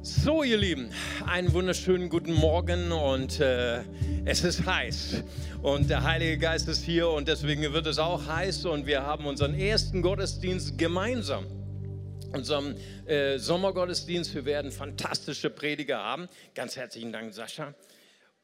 So, 0.00 0.44
ihr 0.44 0.56
Lieben, 0.56 0.90
einen 1.26 1.52
wunderschönen 1.52 2.08
guten 2.08 2.32
Morgen 2.32 2.92
und 2.92 3.40
äh, 3.40 3.82
es 4.24 4.44
ist 4.44 4.64
heiß 4.64 5.24
und 5.60 5.90
der 5.90 6.04
Heilige 6.04 6.38
Geist 6.38 6.68
ist 6.68 6.84
hier 6.84 7.08
und 7.08 7.26
deswegen 7.26 7.72
wird 7.72 7.86
es 7.88 7.98
auch 7.98 8.26
heiß 8.26 8.66
und 8.66 8.86
wir 8.86 9.02
haben 9.02 9.26
unseren 9.26 9.58
ersten 9.58 10.00
Gottesdienst 10.00 10.78
gemeinsam. 10.78 11.46
Unserem 12.32 12.76
äh, 13.06 13.38
Sommergottesdienst. 13.38 14.34
Wir 14.36 14.44
werden 14.44 14.70
fantastische 14.70 15.50
Prediger 15.50 15.98
haben. 15.98 16.28
Ganz 16.54 16.76
herzlichen 16.76 17.12
Dank, 17.12 17.34
Sascha. 17.34 17.74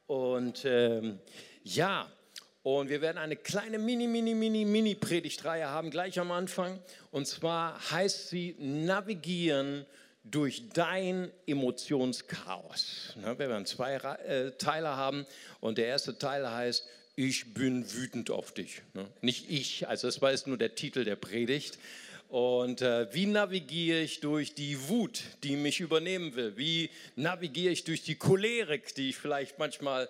Und 0.07 0.64
ähm, 0.64 1.21
ja, 1.62 2.11
und 2.64 2.89
wir 2.89 3.00
werden 3.00 3.18
eine 3.18 3.36
kleine 3.36 3.79
Mini, 3.79 4.09
Mini, 4.09 4.34
Mini, 4.34 4.64
Mini-Predigtreihe 4.64 5.68
haben, 5.68 5.91
gleich 5.91 6.18
am 6.18 6.32
Anfang. 6.32 6.80
Und 7.12 7.29
zwar 7.29 7.79
heißt 7.93 8.30
sie 8.30 8.57
Navigieren 8.59 9.86
durch 10.25 10.62
dein 10.72 11.30
Emotionschaos. 11.46 13.14
Ne, 13.16 13.38
wir 13.38 13.48
werden 13.48 13.66
zwei 13.66 13.95
äh, 13.95 14.52
Teile 14.52 14.97
haben 14.97 15.27
und 15.60 15.78
der 15.78 15.87
erste 15.87 16.19
Teil 16.19 16.50
heißt, 16.50 16.87
ich 17.16 17.55
bin 17.55 17.92
wütend 17.92 18.30
auf 18.30 18.52
dich. 18.52 18.83
Ne? 18.95 19.06
Nicht 19.20 19.50
ich, 19.50 19.87
also 19.87 20.09
das 20.09 20.20
war 20.20 20.33
jetzt 20.33 20.47
nur 20.47 20.59
der 20.59 20.74
Titel 20.74 21.05
der 21.05 21.16
Predigt. 21.16 21.78
Und 22.28 22.83
äh, 22.83 23.12
wie 23.14 23.27
navigiere 23.27 24.00
ich 24.00 24.19
durch 24.19 24.55
die 24.55 24.88
Wut, 24.88 25.23
die 25.45 25.55
mich 25.56 25.78
übernehmen 25.78 26.34
will? 26.34 26.56
Wie 26.56 26.91
navigiere 27.14 27.72
ich 27.72 27.84
durch 27.84 28.02
die 28.02 28.16
Cholerik, 28.16 28.92
die 28.97 29.11
ich 29.11 29.16
vielleicht 29.16 29.59
manchmal 29.61 30.06
äh, 30.06 30.09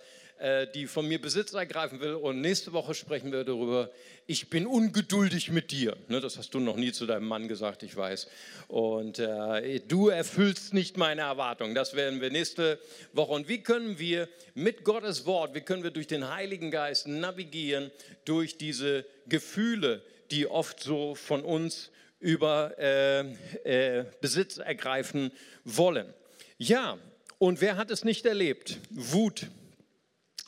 die 0.75 0.87
von 0.87 1.07
mir 1.07 1.21
Besitz 1.21 1.53
ergreifen 1.53 2.01
will. 2.01 2.15
Und 2.15 2.41
nächste 2.41 2.73
Woche 2.73 2.95
sprechen 2.95 3.33
wir 3.33 3.45
darüber, 3.45 3.91
ich 4.27 4.51
bin 4.51 4.67
ungeduldig 4.67 5.51
mit 5.51 5.71
dir. 5.71 5.97
Ne, 6.09 6.21
das 6.21 6.39
hast 6.39 6.55
du 6.55 6.61
noch 6.61 6.77
nie 6.77 6.93
zu 6.93 7.07
deinem 7.07 7.27
Mann 7.27 7.47
gesagt, 7.47 7.83
ich 7.83 7.97
weiß. 7.97 8.29
Und 8.69 9.19
äh, 9.19 9.81
du 9.81 10.09
erfüllst 10.09 10.75
nicht 10.75 10.97
meine 10.97 11.23
Erwartungen. 11.23 11.75
Das 11.75 11.95
werden 11.95 12.21
wir 12.21 12.31
nächste 12.31 12.79
Woche. 13.13 13.33
Und 13.33 13.49
wie 13.49 13.63
können 13.63 13.99
wir 13.99 14.29
mit 14.55 14.85
Gottes 14.85 15.27
Wort, 15.27 15.55
wie 15.55 15.61
können 15.61 15.83
wir 15.83 15.91
durch 15.91 16.07
den 16.07 16.29
Heiligen 16.29 16.71
Geist 16.71 17.07
navigieren 17.07 17.91
durch 18.25 18.57
diese 18.57 19.05
Gefühle, 19.27 20.03
die 20.31 20.47
oft 20.47 20.81
so 20.81 21.15
von 21.15 21.43
uns 21.43 21.91
über 22.19 22.75
äh, 22.79 23.21
äh, 23.65 24.05
Besitz 24.23 24.57
ergreifen 24.57 25.31
wollen. 25.65 26.13
Ja, 26.57 26.99
und 27.39 27.61
wer 27.61 27.77
hat 27.77 27.91
es 27.91 28.05
nicht 28.05 28.25
erlebt? 28.25 28.79
Wut 28.91 29.49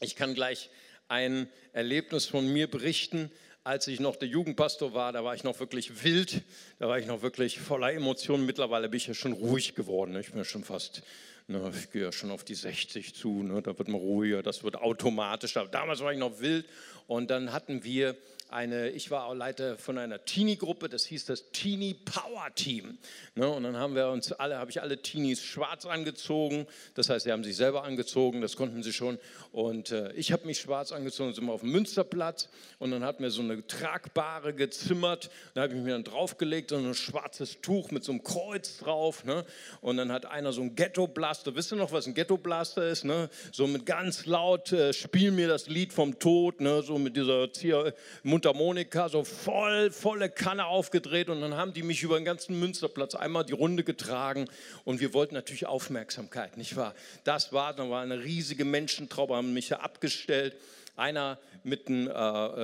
ich 0.01 0.17
kann 0.17 0.35
gleich 0.35 0.71
ein 1.09 1.49
Erlebnis 1.73 2.27
von 2.27 2.53
mir 2.53 2.71
berichten. 2.71 3.31
Als 3.65 3.89
ich 3.89 3.99
noch 3.99 4.17
der 4.17 4.29
Jugendpastor 4.29 4.95
war, 4.95 5.13
da 5.13 5.25
war 5.25 5.35
ich 5.35 5.43
noch 5.43 5.59
wirklich 5.59 6.05
wild, 6.05 6.43
da 6.79 6.89
war 6.89 6.99
ich 6.99 7.07
noch 7.07 7.23
wirklich 7.23 7.59
voller 7.59 7.93
Emotionen. 7.93 8.47
Mittlerweile 8.47 8.89
bin 8.89 8.99
ich 8.99 9.09
ja 9.09 9.15
schon 9.15 9.33
ruhig 9.33 9.75
geworden. 9.75 10.15
Ich 10.17 10.33
bin 10.33 10.45
schon 10.45 10.63
fast, 10.63 11.03
ne, 11.49 11.73
ich 11.77 11.91
gehe 11.91 12.03
ja 12.03 12.13
schon 12.13 12.31
auf 12.31 12.45
die 12.45 12.55
60 12.55 13.15
zu, 13.15 13.43
ne, 13.43 13.63
da 13.63 13.77
wird 13.77 13.89
man 13.89 14.01
ruhiger, 14.01 14.43
das 14.43 14.63
wird 14.63 14.77
automatisch. 14.77 15.55
Damals 15.55 16.01
war 16.01 16.13
ich 16.13 16.19
noch 16.19 16.39
wild 16.39 16.67
und 17.09 17.29
dann 17.29 17.53
hatten 17.53 17.83
wir 17.83 18.17
eine, 18.49 18.91
ich 18.91 19.11
war 19.11 19.27
auch 19.27 19.35
Leiter 19.35 19.77
von 19.79 19.99
einer 19.99 20.25
Teenie-Gruppe, 20.25 20.89
das 20.89 21.05
hieß 21.07 21.25
das 21.27 21.51
Teenie 21.51 21.95
Power 21.95 22.55
Team. 22.55 22.99
Ne, 23.35 23.49
und 23.49 23.65
dann 23.65 23.77
haben 23.77 23.95
wir 23.95 24.09
uns 24.09 24.33
alle, 24.33 24.59
habe 24.59 24.71
ich 24.71 24.81
alle 24.81 25.03
Teenies 25.03 25.43
schwarz 25.43 25.85
angezogen. 25.85 26.67
Das 26.95 27.09
heißt, 27.09 27.25
sie 27.25 27.33
haben 27.33 27.45
sich 27.45 27.57
selber 27.57 27.85
angezogen, 27.85 28.41
das 28.41 28.57
konnten 28.57 28.83
sie 28.83 28.93
schon. 28.93 29.19
Und 29.53 29.91
äh, 29.91 30.13
ich 30.13 30.33
habe 30.33 30.47
mich 30.47 30.59
schwarz 30.59 30.93
angezogen, 30.93 31.35
sind 31.35 31.45
wir 31.45 31.53
auf 31.53 31.61
dem 31.61 31.73
Münsterplatz. 31.73 32.49
Und 32.79 32.91
dann 32.91 33.05
hat 33.05 33.21
mir 33.21 33.31
so 33.31 33.43
eine 33.43 33.67
tragbare 33.67 34.55
gezimmert. 34.55 35.31
Da 35.55 35.63
habe 35.63 35.75
ich 35.75 35.81
mir 35.81 35.93
dann 35.93 36.05
draufgelegt, 36.05 36.71
so 36.71 36.77
ein 36.77 36.95
schwarzes 36.95 37.61
Tuch 37.61 37.91
mit 37.91 38.05
so 38.05 38.13
einem 38.13 38.23
Kreuz 38.23 38.79
drauf. 38.79 39.25
Ne? 39.25 39.45
Und 39.81 39.97
dann 39.97 40.13
hat 40.13 40.27
einer 40.27 40.53
so 40.53 40.63
ein 40.63 40.75
Ghetto-Blaster. 40.75 41.55
Wisst 41.55 41.73
ihr 41.73 41.77
noch, 41.77 41.93
was 41.93 42.07
ein 42.07 42.15
Ghetto-Blaster 42.15 42.87
ist? 42.87 43.05
Ne? 43.05 43.29
So 43.53 43.67
mit 43.67 43.87
ganz 43.87 44.27
laut, 44.27 44.73
äh, 44.73 44.93
spiel 44.93 45.31
mir 45.31 45.49
das 45.49 45.69
Lied 45.69 45.93
vom 45.93 46.19
Tod, 46.19 46.61
ne? 46.61 46.83
so 46.83 46.99
mit 46.99 47.17
dieser 47.17 47.53
Zier 47.53 47.95
Mundharmonika, 48.37 49.09
so 49.09 49.25
voll, 49.25 49.91
volle 49.91 50.29
Kanne 50.29 50.67
aufgedreht 50.67 51.31
und 51.31 51.41
dann 51.41 51.55
haben 51.55 51.73
die 51.73 51.83
mich 51.83 52.03
über 52.03 52.19
den 52.19 52.27
ganzen 52.27 52.61
Münsterplatz 52.61 53.15
einmal 53.15 53.47
die 53.47 53.55
Runde 53.55 53.83
getragen 53.83 54.47
und 54.85 55.01
wir 55.01 55.15
wollten 55.15 55.35
natürlich 55.35 55.65
Aufmerksamkeit, 55.65 56.59
nicht 56.59 56.77
wahr? 56.77 56.95
Das 57.25 57.55
war, 57.55 57.73
da 57.73 57.89
war 57.89 58.03
eine 58.03 58.23
riesige 58.23 58.67
Menschentraube, 58.67 59.37
haben 59.37 59.55
mich 59.55 59.71
ja 59.71 59.81
abgestellt. 59.81 60.55
Einer 60.97 61.39
mit 61.63 61.89
einem 61.89 62.09
äh, 62.09 62.13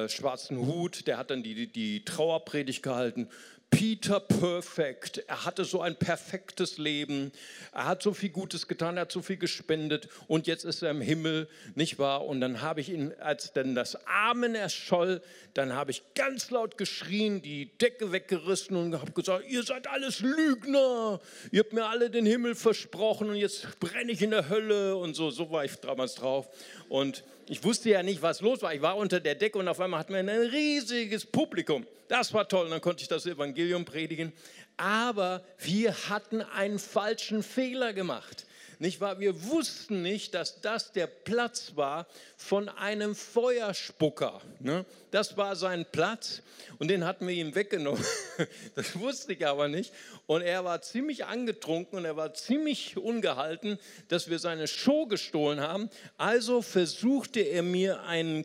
äh, 0.04 0.08
schwarzen 0.10 0.58
Hut, 0.58 1.06
der 1.06 1.16
hat 1.16 1.30
dann 1.30 1.42
die, 1.42 1.54
die, 1.54 1.66
die 1.66 2.04
Trauerpredigt 2.04 2.82
gehalten 2.82 3.30
Peter 3.72 4.20
Perfect. 4.20 5.24
Er 5.26 5.46
hatte 5.46 5.64
so 5.64 5.80
ein 5.80 5.96
perfektes 5.96 6.76
Leben. 6.76 7.32
Er 7.72 7.86
hat 7.86 8.02
so 8.02 8.12
viel 8.12 8.28
Gutes 8.28 8.68
getan, 8.68 8.96
er 8.96 9.02
hat 9.02 9.12
so 9.12 9.22
viel 9.22 9.38
gespendet 9.38 10.08
und 10.28 10.46
jetzt 10.46 10.64
ist 10.64 10.82
er 10.82 10.90
im 10.90 11.00
Himmel, 11.00 11.48
nicht 11.74 11.98
wahr? 11.98 12.26
Und 12.26 12.42
dann 12.42 12.60
habe 12.60 12.82
ich 12.82 12.90
ihn, 12.90 13.14
als 13.18 13.54
dann 13.54 13.74
das 13.74 13.96
Amen 14.06 14.54
erscholl, 14.54 15.22
dann 15.54 15.72
habe 15.72 15.90
ich 15.90 16.02
ganz 16.14 16.50
laut 16.50 16.76
geschrien, 16.76 17.40
die 17.40 17.76
Decke 17.78 18.12
weggerissen 18.12 18.76
und 18.76 18.94
habe 18.94 19.12
gesagt, 19.12 19.48
ihr 19.48 19.62
seid 19.62 19.86
alles 19.86 20.20
Lügner. 20.20 21.18
Ihr 21.50 21.60
habt 21.60 21.72
mir 21.72 21.86
alle 21.86 22.10
den 22.10 22.26
Himmel 22.26 22.54
versprochen 22.54 23.30
und 23.30 23.36
jetzt 23.36 23.80
brenne 23.80 24.12
ich 24.12 24.20
in 24.20 24.30
der 24.30 24.50
Hölle 24.50 24.96
und 24.96 25.14
so. 25.14 25.30
So 25.30 25.50
war 25.50 25.64
ich 25.64 25.76
damals 25.76 26.14
drauf. 26.16 26.46
Und 26.90 27.24
ich 27.52 27.62
wusste 27.62 27.90
ja 27.90 28.02
nicht, 28.02 28.22
was 28.22 28.40
los 28.40 28.62
war. 28.62 28.72
Ich 28.72 28.80
war 28.80 28.96
unter 28.96 29.20
der 29.20 29.34
Decke 29.34 29.58
und 29.58 29.68
auf 29.68 29.78
einmal 29.78 30.00
hatten 30.00 30.14
wir 30.14 30.20
ein 30.20 30.28
riesiges 30.30 31.26
Publikum. 31.26 31.86
Das 32.08 32.32
war 32.32 32.48
toll. 32.48 32.70
Dann 32.70 32.80
konnte 32.80 33.02
ich 33.02 33.08
das 33.08 33.26
Evangelium 33.26 33.84
predigen. 33.84 34.32
Aber 34.78 35.44
wir 35.58 35.92
hatten 36.08 36.40
einen 36.40 36.78
falschen 36.78 37.42
Fehler 37.42 37.92
gemacht. 37.92 38.46
Nicht 38.78 39.00
wahr? 39.00 39.20
Wir 39.20 39.44
wussten 39.44 40.02
nicht, 40.02 40.34
dass 40.34 40.60
das 40.60 40.92
der 40.92 41.06
Platz 41.06 41.72
war 41.76 42.06
von 42.36 42.68
einem 42.68 43.14
Feuerspucker. 43.14 44.40
Ne? 44.60 44.84
Das 45.10 45.36
war 45.36 45.56
sein 45.56 45.86
Platz 45.90 46.42
und 46.78 46.88
den 46.88 47.04
hatten 47.04 47.26
wir 47.26 47.34
ihm 47.34 47.54
weggenommen. 47.54 48.04
Das 48.74 48.98
wusste 48.98 49.34
ich 49.34 49.46
aber 49.46 49.68
nicht. 49.68 49.92
Und 50.26 50.42
er 50.42 50.64
war 50.64 50.80
ziemlich 50.82 51.26
angetrunken 51.26 51.98
und 51.98 52.04
er 52.04 52.16
war 52.16 52.34
ziemlich 52.34 52.96
ungehalten, 52.96 53.78
dass 54.08 54.30
wir 54.30 54.38
seine 54.38 54.66
Show 54.66 55.06
gestohlen 55.06 55.60
haben. 55.60 55.90
Also 56.16 56.62
versuchte 56.62 57.40
er 57.40 57.62
mir 57.62 58.02
einen, 58.02 58.44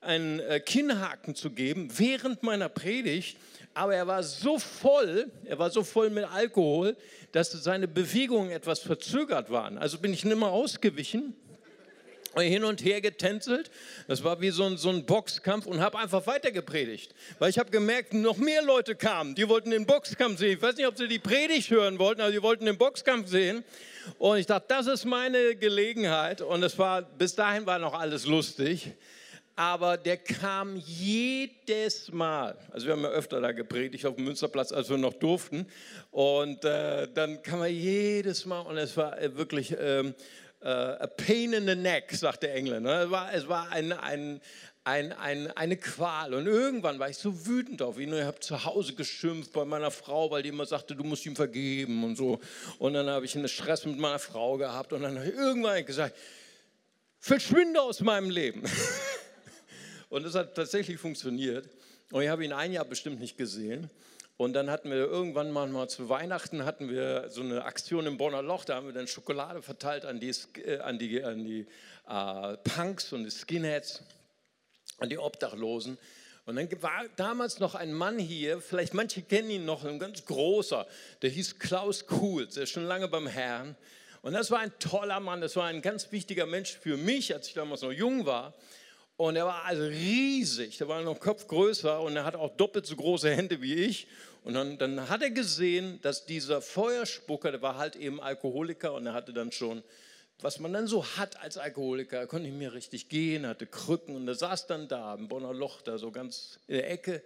einen 0.00 0.40
äh, 0.40 0.60
Kinnhaken 0.60 1.34
zu 1.34 1.50
geben 1.50 1.90
während 1.96 2.42
meiner 2.42 2.68
Predigt 2.68 3.38
aber 3.78 3.94
er 3.94 4.08
war 4.08 4.24
so 4.24 4.58
voll, 4.58 5.30
er 5.44 5.56
war 5.58 5.70
so 5.70 5.84
voll 5.84 6.10
mit 6.10 6.24
Alkohol, 6.24 6.96
dass 7.30 7.52
seine 7.52 7.86
Bewegungen 7.86 8.50
etwas 8.50 8.80
verzögert 8.80 9.50
waren. 9.50 9.78
Also 9.78 9.98
bin 9.98 10.12
ich 10.12 10.24
nimmer 10.24 10.50
ausgewichen 10.50 11.34
hin 12.36 12.64
und 12.64 12.84
her 12.84 13.00
getänzelt. 13.00 13.70
Das 14.06 14.22
war 14.22 14.40
wie 14.40 14.50
so 14.50 14.64
ein, 14.64 14.76
so 14.76 14.90
ein 14.90 15.06
Boxkampf 15.06 15.66
und 15.66 15.80
habe 15.80 15.98
einfach 15.98 16.26
weiter 16.26 16.50
gepredigt. 16.50 17.14
Weil 17.38 17.50
ich 17.50 17.58
habe 17.58 17.70
gemerkt, 17.70 18.14
noch 18.14 18.36
mehr 18.36 18.62
Leute 18.62 18.96
kamen, 18.96 19.34
die 19.34 19.48
wollten 19.48 19.70
den 19.70 19.86
Boxkampf 19.86 20.38
sehen. 20.38 20.56
Ich 20.56 20.62
weiß 20.62 20.76
nicht, 20.76 20.86
ob 20.86 20.98
sie 20.98 21.08
die 21.08 21.18
Predigt 21.18 21.70
hören 21.70 21.98
wollten, 21.98 22.20
aber 22.20 22.32
die 22.32 22.42
wollten 22.42 22.66
den 22.66 22.78
Boxkampf 22.78 23.28
sehen. 23.28 23.64
Und 24.18 24.38
ich 24.38 24.46
dachte, 24.46 24.66
das 24.68 24.88
ist 24.88 25.04
meine 25.04 25.54
Gelegenheit. 25.54 26.40
Und 26.40 26.64
es 26.64 26.78
war, 26.78 27.02
bis 27.02 27.34
dahin 27.34 27.64
war 27.66 27.78
noch 27.78 27.94
alles 27.94 28.26
lustig 28.26 28.92
aber 29.58 29.96
der 29.96 30.18
kam 30.18 30.76
jedes 30.76 32.12
Mal. 32.12 32.56
Also 32.70 32.86
wir 32.86 32.92
haben 32.92 33.02
ja 33.02 33.08
öfter 33.08 33.40
da 33.40 33.50
gepredigt 33.50 34.06
auf 34.06 34.14
dem 34.14 34.26
Münsterplatz, 34.26 34.70
als 34.70 34.88
wir 34.88 34.98
noch 34.98 35.14
durften. 35.14 35.66
Und 36.12 36.64
äh, 36.64 37.08
dann 37.12 37.42
kam 37.42 37.62
er 37.62 37.66
jedes 37.66 38.46
Mal 38.46 38.60
und 38.60 38.76
es 38.78 38.96
war 38.96 39.20
äh, 39.20 39.36
wirklich 39.36 39.74
ähm, 39.76 40.14
äh, 40.62 40.68
a 40.68 41.08
pain 41.08 41.54
in 41.54 41.66
the 41.66 41.74
neck, 41.74 42.12
sagt 42.12 42.44
der 42.44 42.54
Engländer. 42.54 43.02
Es 43.02 43.10
war, 43.10 43.34
es 43.34 43.48
war 43.48 43.72
ein, 43.72 43.92
ein, 43.92 44.40
ein, 44.84 45.12
ein, 45.12 45.50
eine 45.56 45.76
Qual. 45.76 46.34
Und 46.34 46.46
irgendwann 46.46 47.00
war 47.00 47.10
ich 47.10 47.16
so 47.16 47.44
wütend 47.44 47.82
auf 47.82 47.98
ihn. 47.98 48.12
Und 48.12 48.20
ich 48.20 48.26
habe 48.26 48.38
zu 48.38 48.64
Hause 48.64 48.94
geschimpft 48.94 49.52
bei 49.52 49.64
meiner 49.64 49.90
Frau, 49.90 50.30
weil 50.30 50.44
die 50.44 50.50
immer 50.50 50.66
sagte, 50.66 50.94
du 50.94 51.02
musst 51.02 51.26
ihm 51.26 51.34
vergeben 51.34 52.04
und 52.04 52.14
so. 52.14 52.38
Und 52.78 52.94
dann 52.94 53.08
habe 53.08 53.24
ich 53.24 53.34
einen 53.34 53.48
Stress 53.48 53.84
mit 53.84 53.98
meiner 53.98 54.20
Frau 54.20 54.56
gehabt. 54.56 54.92
Und 54.92 55.02
dann 55.02 55.18
habe 55.18 55.28
ich 55.28 55.34
irgendwann 55.34 55.84
gesagt, 55.84 56.14
verschwinde 57.18 57.82
aus 57.82 57.98
meinem 58.02 58.30
Leben. 58.30 58.62
Und 60.08 60.24
das 60.24 60.34
hat 60.34 60.54
tatsächlich 60.54 60.98
funktioniert. 60.98 61.68
Und 62.10 62.22
ich 62.22 62.28
habe 62.28 62.44
ihn 62.44 62.52
ein 62.52 62.72
Jahr 62.72 62.84
bestimmt 62.84 63.20
nicht 63.20 63.36
gesehen. 63.36 63.90
Und 64.38 64.52
dann 64.52 64.70
hatten 64.70 64.88
wir 64.90 64.98
irgendwann 64.98 65.50
mal, 65.50 65.66
mal 65.66 65.88
zu 65.88 66.08
Weihnachten 66.08 66.64
hatten 66.64 66.88
wir 66.88 67.28
so 67.28 67.40
eine 67.40 67.64
Aktion 67.64 68.06
im 68.06 68.18
Bonner 68.18 68.40
Loch, 68.40 68.64
da 68.64 68.76
haben 68.76 68.86
wir 68.86 68.94
dann 68.94 69.08
Schokolade 69.08 69.62
verteilt 69.62 70.04
an 70.04 70.20
die, 70.20 70.32
äh, 70.64 70.78
an 70.78 70.96
die, 70.96 71.24
an 71.24 71.44
die 71.44 71.66
äh, 72.08 72.56
Punks 72.58 73.12
und 73.12 73.24
die 73.24 73.30
Skinheads, 73.32 74.00
an 74.98 75.08
die 75.08 75.18
Obdachlosen. 75.18 75.98
Und 76.46 76.54
dann 76.54 76.70
war 76.80 77.04
damals 77.16 77.58
noch 77.58 77.74
ein 77.74 77.92
Mann 77.92 78.18
hier, 78.18 78.60
vielleicht 78.60 78.94
manche 78.94 79.22
kennen 79.22 79.50
ihn 79.50 79.64
noch, 79.64 79.84
ein 79.84 79.98
ganz 79.98 80.24
großer, 80.24 80.86
der 81.20 81.30
hieß 81.30 81.58
Klaus 81.58 82.06
Kuhls, 82.06 82.54
der 82.54 82.62
ist 82.62 82.70
schon 82.70 82.86
lange 82.86 83.08
beim 83.08 83.26
Herrn. 83.26 83.76
Und 84.22 84.34
das 84.34 84.52
war 84.52 84.60
ein 84.60 84.72
toller 84.78 85.18
Mann, 85.18 85.40
das 85.40 85.56
war 85.56 85.66
ein 85.66 85.82
ganz 85.82 86.12
wichtiger 86.12 86.46
Mensch 86.46 86.78
für 86.78 86.96
mich, 86.96 87.34
als 87.34 87.48
ich 87.48 87.54
damals 87.54 87.82
noch 87.82 87.92
jung 87.92 88.24
war. 88.24 88.54
Und 89.18 89.34
er 89.34 89.46
war 89.46 89.64
also 89.64 89.82
riesig, 89.82 90.78
der 90.78 90.86
war 90.86 91.02
noch 91.02 91.18
Kopf 91.18 91.48
größer 91.48 92.00
und 92.00 92.14
er 92.14 92.24
hat 92.24 92.36
auch 92.36 92.56
doppelt 92.56 92.86
so 92.86 92.94
große 92.94 93.34
Hände 93.34 93.60
wie 93.60 93.74
ich. 93.74 94.06
Und 94.44 94.54
dann, 94.54 94.78
dann 94.78 95.08
hat 95.08 95.22
er 95.22 95.30
gesehen, 95.30 95.98
dass 96.02 96.24
dieser 96.24 96.62
Feuerspucker, 96.62 97.50
der 97.50 97.60
war 97.60 97.78
halt 97.78 97.96
eben 97.96 98.20
Alkoholiker 98.20 98.94
und 98.94 99.06
er 99.06 99.14
hatte 99.14 99.32
dann 99.32 99.50
schon, 99.50 99.82
was 100.40 100.60
man 100.60 100.72
dann 100.72 100.86
so 100.86 101.04
hat 101.04 101.42
als 101.42 101.58
Alkoholiker, 101.58 102.16
er 102.16 102.28
konnte 102.28 102.46
nicht 102.46 102.56
mehr 102.56 102.72
richtig 102.72 103.08
gehen, 103.08 103.44
hatte 103.44 103.66
Krücken 103.66 104.14
und 104.14 104.28
er 104.28 104.36
saß 104.36 104.68
dann 104.68 104.86
da 104.86 105.16
im 105.16 105.26
Bonner 105.26 105.52
Loch, 105.52 105.82
da 105.82 105.98
so 105.98 106.12
ganz 106.12 106.60
in 106.68 106.76
der 106.76 106.88
Ecke. 106.88 107.20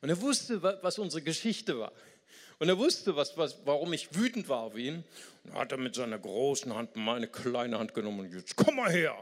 Und 0.00 0.08
er 0.08 0.22
wusste, 0.22 0.62
was 0.62 0.98
unsere 0.98 1.20
Geschichte 1.20 1.78
war. 1.78 1.92
Und 2.58 2.70
er 2.70 2.78
wusste, 2.78 3.16
was, 3.16 3.36
was, 3.36 3.58
warum 3.66 3.92
ich 3.92 4.14
wütend 4.14 4.48
war 4.48 4.60
auf 4.60 4.78
ihn. 4.78 5.04
Und 5.44 5.52
hat 5.56 5.72
er 5.72 5.78
mit 5.78 5.94
seiner 5.94 6.18
großen 6.18 6.74
Hand 6.74 6.96
meine 6.96 7.28
kleine 7.28 7.78
Hand 7.78 7.92
genommen 7.92 8.20
und 8.20 8.32
jetzt 8.32 8.56
komm 8.56 8.76
mal 8.76 8.90
her 8.90 9.14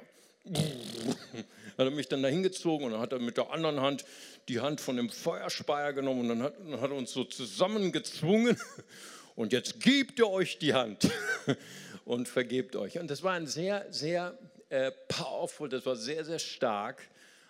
hat 1.79 1.87
er 1.87 1.91
mich 1.91 2.09
dann 2.09 2.23
dahin 2.23 2.43
gezogen 2.43 2.85
und 2.85 2.93
dann 2.93 3.01
hat 3.01 3.13
er 3.13 3.19
mit 3.19 3.37
der 3.37 3.51
anderen 3.51 3.81
Hand 3.81 4.05
die 4.49 4.61
Hand 4.61 4.81
von 4.81 4.97
dem 4.97 5.09
Feuerspeier 5.09 5.93
genommen 5.93 6.21
und 6.23 6.29
dann 6.29 6.43
hat, 6.43 6.55
dann 6.59 6.81
hat 6.81 6.91
er 6.91 6.97
uns 6.97 7.13
so 7.13 7.25
zusammengezwungen 7.25 8.57
und 9.37 9.53
jetzt 9.53 9.81
gebt 9.81 10.19
ihr 10.19 10.29
euch 10.29 10.59
die 10.59 10.75
Hand 10.75 11.11
und 12.05 12.29
vergebt 12.29 12.77
euch. 12.77 12.99
Und 12.99 13.11
das 13.11 13.23
war 13.23 13.33
ein 13.33 13.47
sehr, 13.47 13.87
sehr 13.91 14.39
äh, 14.69 14.91
powerful, 15.09 15.69
das 15.69 15.85
war 15.87 15.97
sehr, 15.97 16.25
sehr 16.25 16.39
stark. 16.39 17.09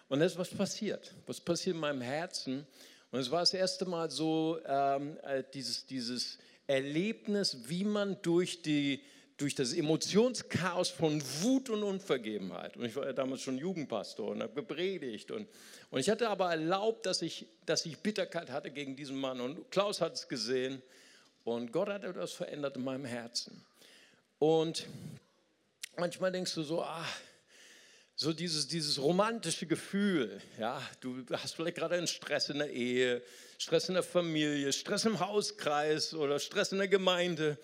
Und 0.09 0.21
das 0.21 0.33
ist 0.33 0.39
was 0.39 0.51
passiert. 0.51 1.15
Was 1.27 1.41
passiert 1.41 1.75
in 1.75 1.81
meinem 1.81 2.03
Herzen? 2.03 2.67
Und 3.11 3.21
es 3.21 3.31
war 3.31 3.41
das 3.41 3.55
erste 3.55 3.87
Mal 3.87 4.11
so, 4.11 4.59
ähm, 4.67 5.17
äh, 5.23 5.43
dieses, 5.55 5.87
dieses 5.87 6.39
Erlebnis, 6.67 7.57
wie 7.67 7.85
man 7.85 8.21
durch 8.23 8.63
die 8.63 9.03
durch 9.37 9.55
das 9.55 9.73
Emotionschaos 9.73 10.91
von 10.91 11.23
Wut 11.41 11.71
und 11.71 11.83
Unvergebenheit. 11.83 12.77
Und 12.77 12.85
ich 12.85 12.95
war 12.97 13.07
ja 13.07 13.13
damals 13.13 13.43
schon 13.43 13.59
Jugendpastor 13.59 14.29
und 14.31 14.43
habe 14.43 14.55
gepredigt. 14.55 15.31
Und, 15.31 15.49
und 15.91 16.01
ich 16.01 16.11
hatte 16.11 16.29
aber 16.29 16.51
erlaubt, 16.51 17.07
dass 17.07 17.23
ich, 17.23 17.47
dass 17.67 17.87
ich 17.87 17.99
Bitterkeit 17.99 18.51
hatte 18.51 18.71
gegen 18.71 18.97
diesen 18.97 19.17
Mann. 19.17 19.41
Und 19.41 19.71
Klaus 19.71 20.01
hat 20.01 20.15
es 20.15 20.29
gesehen. 20.29 20.83
Und 21.45 21.73
Gott 21.73 21.89
hat 21.89 22.05
etwas 22.05 22.33
verändert 22.33 22.77
in 22.77 22.85
meinem 22.85 23.05
Herzen. 23.05 23.65
Und 24.39 24.87
manchmal 25.97 26.31
denkst 26.31 26.55
du 26.55 26.63
so, 26.63 26.83
ah, 26.83 27.07
so 28.15 28.33
dieses, 28.33 28.69
dieses 28.69 29.01
romantische 29.01 29.67
Gefühl, 29.67 30.41
ja, 30.59 30.81
du 31.01 31.25
hast 31.33 31.55
vielleicht 31.55 31.77
gerade 31.77 31.97
einen 31.97 32.07
Stress 32.07 32.51
in 32.51 32.59
der 32.59 32.71
Ehe, 32.71 33.23
Stress 33.59 33.89
in 33.89 33.95
der 33.95 34.03
Familie, 34.03 34.73
Stress 34.73 35.05
im 35.05 35.19
Hauskreis 35.19 36.15
oder 36.15 36.39
Stress 36.39 36.73
in 36.73 36.79
der 36.79 36.89
Gemeinde 36.89 37.59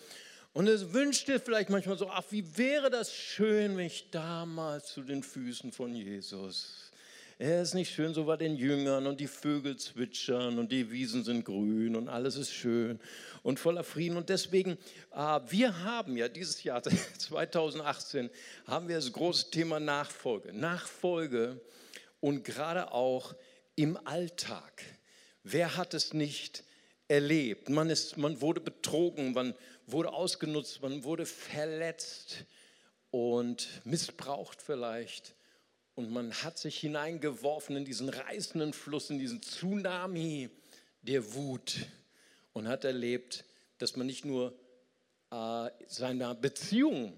und 0.58 0.66
es 0.66 0.92
wünscht 0.92 1.28
dir 1.28 1.38
vielleicht 1.38 1.70
manchmal 1.70 1.96
so, 1.96 2.10
ach, 2.10 2.24
wie 2.30 2.58
wäre 2.58 2.90
das 2.90 3.14
schön, 3.14 3.76
wenn 3.76 3.86
ich 3.86 4.10
damals 4.10 4.92
zu 4.92 5.02
den 5.02 5.22
Füßen 5.22 5.70
von 5.70 5.94
Jesus. 5.94 6.90
Er 7.38 7.62
ist 7.62 7.74
nicht 7.74 7.94
schön, 7.94 8.12
so 8.12 8.24
bei 8.24 8.36
den 8.36 8.56
Jüngern 8.56 9.06
und 9.06 9.20
die 9.20 9.28
Vögel 9.28 9.76
zwitschern 9.76 10.58
und 10.58 10.72
die 10.72 10.90
Wiesen 10.90 11.22
sind 11.22 11.44
grün 11.44 11.94
und 11.94 12.08
alles 12.08 12.34
ist 12.34 12.52
schön 12.52 12.98
und 13.44 13.60
voller 13.60 13.84
Frieden. 13.84 14.16
Und 14.16 14.30
deswegen, 14.30 14.72
äh, 15.14 15.40
wir 15.46 15.84
haben 15.84 16.16
ja 16.16 16.26
dieses 16.26 16.64
Jahr 16.64 16.82
2018, 17.18 18.28
haben 18.66 18.88
wir 18.88 18.96
das 18.96 19.12
große 19.12 19.52
Thema 19.52 19.78
Nachfolge. 19.78 20.52
Nachfolge 20.52 21.60
und 22.18 22.42
gerade 22.42 22.90
auch 22.90 23.36
im 23.76 23.96
Alltag. 24.08 24.82
Wer 25.44 25.76
hat 25.76 25.94
es 25.94 26.14
nicht 26.14 26.64
erlebt? 27.06 27.68
Man, 27.68 27.90
ist, 27.90 28.16
man 28.16 28.40
wurde 28.40 28.60
betrogen, 28.60 29.34
man 29.34 29.50
wurde 29.50 29.77
ausgenutzt, 29.92 30.82
man 30.82 31.04
wurde 31.04 31.26
verletzt 31.26 32.44
und 33.10 33.68
missbraucht 33.84 34.62
vielleicht. 34.62 35.34
Und 35.94 36.10
man 36.10 36.32
hat 36.32 36.58
sich 36.58 36.78
hineingeworfen 36.78 37.76
in 37.76 37.84
diesen 37.84 38.08
reißenden 38.08 38.72
Fluss, 38.72 39.10
in 39.10 39.18
diesen 39.18 39.42
Tsunami 39.42 40.48
der 41.02 41.34
Wut 41.34 41.86
und 42.52 42.68
hat 42.68 42.84
erlebt, 42.84 43.44
dass 43.78 43.96
man 43.96 44.06
nicht 44.06 44.24
nur 44.24 44.56
äh, 45.30 45.70
seiner 45.86 46.34
Beziehung 46.34 47.16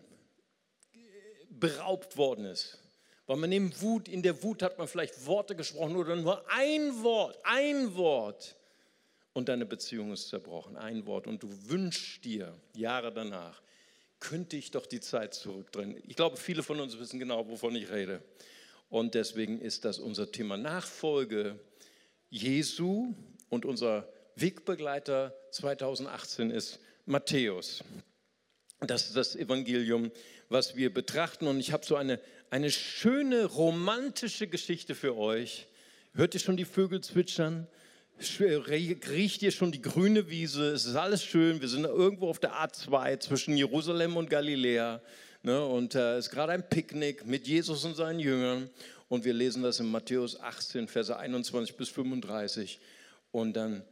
beraubt 1.51 2.17
worden 2.17 2.47
ist, 2.47 2.79
weil 3.27 3.37
man 3.37 3.53
in, 3.53 3.81
Wut, 3.81 4.09
in 4.09 4.23
der 4.23 4.43
Wut 4.43 4.63
hat 4.63 4.79
man 4.79 4.89
vielleicht 4.89 5.27
Worte 5.27 5.55
gesprochen 5.55 5.97
oder 5.97 6.17
nur 6.17 6.51
ein 6.51 7.03
Wort, 7.03 7.39
ein 7.45 7.95
Wort 7.95 8.57
und 9.41 9.49
deine 9.49 9.65
Beziehung 9.65 10.13
ist 10.13 10.29
zerbrochen. 10.29 10.77
Ein 10.77 11.07
Wort. 11.07 11.27
Und 11.27 11.43
du 11.43 11.49
wünschst 11.71 12.27
dir 12.27 12.55
Jahre 12.75 13.11
danach, 13.11 13.63
könnte 14.21 14.59
ich 14.59 14.71
doch 14.71 14.85
die 14.85 15.01
Zeit 15.01 15.33
zurückdrehen. 15.33 15.97
Ich 16.07 16.15
glaube, 16.15 16.37
viele 16.37 16.63
von 16.63 16.79
uns 16.79 16.99
wissen 16.99 17.19
genau, 17.19 17.49
wovon 17.49 17.75
ich 17.75 17.91
rede. 17.91 18.23
Und 18.91 19.15
deswegen 19.15 19.59
ist 19.59 19.87
das 19.87 19.99
unser 19.99 20.31
Thema 20.31 20.59
Nachfolge 20.59 21.59
Jesu 22.29 23.15
und 23.49 23.65
unser 23.65 24.13
Wegbegleiter 24.37 25.35
2018 25.53 26.51
ist 26.51 26.79
Matthäus. 27.07 27.83
Das 28.81 29.07
ist 29.07 29.17
das 29.17 29.37
Evangelium, 29.37 30.11
was 30.51 30.77
wir 30.77 30.93
betrachten. 30.93 31.47
Und 31.47 31.61
ich 31.61 31.73
habe 31.73 31.87
so 31.87 31.97
eine, 31.97 32.21
eine 32.51 32.71
schöne 32.71 33.47
romantische 33.47 34.49
Geschichte 34.49 34.95
für 34.95 35.17
euch. 35.17 35.67
Hört 36.13 36.35
ihr 36.35 36.41
schon 36.41 36.59
die 36.59 36.67
Vögel 36.67 37.01
zwitschern? 37.01 37.67
Riecht 38.21 39.41
hier 39.41 39.51
schon 39.51 39.73
die 39.73 39.81
grüne 39.81 40.29
Wiese, 40.29 40.71
es 40.73 40.85
ist 40.85 40.97
alles 40.97 41.25
schön, 41.25 41.61
wir 41.61 41.69
sind 41.69 41.85
irgendwo 41.85 42.29
auf 42.29 42.39
der 42.39 42.53
A2 42.53 43.19
zwischen 43.21 43.57
Jerusalem 43.57 44.17
und 44.17 44.29
Galiläa 44.29 45.01
ne, 45.43 45.65
und 45.65 45.95
äh, 45.95 46.17
es 46.17 46.27
ist 46.27 46.31
gerade 46.31 46.53
ein 46.53 46.69
Picknick 46.69 47.27
mit 47.27 47.47
Jesus 47.47 47.85
und 47.85 47.97
seinen 47.97 48.21
Jüngern. 48.21 48.69
Und 49.09 49.25
wir 49.25 49.33
lesen 49.33 49.63
das 49.63 49.81
in 49.81 49.91
Matthäus 49.91 50.39
18, 50.39 50.87
Verse 50.87 51.17
21 51.17 51.77
bis 51.77 51.89
35 51.89 52.79
und 53.33 53.55
dann 53.55 53.83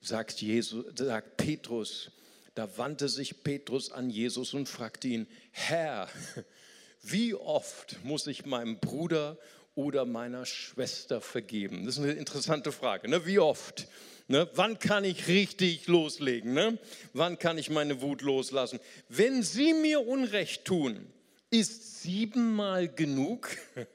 sagt, 0.00 0.42
Jesus, 0.42 0.84
sagt 0.96 1.36
Petrus, 1.36 2.10
da 2.54 2.76
wandte 2.76 3.08
sich 3.08 3.42
Petrus 3.42 3.90
an 3.92 4.10
Jesus 4.10 4.52
und 4.52 4.68
fragte 4.68 5.08
ihn, 5.08 5.26
Herr, 5.50 6.08
wie 7.02 7.34
oft 7.34 8.04
muss 8.04 8.26
ich 8.26 8.44
meinem 8.44 8.80
Bruder 8.80 9.38
oder 9.80 10.04
meiner 10.04 10.44
Schwester 10.44 11.20
vergeben? 11.20 11.86
Das 11.86 11.96
ist 11.96 12.02
eine 12.02 12.12
interessante 12.12 12.72
Frage. 12.72 13.08
Ne? 13.08 13.24
Wie 13.26 13.38
oft? 13.38 13.88
Ne? 14.28 14.48
Wann 14.54 14.78
kann 14.78 15.04
ich 15.04 15.26
richtig 15.26 15.86
loslegen? 15.86 16.52
Ne? 16.52 16.78
Wann 17.14 17.38
kann 17.38 17.58
ich 17.58 17.70
meine 17.70 18.00
Wut 18.02 18.22
loslassen? 18.22 18.78
Wenn 19.08 19.42
sie 19.42 19.72
mir 19.72 20.06
Unrecht 20.06 20.64
tun, 20.64 21.06
ist 21.50 22.02
siebenmal 22.02 22.88
genug? 22.88 23.48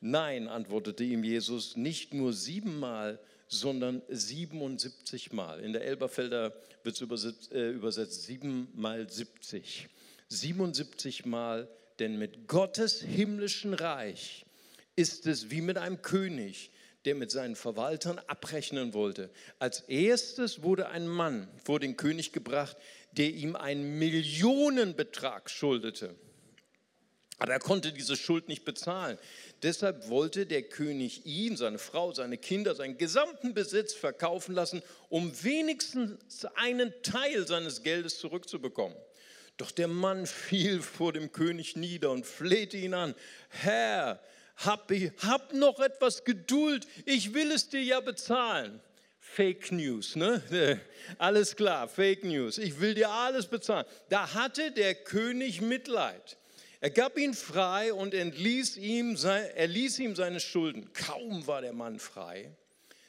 Nein, 0.00 0.48
antwortete 0.48 1.02
ihm 1.02 1.24
Jesus, 1.24 1.76
nicht 1.76 2.12
nur 2.12 2.32
siebenmal, 2.32 3.18
sondern 3.48 4.02
77 4.08 5.32
Mal. 5.32 5.60
In 5.60 5.72
der 5.72 5.84
Elberfelder 5.84 6.52
wird 6.82 6.96
es 6.96 7.00
übersetzt, 7.00 7.52
äh, 7.52 7.70
übersetzt 7.70 8.24
7 8.24 8.68
mal 8.74 9.08
70. 9.08 9.88
77 10.28 11.24
Mal, 11.24 11.68
denn 11.98 12.18
mit 12.18 12.48
Gottes 12.48 13.00
himmlischen 13.00 13.74
Reich 13.74 14.44
ist 14.96 15.26
es 15.26 15.50
wie 15.50 15.60
mit 15.60 15.78
einem 15.78 16.02
König, 16.02 16.70
der 17.04 17.14
mit 17.14 17.30
seinen 17.30 17.56
Verwaltern 17.56 18.18
abrechnen 18.26 18.94
wollte. 18.94 19.30
Als 19.58 19.80
erstes 19.80 20.62
wurde 20.62 20.88
ein 20.88 21.06
Mann 21.06 21.48
vor 21.62 21.80
den 21.80 21.96
König 21.96 22.32
gebracht, 22.32 22.76
der 23.12 23.30
ihm 23.30 23.56
einen 23.56 23.98
Millionenbetrag 23.98 25.50
schuldete. 25.50 26.14
Aber 27.38 27.52
er 27.52 27.58
konnte 27.58 27.92
diese 27.92 28.16
Schuld 28.16 28.48
nicht 28.48 28.64
bezahlen. 28.64 29.18
Deshalb 29.62 30.08
wollte 30.08 30.46
der 30.46 30.62
König 30.62 31.26
ihn, 31.26 31.56
seine 31.56 31.78
Frau, 31.78 32.12
seine 32.12 32.38
Kinder, 32.38 32.74
seinen 32.74 32.96
gesamten 32.96 33.54
Besitz 33.54 33.92
verkaufen 33.92 34.54
lassen, 34.54 34.82
um 35.08 35.32
wenigstens 35.42 36.44
einen 36.54 36.92
Teil 37.02 37.46
seines 37.46 37.82
Geldes 37.82 38.18
zurückzubekommen. 38.18 38.96
Doch 39.56 39.72
der 39.72 39.88
Mann 39.88 40.26
fiel 40.26 40.80
vor 40.80 41.12
dem 41.12 41.32
König 41.32 41.76
nieder 41.76 42.12
und 42.12 42.24
flehte 42.24 42.76
ihn 42.76 42.94
an. 42.94 43.14
Herr, 43.48 44.20
hab, 44.56 44.90
hab 45.22 45.52
noch 45.52 45.80
etwas 45.80 46.24
Geduld, 46.24 46.86
ich 47.04 47.34
will 47.34 47.50
es 47.50 47.68
dir 47.68 47.82
ja 47.82 48.00
bezahlen. 48.00 48.80
Fake 49.18 49.72
News, 49.72 50.16
ne? 50.16 50.42
Alles 51.18 51.56
klar, 51.56 51.88
Fake 51.88 52.24
News. 52.24 52.58
Ich 52.58 52.78
will 52.78 52.94
dir 52.94 53.10
alles 53.10 53.46
bezahlen. 53.46 53.86
Da 54.08 54.34
hatte 54.34 54.70
der 54.70 54.94
König 54.94 55.60
Mitleid. 55.60 56.36
Er 56.80 56.90
gab 56.90 57.18
ihn 57.18 57.32
frei 57.34 57.94
und 57.94 58.12
entließ 58.12 58.76
ihm, 58.76 59.16
er 59.24 59.66
ließ 59.66 59.98
ihm 60.00 60.14
seine 60.14 60.38
Schulden. 60.38 60.92
Kaum 60.92 61.46
war 61.46 61.62
der 61.62 61.72
Mann 61.72 61.98
frei, 61.98 62.54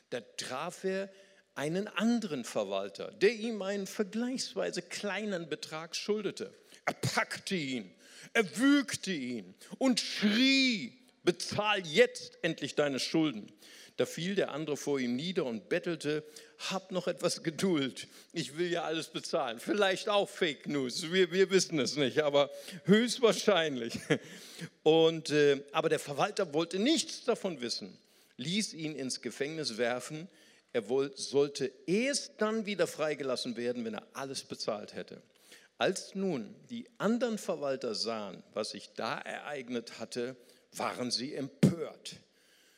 da 0.09 0.21
traf 0.37 0.85
er 0.85 1.09
einen 1.55 1.89
anderen 1.89 2.45
Verwalter, 2.45 3.11
der 3.11 3.33
ihm 3.33 3.61
einen 3.61 3.85
vergleichsweise 3.85 4.81
kleinen 4.81 5.49
Betrag 5.49 5.95
schuldete. 5.95 6.53
Er 6.85 6.93
packte 6.93 7.55
ihn, 7.55 7.93
er 8.33 8.57
würgte 8.57 9.11
ihn 9.11 9.53
und 9.77 9.99
schrie, 9.99 10.97
bezahl 11.25 11.85
jetzt 11.85 12.37
endlich 12.41 12.75
deine 12.75 12.99
Schulden. 12.99 13.51
Da 13.97 14.05
fiel 14.05 14.35
der 14.35 14.51
andere 14.51 14.75
vor 14.75 14.99
ihm 14.99 15.15
nieder 15.15 15.45
und 15.45 15.69
bettelte, 15.69 16.23
hab 16.69 16.91
noch 16.91 17.07
etwas 17.07 17.43
Geduld, 17.43 18.07
ich 18.33 18.57
will 18.57 18.69
ja 18.69 18.83
alles 18.83 19.07
bezahlen. 19.07 19.59
Vielleicht 19.59 20.09
auch 20.09 20.27
Fake 20.27 20.67
News, 20.67 21.11
wir, 21.13 21.31
wir 21.31 21.49
wissen 21.49 21.79
es 21.79 21.95
nicht, 21.95 22.19
aber 22.19 22.49
höchstwahrscheinlich. 22.85 23.99
Und, 24.83 25.31
äh, 25.31 25.61
aber 25.73 25.89
der 25.89 25.99
Verwalter 25.99 26.53
wollte 26.53 26.79
nichts 26.79 27.25
davon 27.25 27.59
wissen, 27.59 27.97
ließ 28.37 28.73
ihn 28.73 28.95
ins 28.95 29.21
Gefängnis 29.21 29.77
werfen. 29.77 30.29
Er 30.71 30.87
wollte, 30.87 31.21
sollte 31.21 31.71
erst 31.87 32.33
dann 32.37 32.65
wieder 32.65 32.87
freigelassen 32.87 33.57
werden, 33.57 33.83
wenn 33.83 33.95
er 33.95 34.07
alles 34.13 34.43
bezahlt 34.43 34.93
hätte. 34.93 35.21
Als 35.77 36.15
nun 36.15 36.55
die 36.69 36.87
anderen 36.97 37.37
Verwalter 37.37 37.95
sahen, 37.95 38.43
was 38.53 38.69
sich 38.71 38.91
da 38.95 39.17
ereignet 39.19 39.99
hatte, 39.99 40.37
waren 40.77 41.11
sie 41.11 41.33
empört. 41.33 42.17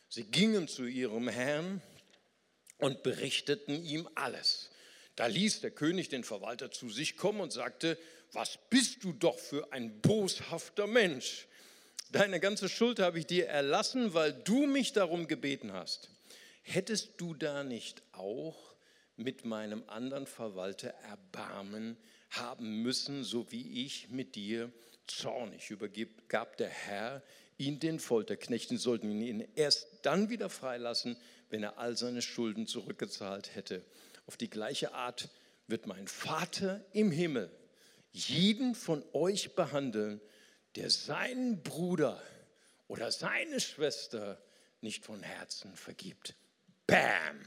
Sie 0.09 0.23
gingen 0.23 0.67
zu 0.67 0.85
ihrem 0.85 1.27
Herrn 1.27 1.81
und 2.77 3.03
berichteten 3.03 3.83
ihm 3.83 4.07
alles. 4.15 4.69
Da 5.15 5.25
ließ 5.27 5.61
der 5.61 5.71
König 5.71 6.09
den 6.09 6.23
Verwalter 6.23 6.71
zu 6.71 6.89
sich 6.89 7.17
kommen 7.17 7.41
und 7.41 7.51
sagte, 7.51 7.97
was 8.33 8.59
bist 8.69 9.03
du 9.03 9.13
doch 9.13 9.39
für 9.39 9.71
ein 9.73 9.99
boshafter 10.01 10.85
Mensch? 10.85 11.47
Deine 12.11 12.39
ganze 12.39 12.69
Schuld 12.69 12.99
habe 12.99 13.19
ich 13.19 13.25
dir 13.25 13.47
erlassen, 13.47 14.13
weil 14.13 14.33
du 14.33 14.65
mich 14.67 14.93
darum 14.93 15.27
gebeten 15.27 15.73
hast. 15.73 16.09
Hättest 16.61 17.13
du 17.17 17.33
da 17.33 17.63
nicht 17.63 18.03
auch 18.11 18.75
mit 19.15 19.45
meinem 19.45 19.83
anderen 19.87 20.27
Verwalter 20.27 20.89
Erbarmen 20.89 21.97
haben 22.29 22.83
müssen, 22.83 23.23
so 23.23 23.51
wie 23.51 23.85
ich 23.85 24.09
mit 24.09 24.35
dir 24.35 24.71
zornig 25.07 25.69
übergab 25.71 26.57
der 26.57 26.69
Herr 26.69 27.23
ihn 27.57 27.79
den 27.79 27.99
Folterknechten, 27.99 28.77
sollten 28.77 29.21
ihn 29.21 29.47
erst 29.55 29.87
dann 30.03 30.29
wieder 30.29 30.49
freilassen, 30.49 31.17
wenn 31.49 31.63
er 31.63 31.77
all 31.77 31.97
seine 31.97 32.21
Schulden 32.21 32.67
zurückgezahlt 32.67 33.55
hätte. 33.55 33.83
Auf 34.25 34.37
die 34.37 34.49
gleiche 34.49 34.93
Art 34.93 35.29
wird 35.67 35.87
mein 35.87 36.07
Vater 36.07 36.83
im 36.93 37.11
Himmel 37.11 37.51
jeden 38.11 38.75
von 38.75 39.03
euch 39.13 39.55
behandeln, 39.55 40.21
der 40.75 40.89
seinen 40.89 41.61
Bruder 41.63 42.21
oder 42.87 43.11
seine 43.11 43.59
Schwester 43.59 44.41
nicht 44.81 45.05
von 45.05 45.21
Herzen 45.23 45.75
vergibt. 45.75 46.35
Bam! 46.85 47.45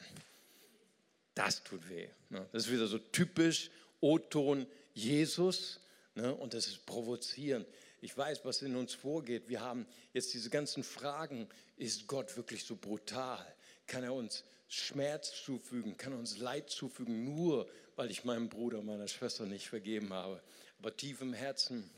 Das 1.35 1.62
tut 1.62 1.88
weh. 1.88 2.09
Ne? 2.29 2.47
Das 2.52 2.67
ist 2.67 2.73
wieder 2.73 2.87
so 2.87 2.99
typisch 2.99 3.71
O-Ton 4.00 4.67
Jesus 4.95 5.81
ne? 6.14 6.35
und 6.35 6.55
das 6.55 6.67
ist 6.67 6.87
provozierend. 6.87 7.67
Ich 8.00 8.16
weiß, 8.16 8.45
was 8.45 8.62
in 8.62 8.76
uns 8.76 8.95
vorgeht. 8.95 9.49
Wir 9.49 9.61
haben 9.61 9.87
jetzt 10.12 10.33
diese 10.33 10.49
ganzen 10.49 10.83
Fragen. 10.83 11.49
Ist 11.76 12.07
Gott 12.07 12.37
wirklich 12.37 12.64
so 12.64 12.76
brutal? 12.76 13.45
Kann 13.87 14.04
er 14.04 14.14
uns 14.14 14.45
Schmerz 14.69 15.42
zufügen? 15.45 15.97
Kann 15.97 16.12
er 16.12 16.19
uns 16.19 16.38
Leid 16.38 16.71
zufügen, 16.71 17.25
nur 17.25 17.69
weil 17.97 18.11
ich 18.11 18.25
meinem 18.25 18.49
Bruder, 18.49 18.83
meiner 18.83 19.09
Schwester 19.09 19.45
nicht 19.45 19.69
vergeben 19.69 20.12
habe? 20.12 20.42
Aber 20.78 20.97
tief 20.97 21.21
im 21.21 21.35
Herzen 21.35 21.90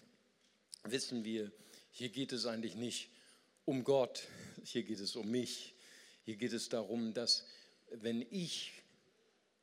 wissen 0.84 1.24
wir, 1.24 1.52
hier 1.92 2.08
geht 2.08 2.32
es 2.32 2.46
eigentlich 2.46 2.74
nicht 2.74 3.10
um 3.64 3.84
Gott, 3.84 4.26
hier 4.64 4.82
geht 4.82 4.98
es 4.98 5.14
um 5.14 5.30
mich. 5.30 5.74
Hier 6.24 6.36
geht 6.36 6.52
es 6.52 6.68
darum, 6.68 7.14
dass 7.14 7.46
wenn 7.90 8.22
ich 8.30 8.72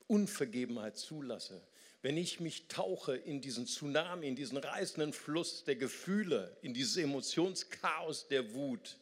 Unvergebenheit 0.08 0.98
zulasse, 0.98 1.62
wenn 2.02 2.18
ich 2.18 2.40
mich 2.40 2.68
tauche 2.68 3.16
in 3.16 3.42
diesen 3.42 3.68
Tsunami, 3.68 4.28
in 4.28 4.36
diesen 4.36 4.58
reißenden 4.58 5.12
Fluss 5.12 5.64
der 5.66 5.76
Gefühle, 5.76 6.56
in 6.62 6.74
dieses 6.74 6.98
Emotionschaos 6.98 8.28
der 8.30 8.54
Wut, 8.54 8.98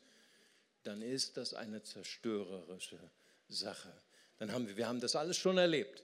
dann 0.83 1.01
ist 1.01 1.37
das 1.37 1.53
eine 1.53 1.83
zerstörerische 1.83 2.97
Sache. 3.49 3.93
Dann 4.39 4.51
haben 4.51 4.67
wir, 4.67 4.77
wir 4.77 4.87
haben 4.87 4.99
das 4.99 5.15
alles 5.15 5.37
schon 5.37 5.57
erlebt. 5.57 6.03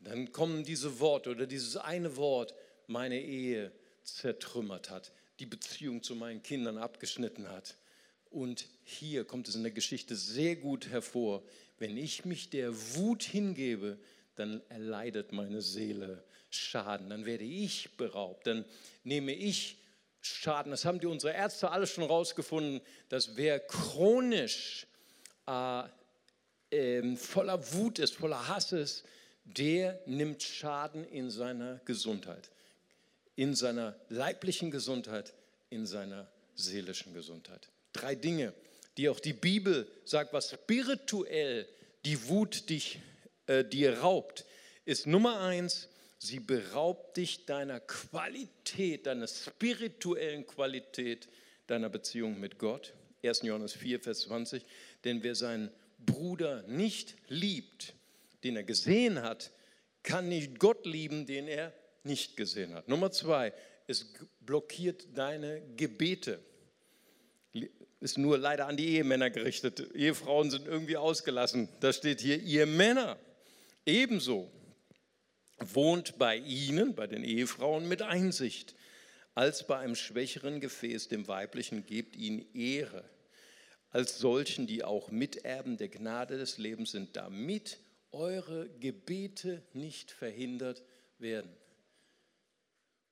Dann 0.00 0.32
kommen 0.32 0.64
diese 0.64 0.98
Worte 0.98 1.30
oder 1.30 1.46
dieses 1.46 1.76
eine 1.76 2.16
Wort, 2.16 2.54
meine 2.88 3.20
Ehe 3.20 3.70
zertrümmert 4.02 4.90
hat, 4.90 5.12
die 5.38 5.46
Beziehung 5.46 6.02
zu 6.02 6.16
meinen 6.16 6.42
Kindern 6.42 6.76
abgeschnitten 6.76 7.48
hat. 7.48 7.76
Und 8.30 8.66
hier 8.84 9.24
kommt 9.24 9.48
es 9.48 9.54
in 9.54 9.62
der 9.62 9.72
Geschichte 9.72 10.16
sehr 10.16 10.56
gut 10.56 10.88
hervor, 10.88 11.44
wenn 11.78 11.96
ich 11.96 12.24
mich 12.24 12.50
der 12.50 12.74
Wut 12.96 13.22
hingebe, 13.22 13.98
dann 14.34 14.62
erleidet 14.68 15.32
meine 15.32 15.60
Seele 15.60 16.24
Schaden, 16.56 17.10
dann 17.10 17.26
werde 17.26 17.44
ich 17.44 17.96
beraubt, 17.96 18.46
dann 18.46 18.64
nehme 19.04 19.32
ich 19.32 19.78
Schaden. 20.20 20.70
Das 20.70 20.84
haben 20.84 21.00
die 21.00 21.06
unsere 21.06 21.32
Ärzte 21.32 21.70
alle 21.70 21.86
schon 21.86 22.04
rausgefunden, 22.04 22.80
dass 23.08 23.36
wer 23.36 23.58
chronisch 23.60 24.86
äh, 25.46 25.82
äh, 26.70 27.16
voller 27.16 27.72
Wut 27.74 27.98
ist, 27.98 28.14
voller 28.14 28.48
Hass 28.48 28.72
ist, 28.72 29.04
der 29.44 30.00
nimmt 30.06 30.42
Schaden 30.42 31.04
in 31.04 31.30
seiner 31.30 31.80
Gesundheit, 31.84 32.50
in 33.34 33.54
seiner 33.54 33.96
leiblichen 34.08 34.70
Gesundheit, 34.70 35.34
in 35.70 35.86
seiner 35.86 36.30
seelischen 36.54 37.12
Gesundheit. 37.14 37.68
Drei 37.92 38.14
Dinge, 38.14 38.54
die 38.96 39.08
auch 39.08 39.20
die 39.20 39.32
Bibel 39.32 39.88
sagt, 40.04 40.32
was 40.32 40.50
spirituell 40.50 41.66
die 42.04 42.28
Wut 42.28 42.68
dich, 42.68 43.00
äh, 43.46 43.64
dir 43.64 43.98
raubt, 43.98 44.44
ist 44.84 45.06
Nummer 45.06 45.40
eins, 45.40 45.88
Sie 46.24 46.38
beraubt 46.38 47.16
dich 47.16 47.46
deiner 47.46 47.80
Qualität, 47.80 49.06
deiner 49.06 49.26
spirituellen 49.26 50.46
Qualität, 50.46 51.28
deiner 51.66 51.88
Beziehung 51.88 52.38
mit 52.38 52.60
Gott. 52.60 52.94
1. 53.24 53.42
Johannes 53.42 53.72
4, 53.72 53.98
Vers 53.98 54.20
20. 54.20 54.64
Denn 55.02 55.24
wer 55.24 55.34
seinen 55.34 55.72
Bruder 56.06 56.62
nicht 56.68 57.16
liebt, 57.26 57.94
den 58.44 58.54
er 58.54 58.62
gesehen 58.62 59.22
hat, 59.22 59.50
kann 60.04 60.28
nicht 60.28 60.60
Gott 60.60 60.86
lieben, 60.86 61.26
den 61.26 61.48
er 61.48 61.72
nicht 62.04 62.36
gesehen 62.36 62.72
hat. 62.72 62.86
Nummer 62.86 63.10
zwei, 63.10 63.52
es 63.88 64.14
blockiert 64.38 65.08
deine 65.14 65.60
Gebete. 65.74 66.38
Ist 67.98 68.16
nur 68.16 68.38
leider 68.38 68.68
an 68.68 68.76
die 68.76 68.90
Ehemänner 68.90 69.30
gerichtet. 69.30 69.92
Ehefrauen 69.92 70.52
sind 70.52 70.68
irgendwie 70.68 70.96
ausgelassen. 70.96 71.68
Da 71.80 71.92
steht 71.92 72.20
hier, 72.20 72.40
ihr 72.40 72.66
Männer 72.66 73.18
ebenso 73.84 74.52
wohnt 75.74 76.18
bei 76.18 76.36
ihnen, 76.36 76.94
bei 76.94 77.06
den 77.06 77.24
Ehefrauen, 77.24 77.88
mit 77.88 78.02
Einsicht. 78.02 78.74
Als 79.34 79.66
bei 79.66 79.78
einem 79.78 79.94
schwächeren 79.94 80.60
Gefäß, 80.60 81.08
dem 81.08 81.26
weiblichen, 81.28 81.86
gebt 81.86 82.16
ihnen 82.16 82.44
Ehre, 82.54 83.04
als 83.90 84.18
solchen, 84.18 84.66
die 84.66 84.84
auch 84.84 85.10
Miterben 85.10 85.76
der 85.76 85.88
Gnade 85.88 86.36
des 86.36 86.58
Lebens 86.58 86.92
sind, 86.92 87.16
damit 87.16 87.78
eure 88.10 88.68
Gebete 88.78 89.62
nicht 89.72 90.10
verhindert 90.10 90.82
werden. 91.18 91.50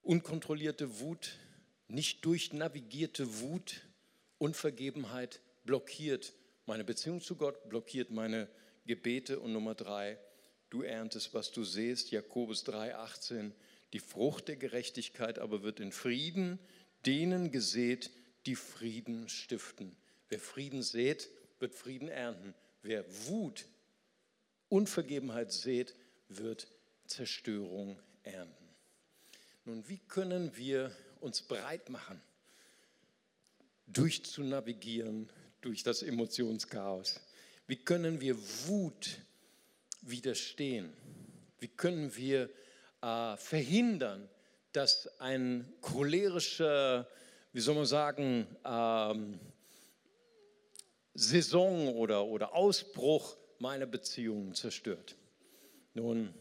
Unkontrollierte 0.02 1.00
Wut, 1.00 1.38
nicht 1.88 2.25
durchnavigierte 2.25 3.40
Wut, 3.40 3.87
Unvergebenheit 4.38 5.40
blockiert 5.64 6.33
meine 6.64 6.85
Beziehung 6.85 7.21
zu 7.21 7.37
Gott, 7.37 7.69
blockiert 7.69 8.11
meine 8.11 8.49
Gebete. 8.87 9.38
Und 9.40 9.52
Nummer 9.52 9.75
drei, 9.75 10.19
du 10.71 10.83
erntest, 10.83 11.35
was 11.35 11.53
du 11.53 11.65
siehst. 11.65 12.11
Jakobus 12.11 12.65
3,18. 12.67 13.53
Die 13.93 14.00
Frucht 14.00 14.49
der 14.49 14.57
Gerechtigkeit 14.57 15.39
aber 15.39 15.62
wird 15.62 15.81
in 15.81 15.93
Frieden 15.93 16.59
denen 17.07 17.50
gesät, 17.50 18.11
die 18.47 18.57
Frieden 18.57 19.29
stiften. 19.29 19.97
Wer 20.29 20.39
Frieden 20.39 20.83
sät, 20.83 21.29
wird 21.59 21.75
Frieden 21.75 22.09
ernten. 22.09 22.55
Wer 22.83 23.05
Wut, 23.27 23.67
Unvergebenheit 24.69 25.53
sät, 25.53 25.95
wird 26.29 26.69
Zerstörung 27.07 27.99
ernten. 28.23 28.69
Nun, 29.65 29.87
wie 29.89 29.99
können 29.99 30.57
wir 30.57 30.95
uns 31.21 31.43
bereit 31.43 31.91
machen, 31.91 32.21
durchzunavigieren 33.89 35.29
durch 35.61 35.83
das 35.83 36.03
Emotionschaos? 36.03 37.21
Wie 37.67 37.77
können 37.77 38.21
wir 38.21 38.37
Wut 38.67 39.21
widerstehen? 40.02 40.92
Wie 41.59 41.69
können 41.69 42.14
wir 42.16 42.50
äh, 43.02 43.37
verhindern, 43.37 44.28
dass 44.73 45.09
ein 45.21 45.73
cholerischer, 45.80 47.09
wie 47.52 47.61
soll 47.61 47.75
man 47.75 47.87
sagen, 47.87 48.47
ähm, 48.64 49.40
Saison 51.14 51.95
oder, 51.97 52.25
oder 52.25 52.54
Ausbruch 52.54 53.37
meine 53.59 53.87
Beziehungen 53.87 54.54
zerstört? 54.54 55.16
Nun, 55.95 56.33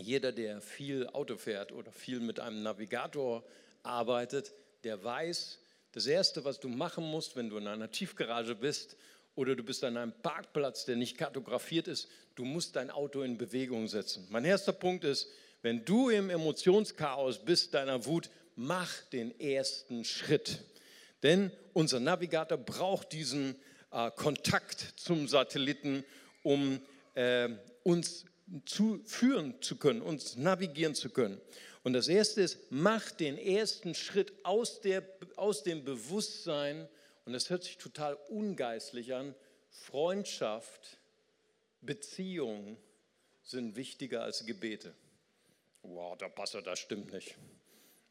jeder, 0.00 0.32
der 0.32 0.60
viel 0.60 1.06
Auto 1.08 1.36
fährt 1.36 1.72
oder 1.72 1.92
viel 1.92 2.20
mit 2.20 2.40
einem 2.40 2.62
Navigator 2.62 3.44
arbeitet, 3.82 4.54
der 4.84 5.02
weiß, 5.02 5.58
das 5.92 6.06
Erste, 6.06 6.44
was 6.44 6.58
du 6.58 6.68
machen 6.68 7.04
musst, 7.04 7.36
wenn 7.36 7.50
du 7.50 7.58
in 7.58 7.66
einer 7.66 7.90
Tiefgarage 7.90 8.54
bist 8.54 8.96
oder 9.34 9.56
du 9.56 9.62
bist 9.62 9.82
an 9.84 9.96
einem 9.96 10.12
Parkplatz, 10.22 10.84
der 10.84 10.96
nicht 10.96 11.16
kartografiert 11.16 11.88
ist, 11.88 12.08
du 12.34 12.44
musst 12.44 12.76
dein 12.76 12.90
Auto 12.90 13.22
in 13.22 13.38
Bewegung 13.38 13.88
setzen. 13.88 14.26
Mein 14.30 14.44
erster 14.44 14.72
Punkt 14.72 15.04
ist, 15.04 15.28
wenn 15.62 15.84
du 15.84 16.10
im 16.10 16.28
Emotionschaos 16.28 17.44
bist, 17.44 17.74
deiner 17.74 18.04
Wut, 18.04 18.30
mach 18.56 18.90
den 19.12 19.38
ersten 19.40 20.04
Schritt. 20.04 20.58
Denn 21.22 21.50
unser 21.72 22.00
Navigator 22.00 22.58
braucht 22.58 23.12
diesen 23.12 23.54
äh, 23.92 24.10
Kontakt 24.10 24.80
zum 24.96 25.28
Satelliten, 25.28 26.04
um 26.42 26.80
äh, 27.14 27.48
uns 27.84 28.24
zu 28.66 29.00
führen 29.04 29.54
zu 29.62 29.76
können, 29.76 30.02
uns 30.02 30.36
navigieren 30.36 30.94
zu 30.94 31.10
können. 31.10 31.40
Und 31.84 31.94
das 31.94 32.08
erste 32.08 32.42
ist, 32.42 32.58
mach 32.70 33.10
den 33.10 33.38
ersten 33.38 33.94
Schritt 33.94 34.32
aus, 34.44 34.80
der, 34.80 35.02
aus 35.36 35.62
dem 35.62 35.84
Bewusstsein, 35.84 36.88
und 37.24 37.32
das 37.32 37.50
hört 37.50 37.64
sich 37.64 37.78
total 37.78 38.14
ungeistlich 38.28 39.14
an, 39.14 39.34
Freundschaft, 39.70 40.98
Beziehung 41.80 42.76
sind 43.42 43.76
wichtiger 43.76 44.22
als 44.22 44.46
Gebete. 44.46 44.94
Wow, 45.82 46.16
der 46.16 46.28
Pastor, 46.28 46.62
das 46.62 46.78
stimmt 46.78 47.12
nicht. 47.12 47.36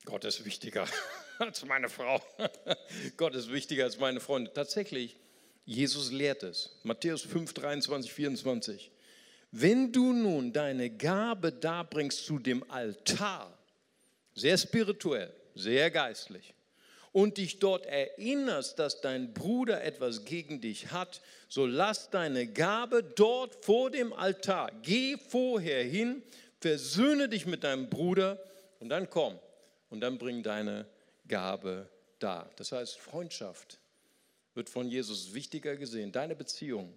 Gott 0.06 0.26
ist 0.26 0.44
wichtiger 0.44 0.88
als 1.40 1.64
meine 1.66 1.90
Frau. 1.90 2.22
Gott 3.18 3.36
ist 3.36 3.52
wichtiger 3.52 3.86
als 3.86 4.00
meine 4.00 4.20
Freunde. 4.20 4.52
Tatsächlich, 4.54 5.18
Jesus 5.66 6.12
lehrt 6.12 6.44
es. 6.44 6.80
Matthäus 6.84 7.22
5, 7.22 7.54
23, 7.54 8.12
24. 8.12 8.92
Wenn 9.52 9.92
du 9.92 10.14
nun 10.14 10.52
deine 10.54 10.90
Gabe 10.90 11.52
darbringst 11.52 12.26
zu 12.26 12.40
dem 12.40 12.70
Altar, 12.72 13.58
sehr 14.34 14.58
spirituell, 14.58 15.34
sehr 15.56 15.92
geistlich, 15.92 16.54
und 17.12 17.38
dich 17.38 17.60
dort 17.60 17.86
erinnerst, 17.86 18.80
dass 18.80 19.02
dein 19.02 19.34
Bruder 19.34 19.84
etwas 19.84 20.24
gegen 20.24 20.62
dich 20.62 20.92
hat, 20.92 21.22
so 21.48 21.66
lass 21.66 22.10
deine 22.10 22.48
Gabe 22.48 23.04
dort 23.04 23.66
vor 23.66 23.92
dem 23.92 24.14
Altar. 24.14 24.72
Geh 24.82 25.18
vorher 25.18 25.84
hin, 25.84 26.24
versöhne 26.60 27.28
dich 27.28 27.46
mit 27.46 27.64
deinem 27.64 27.90
Bruder 27.90 28.42
und 28.80 28.90
dann 28.90 29.10
komm 29.10 29.38
und 29.90 30.00
dann 30.00 30.18
bring 30.18 30.42
deine 30.44 30.86
Gabe 31.28 31.90
da. 32.20 32.50
Das 32.56 32.72
heißt, 32.72 32.98
Freundschaft 32.98 33.80
wird 34.54 34.70
von 34.70 34.88
Jesus 34.88 35.34
wichtiger 35.34 35.76
gesehen. 35.76 36.12
Deine 36.12 36.36
Beziehung, 36.36 36.94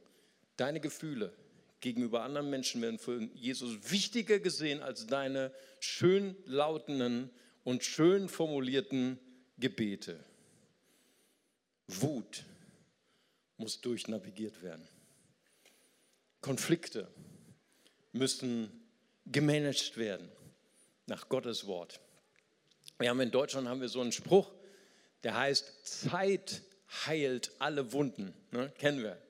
deine 0.56 0.80
Gefühle 0.80 1.32
gegenüber 1.80 2.22
anderen 2.22 2.50
Menschen 2.50 2.80
werden 2.82 2.98
von 2.98 3.30
Jesus 3.34 3.90
wichtiger 3.90 4.38
gesehen 4.38 4.82
als 4.82 5.06
deine 5.06 5.52
schön 5.80 6.36
lautenden 6.46 7.30
und 7.62 7.84
schön 7.84 8.28
formulierten 8.28 9.18
Gebete. 9.58 10.18
Wut 11.86 12.44
muss 13.56 13.80
durchnavigiert 13.80 14.62
werden. 14.62 14.86
Konflikte 16.40 17.08
müssen 18.12 18.70
gemanagt 19.26 19.96
werden 19.96 20.30
nach 21.06 21.28
Gottes 21.28 21.66
Wort. 21.66 22.00
Wir 22.98 23.10
haben 23.10 23.20
in 23.20 23.30
Deutschland 23.30 23.68
haben 23.68 23.80
wir 23.80 23.88
so 23.88 24.00
einen 24.00 24.12
Spruch, 24.12 24.52
der 25.22 25.36
heißt 25.36 25.86
Zeit 25.86 26.62
heilt 27.06 27.50
alle 27.58 27.92
Wunden. 27.92 28.34
Ne? 28.50 28.72
Kennen 28.78 29.02
wir. 29.02 29.20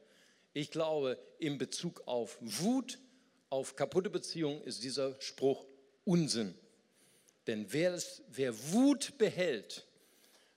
Ich 0.52 0.71
glaube, 0.71 1.19
in 1.38 1.59
Bezug 1.59 2.02
auf 2.07 2.37
Wut, 2.40 2.99
auf 3.50 3.76
kaputte 3.76 4.11
Beziehungen 4.11 4.62
ist 4.62 4.83
dieser 4.83 5.21
Spruch 5.21 5.64
Unsinn. 6.04 6.54
Denn 7.47 7.73
wer, 7.73 7.95
es, 7.95 8.23
wer 8.28 8.54
Wut 8.73 9.19
behält, 9.19 9.87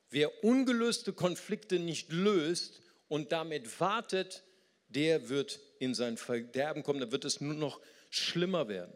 wer 0.09 0.43
ungelöste 0.43 1.13
Konflikte 1.13 1.79
nicht 1.79 2.11
löst 2.11 2.81
und 3.07 3.31
damit 3.31 3.79
wartet, 3.79 4.43
der 4.89 5.29
wird 5.29 5.59
in 5.79 5.93
sein 5.93 6.17
Verderben 6.17 6.83
kommen, 6.83 6.99
da 6.99 7.11
wird 7.11 7.25
es 7.25 7.41
nur 7.41 7.53
noch 7.53 7.81
schlimmer 8.09 8.67
werden. 8.67 8.93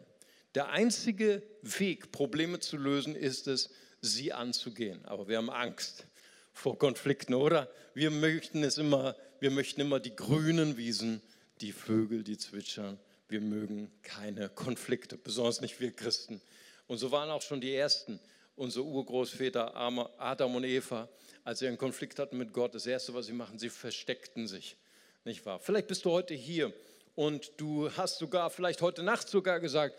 Der 0.54 0.68
einzige 0.70 1.42
Weg, 1.62 2.12
Probleme 2.12 2.60
zu 2.60 2.76
lösen, 2.76 3.14
ist 3.14 3.46
es, 3.46 3.70
sie 4.00 4.32
anzugehen. 4.32 5.04
Aber 5.06 5.28
wir 5.28 5.38
haben 5.38 5.50
Angst 5.50 6.06
vor 6.52 6.78
Konflikten, 6.78 7.34
oder? 7.34 7.70
Wir 7.94 8.10
möchten 8.10 8.62
es 8.62 8.78
immer, 8.78 9.16
wir 9.40 9.50
möchten 9.50 9.80
immer 9.80 10.00
die 10.00 10.14
grünen 10.14 10.76
Wiesen, 10.76 11.22
die 11.60 11.72
Vögel, 11.72 12.22
die 12.22 12.36
zwitschern. 12.36 12.98
Wir 13.28 13.40
mögen 13.40 13.90
keine 14.02 14.50
Konflikte, 14.50 15.16
besonders 15.16 15.60
nicht 15.62 15.80
wir 15.80 15.92
Christen. 15.92 16.42
Und 16.86 16.98
so 16.98 17.10
waren 17.12 17.30
auch 17.30 17.40
schon 17.40 17.60
die 17.60 17.74
ersten, 17.74 18.20
unsere 18.62 18.84
Urgroßväter 18.84 19.74
Adam 19.74 20.54
und 20.54 20.62
Eva, 20.62 21.08
als 21.42 21.58
sie 21.58 21.66
einen 21.66 21.78
Konflikt 21.78 22.20
hatten 22.20 22.38
mit 22.38 22.52
Gott. 22.52 22.76
Das 22.76 22.86
erste, 22.86 23.12
was 23.12 23.26
sie 23.26 23.32
machen, 23.32 23.58
sie 23.58 23.68
versteckten 23.68 24.46
sich, 24.46 24.76
nicht 25.24 25.44
wahr? 25.44 25.58
Vielleicht 25.58 25.88
bist 25.88 26.04
du 26.04 26.12
heute 26.12 26.32
hier 26.32 26.72
und 27.16 27.50
du 27.56 27.90
hast 27.96 28.18
sogar, 28.18 28.50
vielleicht 28.50 28.80
heute 28.80 29.02
Nacht 29.02 29.28
sogar 29.28 29.58
gesagt, 29.58 29.96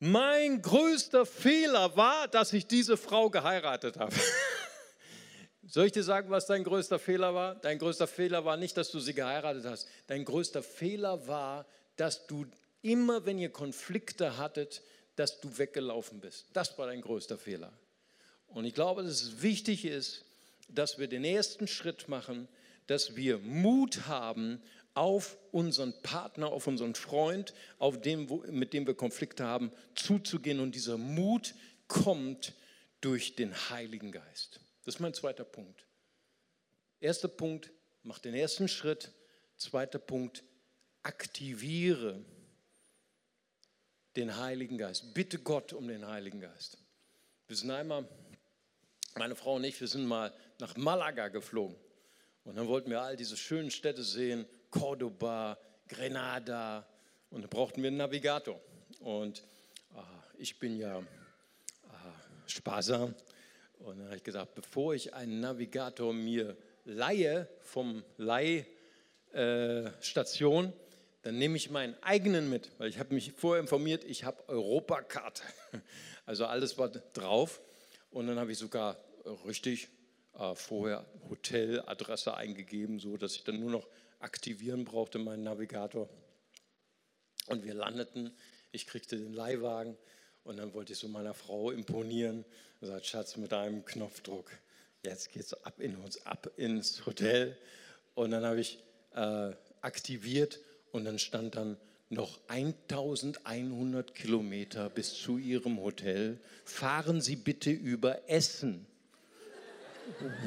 mein 0.00 0.62
größter 0.62 1.24
Fehler 1.24 1.96
war, 1.96 2.26
dass 2.26 2.52
ich 2.52 2.66
diese 2.66 2.96
Frau 2.96 3.30
geheiratet 3.30 3.98
habe. 3.98 4.16
Soll 5.68 5.86
ich 5.86 5.92
dir 5.92 6.02
sagen, 6.02 6.28
was 6.28 6.46
dein 6.46 6.64
größter 6.64 6.98
Fehler 6.98 7.36
war? 7.36 7.54
Dein 7.54 7.78
größter 7.78 8.08
Fehler 8.08 8.44
war 8.44 8.56
nicht, 8.56 8.76
dass 8.76 8.90
du 8.90 8.98
sie 8.98 9.14
geheiratet 9.14 9.64
hast. 9.64 9.86
Dein 10.08 10.24
größter 10.24 10.64
Fehler 10.64 11.28
war, 11.28 11.66
dass 11.94 12.26
du 12.26 12.46
immer, 12.82 13.24
wenn 13.26 13.38
ihr 13.38 13.50
Konflikte 13.50 14.38
hattet, 14.38 14.82
dass 15.16 15.40
du 15.40 15.58
weggelaufen 15.58 16.20
bist. 16.20 16.46
Das 16.52 16.76
war 16.78 16.86
dein 16.86 17.00
größter 17.00 17.38
Fehler. 17.38 17.72
Und 18.48 18.64
ich 18.64 18.74
glaube, 18.74 19.02
dass 19.02 19.22
es 19.22 19.42
wichtig 19.42 19.84
ist, 19.84 20.24
dass 20.68 20.98
wir 20.98 21.08
den 21.08 21.24
ersten 21.24 21.66
Schritt 21.66 22.08
machen, 22.08 22.48
dass 22.86 23.16
wir 23.16 23.38
Mut 23.38 24.06
haben, 24.06 24.62
auf 24.94 25.38
unseren 25.52 25.94
Partner, 26.02 26.48
auf 26.48 26.66
unseren 26.66 26.94
Freund, 26.94 27.54
auf 27.78 28.00
dem, 28.00 28.28
mit 28.50 28.72
dem 28.72 28.86
wir 28.86 28.94
Konflikte 28.94 29.44
haben, 29.44 29.72
zuzugehen. 29.94 30.60
Und 30.60 30.74
dieser 30.74 30.98
Mut 30.98 31.54
kommt 31.88 32.54
durch 33.00 33.34
den 33.34 33.54
Heiligen 33.70 34.12
Geist. 34.12 34.60
Das 34.84 34.96
ist 34.96 35.00
mein 35.00 35.14
zweiter 35.14 35.44
Punkt. 35.44 35.86
Erster 37.00 37.28
Punkt, 37.28 37.70
mach 38.02 38.18
den 38.18 38.34
ersten 38.34 38.68
Schritt. 38.68 39.10
Zweiter 39.56 39.98
Punkt, 39.98 40.44
aktiviere 41.02 42.24
den 44.16 44.36
Heiligen 44.36 44.78
Geist. 44.78 45.14
Bitte 45.14 45.38
Gott 45.38 45.72
um 45.72 45.88
den 45.88 46.06
Heiligen 46.06 46.40
Geist. 46.40 46.78
Wir 47.48 47.56
sind 47.56 47.70
einmal, 47.70 48.06
meine 49.16 49.34
Frau 49.34 49.56
und 49.56 49.64
ich, 49.64 49.80
wir 49.80 49.88
sind 49.88 50.06
mal 50.06 50.32
nach 50.58 50.76
Malaga 50.76 51.28
geflogen. 51.28 51.76
Und 52.44 52.56
dann 52.56 52.66
wollten 52.66 52.90
wir 52.90 53.02
all 53.02 53.16
diese 53.16 53.36
schönen 53.36 53.70
Städte 53.70 54.02
sehen, 54.02 54.46
Cordoba, 54.70 55.58
Grenada. 55.88 56.86
Und 57.30 57.42
da 57.42 57.48
brauchten 57.48 57.82
wir 57.82 57.88
einen 57.88 57.98
Navigator. 57.98 58.60
Und 59.00 59.40
äh, 59.94 60.00
ich 60.38 60.58
bin 60.58 60.76
ja 60.76 60.98
äh, 60.98 61.02
sparsam. 62.46 63.14
Und 63.78 63.98
dann 63.98 64.06
habe 64.06 64.16
ich 64.16 64.24
gesagt, 64.24 64.54
bevor 64.54 64.94
ich 64.94 65.14
einen 65.14 65.40
Navigator 65.40 66.12
mir 66.12 66.56
leihe 66.84 67.48
vom 67.60 68.04
Leihstation, 68.16 70.66
äh, 70.66 70.72
dann 71.22 71.38
nehme 71.38 71.56
ich 71.56 71.70
meinen 71.70 71.94
eigenen 72.02 72.50
mit, 72.50 72.70
weil 72.78 72.88
ich 72.88 72.98
habe 72.98 73.14
mich 73.14 73.32
vorher 73.32 73.60
informiert, 73.60 74.04
ich 74.04 74.24
habe 74.24 74.48
Europakarte. 74.48 75.42
Also 76.24 76.46
alles 76.46 76.78
war 76.78 76.88
drauf. 76.88 77.60
Und 78.10 78.28
dann 78.28 78.38
habe 78.38 78.52
ich 78.52 78.58
sogar 78.58 78.96
richtig 79.44 79.88
äh, 80.38 80.54
vorher 80.54 81.04
Hoteladresse 81.28 82.34
eingegeben, 82.34 83.00
so 83.00 83.16
dass 83.16 83.34
ich 83.34 83.42
dann 83.42 83.58
nur 83.58 83.72
noch 83.72 83.88
aktivieren 84.20 84.84
brauchte, 84.84 85.18
meinen 85.18 85.42
Navigator. 85.42 86.08
Und 87.48 87.64
wir 87.64 87.74
landeten, 87.74 88.30
ich 88.70 88.86
kriegte 88.86 89.16
den 89.16 89.32
Leihwagen 89.32 89.96
und 90.44 90.58
dann 90.58 90.74
wollte 90.74 90.92
ich 90.92 90.98
so 91.00 91.08
meiner 91.08 91.34
Frau 91.34 91.72
imponieren 91.72 92.44
und 92.80 92.86
sagte, 92.86 93.04
Schatz, 93.04 93.36
mit 93.36 93.52
einem 93.52 93.84
Knopfdruck, 93.84 94.50
jetzt 95.04 95.32
geht's 95.32 95.54
ab 95.54 95.80
in 95.80 95.96
uns, 95.96 96.24
ab 96.24 96.50
ins 96.56 97.04
Hotel. 97.04 97.58
Und 98.14 98.30
dann 98.30 98.44
habe 98.44 98.60
ich 98.60 98.78
äh, 99.14 99.52
aktiviert 99.80 100.60
und 100.92 101.04
dann 101.04 101.18
stand 101.18 101.56
dann 101.56 101.76
noch 102.10 102.38
1100 102.48 104.14
Kilometer 104.14 104.90
bis 104.90 105.14
zu 105.14 105.38
Ihrem 105.38 105.80
Hotel. 105.80 106.38
Fahren 106.64 107.20
Sie 107.20 107.36
bitte 107.36 107.70
über 107.70 108.28
Essen. 108.28 108.86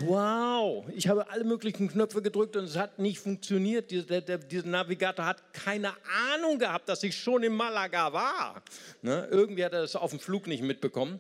Wow, 0.01 0.85
ich 0.93 1.07
habe 1.07 1.29
alle 1.29 1.43
möglichen 1.43 1.87
Knöpfe 1.87 2.21
gedrückt 2.21 2.55
und 2.55 2.65
es 2.65 2.77
hat 2.77 2.99
nicht 2.99 3.19
funktioniert. 3.19 3.89
Dieser, 3.89 4.21
der, 4.21 4.37
dieser 4.37 4.67
Navigator 4.67 5.25
hat 5.25 5.53
keine 5.53 5.93
Ahnung 6.33 6.59
gehabt, 6.59 6.87
dass 6.89 7.01
ich 7.03 7.15
schon 7.17 7.41
in 7.41 7.53
Malaga 7.53 8.13
war. 8.13 8.61
Ne? 9.01 9.27
Irgendwie 9.31 9.63
hat 9.65 9.73
er 9.73 9.81
das 9.81 9.95
auf 9.95 10.11
dem 10.11 10.19
Flug 10.19 10.47
nicht 10.47 10.61
mitbekommen. 10.61 11.19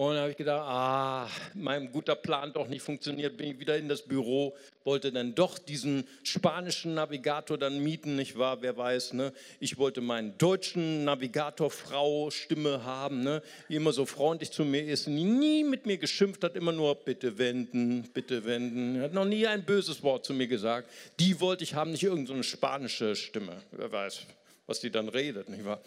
Und 0.00 0.14
da 0.14 0.22
habe 0.22 0.30
ich 0.30 0.38
gedacht, 0.38 0.62
ah, 0.66 1.28
mein 1.52 1.92
guter 1.92 2.14
Plan 2.14 2.54
doch 2.54 2.66
nicht 2.68 2.80
funktioniert, 2.80 3.36
bin 3.36 3.50
ich 3.50 3.60
wieder 3.60 3.76
in 3.76 3.86
das 3.86 4.00
Büro, 4.00 4.56
wollte 4.82 5.12
dann 5.12 5.34
doch 5.34 5.58
diesen 5.58 6.08
spanischen 6.22 6.94
Navigator 6.94 7.58
dann 7.58 7.80
mieten, 7.80 8.16
nicht 8.16 8.38
wahr? 8.38 8.62
Wer 8.62 8.78
weiß, 8.78 9.12
ne? 9.12 9.34
Ich 9.58 9.76
wollte 9.76 10.00
meinen 10.00 10.38
deutschen 10.38 11.04
Navigatorfrau 11.04 12.30
Stimme 12.30 12.82
haben, 12.82 13.22
ne? 13.22 13.42
Die 13.68 13.74
immer 13.74 13.92
so 13.92 14.06
freundlich 14.06 14.50
zu 14.50 14.64
mir 14.64 14.82
ist, 14.86 15.06
nie 15.06 15.64
mit 15.64 15.84
mir 15.84 15.98
geschimpft 15.98 16.44
hat, 16.44 16.56
immer 16.56 16.72
nur 16.72 16.94
bitte 16.94 17.36
wenden, 17.36 18.08
bitte 18.14 18.46
wenden. 18.46 19.02
Hat 19.02 19.12
noch 19.12 19.26
nie 19.26 19.46
ein 19.46 19.66
böses 19.66 20.02
Wort 20.02 20.24
zu 20.24 20.32
mir 20.32 20.46
gesagt. 20.46 20.88
Die 21.18 21.38
wollte 21.40 21.62
ich 21.62 21.74
haben, 21.74 21.90
nicht 21.90 22.04
irgendeine 22.04 22.42
so 22.42 22.48
spanische 22.48 23.14
Stimme. 23.16 23.60
Wer 23.70 23.92
weiß, 23.92 24.20
was 24.66 24.80
die 24.80 24.90
dann 24.90 25.10
redet, 25.10 25.50
nicht 25.50 25.66
wahr? 25.66 25.82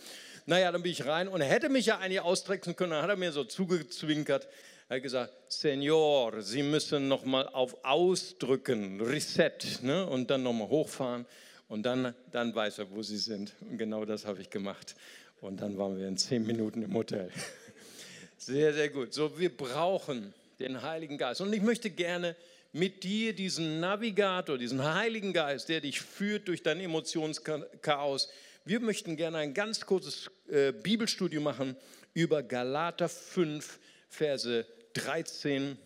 Naja, 0.45 0.71
dann 0.71 0.83
bin 0.83 0.91
ich 0.91 1.05
rein 1.05 1.27
und 1.27 1.41
er 1.41 1.47
hätte 1.47 1.69
mich 1.69 1.85
ja 1.85 1.99
eigentlich 1.99 2.21
austricksen 2.21 2.75
können. 2.75 2.91
Dann 2.91 3.03
hat 3.03 3.09
er 3.09 3.15
mir 3.15 3.31
so 3.31 3.43
zugezwinkert. 3.43 4.47
Er 4.89 4.97
hat 4.97 5.03
gesagt, 5.03 5.33
Senior, 5.47 6.41
Sie 6.41 6.63
müssen 6.63 7.07
nochmal 7.07 7.47
auf 7.47 7.85
Ausdrücken, 7.85 8.99
Reset, 8.99 9.51
ne? 9.81 10.05
und 10.05 10.29
dann 10.29 10.43
nochmal 10.43 10.67
hochfahren. 10.67 11.25
Und 11.69 11.83
dann, 11.83 12.13
dann 12.31 12.53
weiß 12.53 12.79
er, 12.79 12.91
wo 12.91 13.01
Sie 13.01 13.17
sind. 13.17 13.53
Und 13.61 13.77
genau 13.77 14.05
das 14.05 14.25
habe 14.25 14.41
ich 14.41 14.49
gemacht. 14.49 14.95
Und 15.39 15.61
dann 15.61 15.77
waren 15.77 15.97
wir 15.97 16.07
in 16.07 16.17
zehn 16.17 16.45
Minuten 16.45 16.83
im 16.83 16.93
Hotel. 16.93 17.29
Sehr, 18.37 18.73
sehr 18.73 18.89
gut. 18.89 19.13
So, 19.13 19.39
wir 19.39 19.55
brauchen 19.55 20.33
den 20.59 20.81
Heiligen 20.81 21.17
Geist. 21.17 21.39
Und 21.39 21.53
ich 21.53 21.61
möchte 21.61 21.89
gerne 21.89 22.35
mit 22.73 23.05
dir 23.05 23.33
diesen 23.33 23.79
Navigator, 23.79 24.57
diesen 24.57 24.83
Heiligen 24.83 25.31
Geist, 25.31 25.69
der 25.69 25.79
dich 25.79 26.01
führt 26.01 26.49
durch 26.49 26.61
dein 26.61 26.81
Emotionschaos. 26.81 28.29
Wir 28.65 28.79
möchten 28.79 29.17
gerne 29.17 29.39
ein 29.39 29.53
ganz 29.53 29.81
kurzes 29.81 30.31
äh, 30.47 30.71
Bibelstudium 30.71 31.43
machen 31.43 31.75
über 32.13 32.41
Galater 32.43 33.09
5, 33.09 33.77
Verse 34.07 34.65
13 34.93 35.77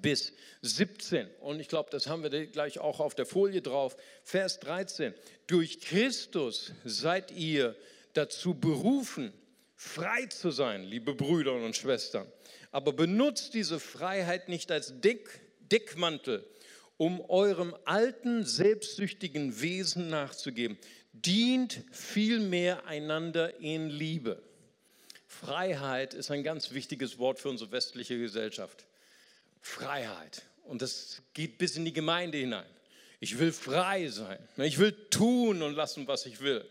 bis 0.00 0.32
17. 0.62 1.28
Und 1.40 1.60
ich 1.60 1.68
glaube, 1.68 1.90
das 1.90 2.06
haben 2.06 2.22
wir 2.22 2.46
gleich 2.46 2.78
auch 2.78 2.98
auf 2.98 3.14
der 3.14 3.26
Folie 3.26 3.60
drauf. 3.60 3.96
Vers 4.24 4.58
13. 4.60 5.12
Durch 5.48 5.80
Christus 5.82 6.72
seid 6.84 7.30
ihr 7.32 7.76
dazu 8.14 8.54
berufen, 8.54 9.30
frei 9.76 10.26
zu 10.26 10.50
sein, 10.50 10.84
liebe 10.84 11.14
Brüder 11.14 11.54
und 11.54 11.76
Schwestern. 11.76 12.26
Aber 12.70 12.94
benutzt 12.94 13.52
diese 13.52 13.80
Freiheit 13.80 14.48
nicht 14.48 14.70
als 14.70 14.98
Dick, 15.00 15.28
Deckmantel, 15.60 16.46
um 16.96 17.20
eurem 17.30 17.74
alten, 17.84 18.44
selbstsüchtigen 18.44 19.60
Wesen 19.60 20.08
nachzugeben. 20.08 20.78
Dient 21.24 21.82
vielmehr 21.92 22.86
einander 22.86 23.58
in 23.60 23.90
Liebe. 23.90 24.42
Freiheit 25.26 26.14
ist 26.14 26.30
ein 26.30 26.42
ganz 26.42 26.72
wichtiges 26.72 27.18
Wort 27.18 27.38
für 27.38 27.48
unsere 27.48 27.70
westliche 27.72 28.18
Gesellschaft. 28.18 28.86
Freiheit. 29.60 30.42
Und 30.64 30.82
das 30.82 31.22
geht 31.34 31.58
bis 31.58 31.76
in 31.76 31.84
die 31.84 31.92
Gemeinde 31.92 32.38
hinein. 32.38 32.66
Ich 33.20 33.38
will 33.38 33.52
frei 33.52 34.08
sein. 34.08 34.38
Ich 34.56 34.78
will 34.78 34.92
tun 35.10 35.62
und 35.62 35.74
lassen, 35.74 36.08
was 36.08 36.26
ich 36.26 36.40
will. 36.40 36.64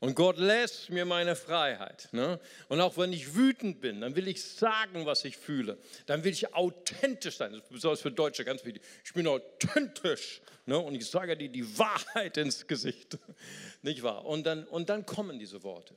Und 0.00 0.14
Gott 0.14 0.38
lässt 0.38 0.88
mir 0.88 1.04
meine 1.04 1.36
Freiheit. 1.36 2.08
Ne? 2.12 2.40
Und 2.68 2.80
auch 2.80 2.96
wenn 2.96 3.12
ich 3.12 3.34
wütend 3.34 3.82
bin, 3.82 4.00
dann 4.00 4.16
will 4.16 4.28
ich 4.28 4.42
sagen, 4.42 5.04
was 5.04 5.26
ich 5.26 5.36
fühle. 5.36 5.76
Dann 6.06 6.24
will 6.24 6.32
ich 6.32 6.54
authentisch 6.54 7.36
sein. 7.36 7.52
Das 7.52 7.62
ist 7.62 7.68
besonders 7.68 8.00
für 8.00 8.10
Deutsche 8.10 8.46
ganz 8.46 8.64
wichtig. 8.64 8.82
Ich 9.04 9.12
bin 9.12 9.26
authentisch. 9.26 10.40
Ne? 10.64 10.78
Und 10.78 10.94
ich 10.94 11.04
sage 11.04 11.36
dir 11.36 11.50
die 11.50 11.78
Wahrheit 11.78 12.38
ins 12.38 12.66
Gesicht. 12.66 13.18
Nicht 13.82 14.02
wahr? 14.02 14.24
Und 14.24 14.44
dann, 14.44 14.64
und 14.64 14.88
dann 14.88 15.04
kommen 15.04 15.38
diese 15.38 15.62
Worte. 15.62 15.94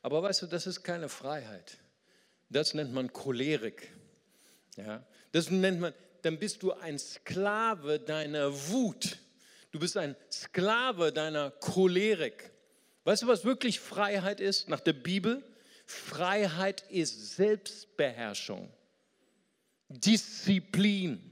Aber 0.00 0.22
weißt 0.22 0.42
du, 0.42 0.46
das 0.46 0.66
ist 0.66 0.82
keine 0.82 1.10
Freiheit. 1.10 1.76
Das 2.48 2.72
nennt 2.72 2.94
man 2.94 3.12
Cholerik. 3.12 3.92
Ja? 4.78 5.04
Das 5.32 5.50
nennt 5.50 5.80
man, 5.80 5.92
dann 6.22 6.38
bist 6.38 6.62
du 6.62 6.72
ein 6.72 6.98
Sklave 6.98 8.00
deiner 8.00 8.50
Wut. 8.70 9.18
Du 9.70 9.78
bist 9.78 9.98
ein 9.98 10.16
Sklave 10.30 11.12
deiner 11.12 11.50
Cholerik. 11.50 12.53
Weißt 13.04 13.22
du, 13.22 13.26
was 13.26 13.44
wirklich 13.44 13.80
Freiheit 13.80 14.40
ist 14.40 14.68
nach 14.68 14.80
der 14.80 14.94
Bibel? 14.94 15.42
Freiheit 15.86 16.82
ist 16.88 17.36
Selbstbeherrschung, 17.36 18.70
Disziplin. 19.88 21.30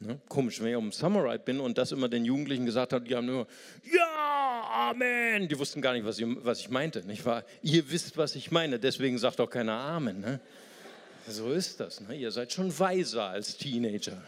Ne? 0.00 0.20
Komisch, 0.28 0.60
wenn 0.60 0.68
ich 0.68 0.76
um 0.76 0.92
Samurai 0.92 1.38
bin 1.38 1.60
und 1.60 1.78
das 1.78 1.92
immer 1.92 2.08
den 2.08 2.24
Jugendlichen 2.24 2.66
gesagt 2.66 2.92
habe, 2.92 3.04
die 3.04 3.14
haben 3.14 3.26
nur, 3.26 3.46
ja, 3.84 4.90
Amen. 4.90 5.48
Die 5.48 5.58
wussten 5.58 5.80
gar 5.80 5.92
nicht, 5.92 6.04
was 6.04 6.18
ich, 6.18 6.26
was 6.26 6.60
ich 6.60 6.68
meinte. 6.68 7.06
Nicht 7.06 7.24
wahr? 7.24 7.44
Ihr 7.62 7.90
wisst, 7.90 8.16
was 8.16 8.34
ich 8.34 8.50
meine, 8.50 8.78
deswegen 8.78 9.18
sagt 9.18 9.40
auch 9.40 9.48
keiner 9.48 9.74
Amen. 9.74 10.20
Ne? 10.20 10.40
So 11.28 11.52
ist 11.52 11.80
das. 11.80 12.00
Ne? 12.00 12.16
Ihr 12.16 12.30
seid 12.30 12.52
schon 12.52 12.76
weiser 12.78 13.24
als 13.24 13.56
Teenager. 13.56 14.20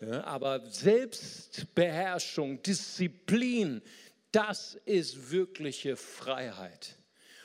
Ja, 0.00 0.24
aber 0.24 0.60
Selbstbeherrschung, 0.68 2.62
Disziplin, 2.62 3.80
das 4.32 4.78
ist 4.84 5.30
wirkliche 5.30 5.96
Freiheit. 5.96 6.96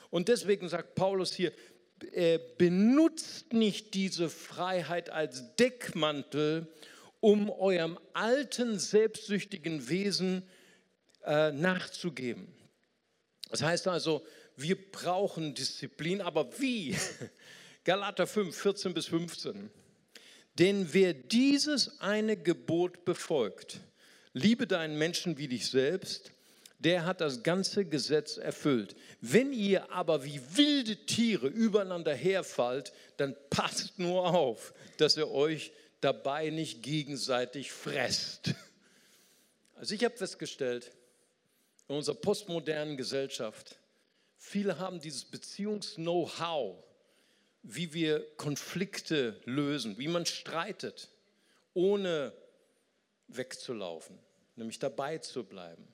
Und 0.10 0.30
deswegen 0.30 0.70
sagt 0.70 0.96
Paulus 0.96 1.34
hier, 1.34 1.52
äh, 2.12 2.40
benutzt 2.58 3.54
nicht 3.54 3.94
diese 3.94 4.30
Freiheit 4.30 5.10
als 5.10 5.56
Deckmantel, 5.56 6.68
um 7.20 7.50
eurem 7.50 7.98
alten, 8.14 8.80
selbstsüchtigen 8.80 9.90
Wesen 9.90 10.44
äh, 11.26 11.52
nachzugeben. 11.52 12.48
Das 13.50 13.64
heißt 13.64 13.88
also, 13.88 14.26
wir 14.56 14.92
brauchen 14.92 15.54
Disziplin, 15.54 16.22
aber 16.22 16.60
wie? 16.60 16.96
Galater 17.84 18.28
5, 18.28 18.56
14 18.56 18.94
bis 18.94 19.08
15. 19.08 19.70
Denn 20.60 20.94
wer 20.94 21.14
dieses 21.14 22.00
eine 22.00 22.38
Gebot 22.38 23.06
befolgt, 23.06 23.80
liebe 24.34 24.68
deinen 24.68 24.98
Menschen 24.98 25.38
wie 25.38 25.48
dich 25.48 25.68
selbst, 25.68 26.32
der 26.80 27.06
hat 27.06 27.22
das 27.22 27.44
ganze 27.44 27.86
Gesetz 27.86 28.38
erfüllt. 28.38 28.96
Wenn 29.20 29.52
ihr 29.52 29.92
aber 29.92 30.24
wie 30.24 30.40
wilde 30.56 30.96
Tiere 31.06 31.48
übereinander 31.48 32.14
herfallt, 32.14 32.94
dann 33.18 33.36
passt 33.50 33.98
nur 33.98 34.28
auf, 34.28 34.74
dass 34.98 35.18
ihr 35.18 35.30
euch 35.30 35.72
dabei 36.02 36.50
nicht 36.50 36.84
gegenseitig 36.84 37.72
fresst. 37.72 38.54
Also 39.76 39.96
ich 39.96 40.04
habe 40.04 40.16
festgestellt, 40.16 40.92
in 41.88 41.96
unserer 41.96 42.16
postmodernen 42.16 42.98
Gesellschaft, 42.98 43.78
viele 44.38 44.78
haben 44.78 45.00
dieses 45.00 45.26
Beziehungs-Know-how, 45.26 46.84
wie 47.64 47.94
wir 47.94 48.26
Konflikte 48.38 49.40
lösen, 49.46 49.98
wie 49.98 50.08
man 50.08 50.26
streitet, 50.26 51.10
ohne 51.74 52.34
wegzulaufen, 53.28 54.18
nämlich 54.56 54.80
dabei 54.80 55.18
zu 55.18 55.44
bleiben 55.44 55.88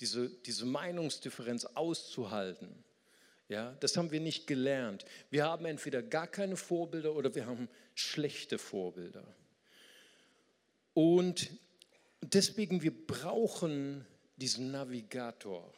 diese, 0.00 0.28
diese 0.28 0.66
Meinungsdifferenz 0.66 1.64
auszuhalten. 1.64 2.84
Ja, 3.48 3.72
das 3.80 3.96
haben 3.96 4.10
wir 4.10 4.20
nicht 4.20 4.46
gelernt. 4.46 5.04
Wir 5.30 5.44
haben 5.44 5.66
entweder 5.66 6.02
gar 6.02 6.26
keine 6.26 6.56
Vorbilder 6.56 7.14
oder 7.14 7.34
wir 7.34 7.46
haben 7.46 7.68
schlechte 7.94 8.58
Vorbilder. 8.58 9.24
Und 10.94 11.50
deswegen, 12.22 12.82
wir 12.82 13.06
brauchen 13.06 14.06
diesen 14.36 14.70
Navigator. 14.70 15.72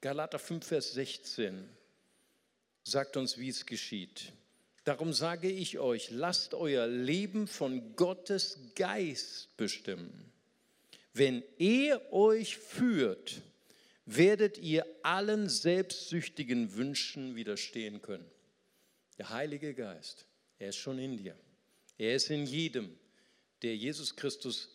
Galater 0.00 0.38
5, 0.38 0.66
Vers 0.66 0.92
16 0.94 1.68
sagt 2.82 3.16
uns, 3.16 3.38
wie 3.38 3.50
es 3.50 3.66
geschieht. 3.66 4.32
Darum 4.84 5.12
sage 5.12 5.50
ich 5.50 5.78
euch, 5.78 6.10
lasst 6.10 6.54
euer 6.54 6.86
Leben 6.86 7.46
von 7.46 7.94
Gottes 7.96 8.58
Geist 8.74 9.54
bestimmen. 9.56 10.32
Wenn 11.12 11.42
er 11.58 12.12
euch 12.12 12.56
führt, 12.56 13.42
werdet 14.16 14.58
ihr 14.58 14.86
allen 15.02 15.48
selbstsüchtigen 15.48 16.74
Wünschen 16.74 17.36
widerstehen 17.36 18.02
können. 18.02 18.30
Der 19.18 19.30
Heilige 19.30 19.74
Geist, 19.74 20.26
er 20.58 20.70
ist 20.70 20.76
schon 20.76 20.98
in 20.98 21.16
dir. 21.16 21.36
Er 21.98 22.14
ist 22.14 22.30
in 22.30 22.46
jedem, 22.46 22.98
der 23.62 23.76
Jesus 23.76 24.16
Christus 24.16 24.68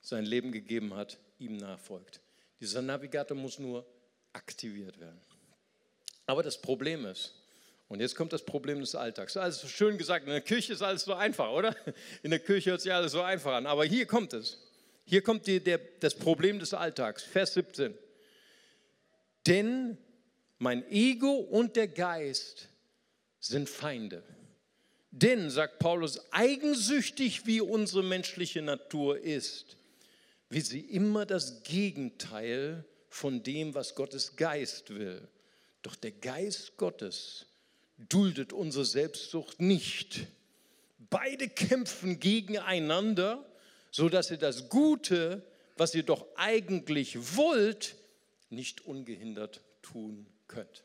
sein 0.00 0.24
Leben 0.24 0.52
gegeben 0.52 0.94
hat, 0.94 1.18
ihm 1.38 1.56
nachfolgt. 1.56 2.20
Dieser 2.60 2.82
Navigator 2.82 3.36
muss 3.36 3.58
nur 3.58 3.84
aktiviert 4.32 4.98
werden. 5.00 5.20
Aber 6.26 6.42
das 6.42 6.60
Problem 6.60 7.04
ist, 7.06 7.34
und 7.88 8.00
jetzt 8.00 8.14
kommt 8.14 8.32
das 8.32 8.44
Problem 8.44 8.80
des 8.80 8.94
Alltags. 8.94 9.36
Also 9.36 9.66
schön 9.66 9.96
gesagt, 9.96 10.26
in 10.26 10.30
der 10.30 10.42
Kirche 10.42 10.74
ist 10.74 10.82
alles 10.82 11.04
so 11.04 11.14
einfach, 11.14 11.50
oder? 11.50 11.74
In 12.22 12.30
der 12.30 12.38
Kirche 12.38 12.70
hört 12.70 12.82
sich 12.82 12.92
alles 12.92 13.12
so 13.12 13.22
einfach 13.22 13.54
an. 13.54 13.66
Aber 13.66 13.84
hier 13.86 14.06
kommt 14.06 14.34
es. 14.34 14.62
Hier 15.06 15.22
kommt 15.22 15.46
die, 15.46 15.58
der, 15.58 15.80
das 16.00 16.14
Problem 16.14 16.58
des 16.58 16.74
Alltags. 16.74 17.22
Vers 17.22 17.54
17. 17.54 17.94
Denn 19.48 19.96
mein 20.58 20.88
Ego 20.90 21.32
und 21.32 21.76
der 21.76 21.88
Geist 21.88 22.68
sind 23.40 23.68
Feinde. 23.68 24.22
Denn, 25.10 25.48
sagt 25.50 25.78
Paulus, 25.78 26.20
eigensüchtig 26.32 27.46
wie 27.46 27.62
unsere 27.62 28.04
menschliche 28.04 28.60
Natur 28.60 29.18
ist, 29.18 29.76
will 30.50 30.64
sie 30.64 30.80
immer 30.80 31.24
das 31.24 31.62
Gegenteil 31.62 32.84
von 33.08 33.42
dem, 33.42 33.74
was 33.74 33.94
Gottes 33.94 34.36
Geist 34.36 34.90
will. 34.90 35.26
Doch 35.82 35.96
der 35.96 36.12
Geist 36.12 36.76
Gottes 36.76 37.46
duldet 37.96 38.52
unsere 38.52 38.84
Selbstsucht 38.84 39.60
nicht. 39.60 40.26
Beide 41.10 41.48
kämpfen 41.48 42.20
gegeneinander, 42.20 43.46
sodass 43.90 44.30
ihr 44.30 44.36
das 44.36 44.68
Gute, 44.68 45.42
was 45.76 45.94
ihr 45.94 46.02
doch 46.02 46.26
eigentlich 46.36 47.36
wollt, 47.36 47.96
nicht 48.50 48.82
ungehindert 48.82 49.62
tun 49.82 50.26
könnt. 50.46 50.84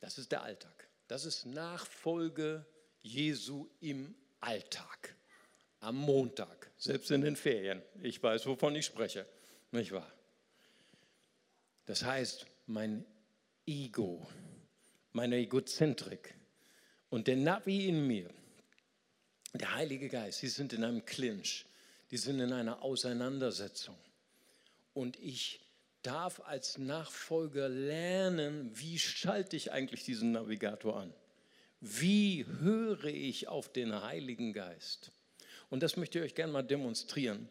Das 0.00 0.18
ist 0.18 0.32
der 0.32 0.42
Alltag. 0.42 0.88
Das 1.08 1.24
ist 1.24 1.46
Nachfolge 1.46 2.66
Jesu 3.02 3.68
im 3.80 4.14
Alltag. 4.40 5.16
Am 5.80 5.96
Montag, 5.96 6.70
selbst 6.78 7.10
in 7.10 7.20
den 7.20 7.36
Ferien. 7.36 7.82
Ich 8.02 8.22
weiß, 8.22 8.46
wovon 8.46 8.74
ich 8.74 8.86
spreche. 8.86 9.26
Nicht 9.70 9.92
wahr? 9.92 10.10
Das 11.84 12.02
heißt, 12.02 12.46
mein 12.66 13.04
Ego, 13.66 14.26
meine 15.12 15.36
Egozentrik 15.36 16.34
und 17.10 17.26
der 17.26 17.36
Navi 17.36 17.88
in 17.88 18.06
mir, 18.06 18.30
der 19.52 19.74
Heilige 19.74 20.08
Geist, 20.08 20.42
die 20.42 20.48
sind 20.48 20.72
in 20.72 20.84
einem 20.84 21.04
Clinch, 21.04 21.66
die 22.10 22.16
sind 22.16 22.40
in 22.40 22.52
einer 22.52 22.82
Auseinandersetzung. 22.82 23.96
Und 24.94 25.18
ich 25.18 25.60
darf 26.04 26.40
als 26.44 26.78
Nachfolger 26.78 27.68
lernen, 27.68 28.70
wie 28.74 28.98
schalte 28.98 29.56
ich 29.56 29.72
eigentlich 29.72 30.04
diesen 30.04 30.32
Navigator 30.32 31.00
an? 31.00 31.12
Wie 31.80 32.46
höre 32.60 33.04
ich 33.04 33.48
auf 33.48 33.72
den 33.72 34.02
Heiligen 34.02 34.52
Geist? 34.52 35.10
Und 35.70 35.82
das 35.82 35.96
möchte 35.96 36.18
ich 36.18 36.24
euch 36.24 36.34
gerne 36.34 36.52
mal 36.52 36.62
demonstrieren. 36.62 37.48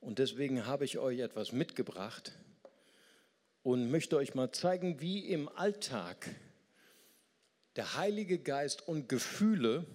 Und 0.00 0.18
deswegen 0.18 0.66
habe 0.66 0.84
ich 0.84 0.98
euch 0.98 1.20
etwas 1.20 1.52
mitgebracht 1.52 2.32
und 3.62 3.90
möchte 3.90 4.16
euch 4.16 4.34
mal 4.34 4.52
zeigen, 4.52 5.00
wie 5.00 5.26
im 5.26 5.48
Alltag 5.48 6.28
der 7.76 7.96
Heilige 7.96 8.38
Geist 8.38 8.86
und 8.86 9.08
Gefühle, 9.08 9.86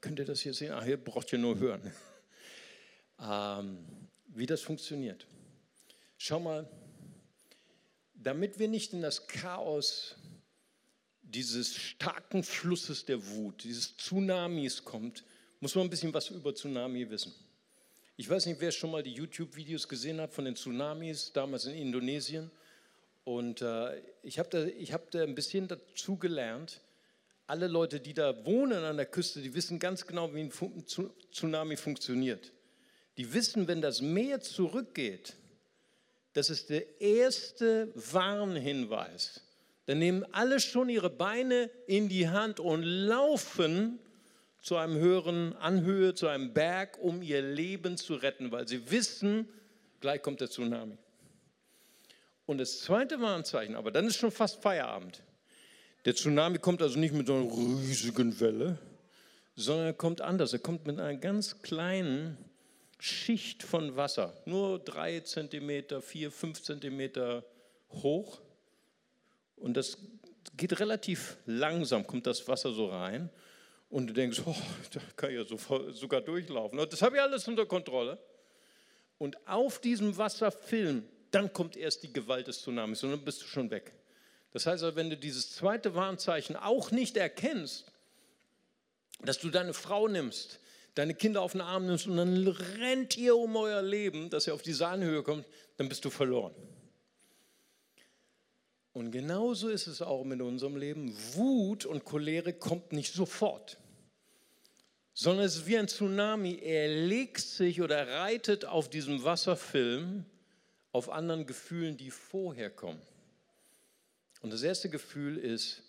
könnt 0.00 0.18
ihr 0.18 0.24
das 0.24 0.40
hier 0.40 0.54
sehen? 0.54 0.72
Ach, 0.72 0.84
hier 0.84 0.96
braucht 0.96 1.32
ihr 1.32 1.38
nur 1.38 1.58
hören, 1.58 1.92
ähm, 3.20 4.08
wie 4.28 4.46
das 4.46 4.62
funktioniert. 4.62 5.26
Schau 6.16 6.40
mal, 6.40 6.68
damit 8.22 8.58
wir 8.58 8.68
nicht 8.68 8.92
in 8.92 9.02
das 9.02 9.26
Chaos 9.26 10.16
dieses 11.22 11.74
starken 11.74 12.42
Flusses 12.42 13.04
der 13.04 13.26
Wut, 13.26 13.64
dieses 13.64 13.96
Tsunamis 13.96 14.84
kommt, 14.84 15.24
muss 15.60 15.74
man 15.74 15.86
ein 15.86 15.90
bisschen 15.90 16.12
was 16.12 16.30
über 16.30 16.54
Tsunami 16.54 17.08
wissen. 17.08 17.32
Ich 18.16 18.28
weiß 18.28 18.46
nicht, 18.46 18.60
wer 18.60 18.70
schon 18.70 18.90
mal 18.90 19.02
die 19.02 19.12
YouTube-Videos 19.12 19.88
gesehen 19.88 20.20
hat 20.20 20.32
von 20.32 20.44
den 20.44 20.54
Tsunamis 20.54 21.32
damals 21.32 21.64
in 21.64 21.74
Indonesien. 21.74 22.50
Und 23.24 23.62
äh, 23.62 24.00
ich 24.22 24.38
habe 24.38 24.48
da, 24.50 24.92
hab 24.92 25.10
da 25.10 25.22
ein 25.22 25.34
bisschen 25.34 25.68
dazu 25.68 26.16
gelernt. 26.16 26.80
Alle 27.46 27.68
Leute, 27.68 28.00
die 28.00 28.14
da 28.14 28.44
wohnen 28.44 28.84
an 28.84 28.96
der 28.96 29.06
Küste, 29.06 29.40
die 29.40 29.54
wissen 29.54 29.78
ganz 29.78 30.06
genau, 30.06 30.34
wie 30.34 30.40
ein 30.40 30.52
Tsunami 31.32 31.76
funktioniert. 31.76 32.52
Die 33.16 33.32
wissen, 33.32 33.68
wenn 33.68 33.80
das 33.80 34.00
Meer 34.00 34.40
zurückgeht, 34.40 35.34
das 36.34 36.50
ist 36.50 36.70
der 36.70 37.00
erste 37.00 37.92
Warnhinweis. 37.94 39.42
Dann 39.86 39.98
nehmen 39.98 40.24
alle 40.32 40.60
schon 40.60 40.88
ihre 40.88 41.10
Beine 41.10 41.70
in 41.86 42.08
die 42.08 42.28
Hand 42.28 42.60
und 42.60 42.82
laufen 42.82 43.98
zu 44.62 44.76
einem 44.76 44.96
höheren 44.96 45.56
Anhöhe, 45.56 46.14
zu 46.14 46.28
einem 46.28 46.54
Berg, 46.54 46.98
um 47.02 47.20
ihr 47.20 47.42
Leben 47.42 47.96
zu 47.96 48.14
retten, 48.14 48.52
weil 48.52 48.68
sie 48.68 48.90
wissen, 48.90 49.48
gleich 50.00 50.22
kommt 50.22 50.40
der 50.40 50.48
Tsunami. 50.48 50.96
Und 52.46 52.58
das 52.58 52.80
zweite 52.80 53.20
Warnzeichen, 53.20 53.74
aber 53.74 53.90
dann 53.90 54.06
ist 54.06 54.16
schon 54.16 54.30
fast 54.30 54.62
Feierabend. 54.62 55.22
Der 56.04 56.14
Tsunami 56.14 56.58
kommt 56.58 56.80
also 56.80 56.98
nicht 56.98 57.14
mit 57.14 57.26
so 57.26 57.34
einer 57.34 57.50
riesigen 57.50 58.38
Welle, 58.40 58.78
sondern 59.56 59.86
er 59.86 59.92
kommt 59.92 60.20
anders. 60.20 60.52
Er 60.52 60.58
kommt 60.60 60.86
mit 60.86 60.98
einer 60.98 61.16
ganz 61.16 61.60
kleinen 61.62 62.36
Schicht 63.04 63.64
von 63.64 63.96
Wasser, 63.96 64.32
nur 64.44 64.78
drei 64.78 65.18
Zentimeter, 65.18 66.00
vier, 66.00 66.30
fünf 66.30 66.62
Zentimeter 66.62 67.44
hoch. 67.90 68.40
Und 69.56 69.76
das 69.76 69.98
geht 70.56 70.78
relativ 70.78 71.36
langsam, 71.44 72.06
kommt 72.06 72.28
das 72.28 72.46
Wasser 72.46 72.70
so 72.70 72.86
rein. 72.86 73.28
Und 73.90 74.06
du 74.06 74.12
denkst, 74.12 74.42
oh, 74.46 74.54
da 74.92 75.00
kann 75.16 75.30
ich 75.30 75.50
ja 75.50 75.92
sogar 75.92 76.20
durchlaufen. 76.20 76.78
Das 76.78 77.02
habe 77.02 77.16
ich 77.16 77.22
alles 77.22 77.48
unter 77.48 77.66
Kontrolle. 77.66 78.20
Und 79.18 79.36
auf 79.48 79.80
diesem 79.80 80.16
Wasserfilm, 80.16 81.02
dann 81.32 81.52
kommt 81.52 81.76
erst 81.76 82.04
die 82.04 82.12
Gewalt 82.12 82.46
des 82.46 82.62
Tsunamis 82.62 83.02
und 83.02 83.10
dann 83.10 83.24
bist 83.24 83.42
du 83.42 83.46
schon 83.46 83.68
weg. 83.72 83.92
Das 84.52 84.66
heißt, 84.66 84.94
wenn 84.94 85.10
du 85.10 85.16
dieses 85.16 85.50
zweite 85.50 85.96
Warnzeichen 85.96 86.54
auch 86.54 86.92
nicht 86.92 87.16
erkennst, 87.16 87.84
dass 89.22 89.40
du 89.40 89.50
deine 89.50 89.74
Frau 89.74 90.06
nimmst, 90.06 90.60
deine 90.94 91.14
Kinder 91.14 91.40
auf 91.40 91.52
den 91.52 91.60
Arm 91.60 91.86
nimmst 91.86 92.06
und 92.06 92.16
dann 92.16 92.46
rennt 92.46 93.16
ihr 93.16 93.36
um 93.36 93.56
euer 93.56 93.82
Leben, 93.82 94.30
dass 94.30 94.46
ihr 94.46 94.54
auf 94.54 94.62
die 94.62 94.72
Sahnhöhe 94.72 95.22
kommt, 95.22 95.46
dann 95.76 95.88
bist 95.88 96.04
du 96.04 96.10
verloren. 96.10 96.54
Und 98.92 99.10
genauso 99.10 99.68
ist 99.68 99.86
es 99.86 100.02
auch 100.02 100.24
mit 100.24 100.42
unserem 100.42 100.76
Leben. 100.76 101.16
Wut 101.34 101.86
und 101.86 102.04
Cholere 102.04 102.52
kommt 102.52 102.92
nicht 102.92 103.14
sofort, 103.14 103.78
sondern 105.14 105.46
es 105.46 105.56
ist 105.56 105.66
wie 105.66 105.78
ein 105.78 105.88
Tsunami. 105.88 106.58
Er 106.62 106.88
legt 106.88 107.40
sich 107.40 107.80
oder 107.80 108.06
reitet 108.06 108.66
auf 108.66 108.90
diesem 108.90 109.24
Wasserfilm 109.24 110.26
auf 110.92 111.08
anderen 111.08 111.46
Gefühlen, 111.46 111.96
die 111.96 112.10
vorher 112.10 112.68
kommen. 112.68 113.00
Und 114.42 114.52
das 114.52 114.62
erste 114.62 114.90
Gefühl 114.90 115.38
ist 115.38 115.82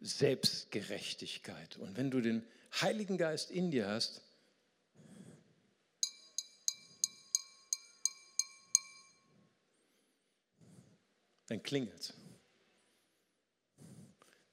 Selbstgerechtigkeit. 0.00 1.78
Und 1.78 1.96
wenn 1.96 2.12
du 2.12 2.20
den 2.20 2.44
Heiligen 2.80 3.18
Geist 3.18 3.50
in 3.50 3.72
dir 3.72 3.88
hast, 3.88 4.22
dann 11.46 11.62
klingelt 11.62 12.00
es. 12.00 12.14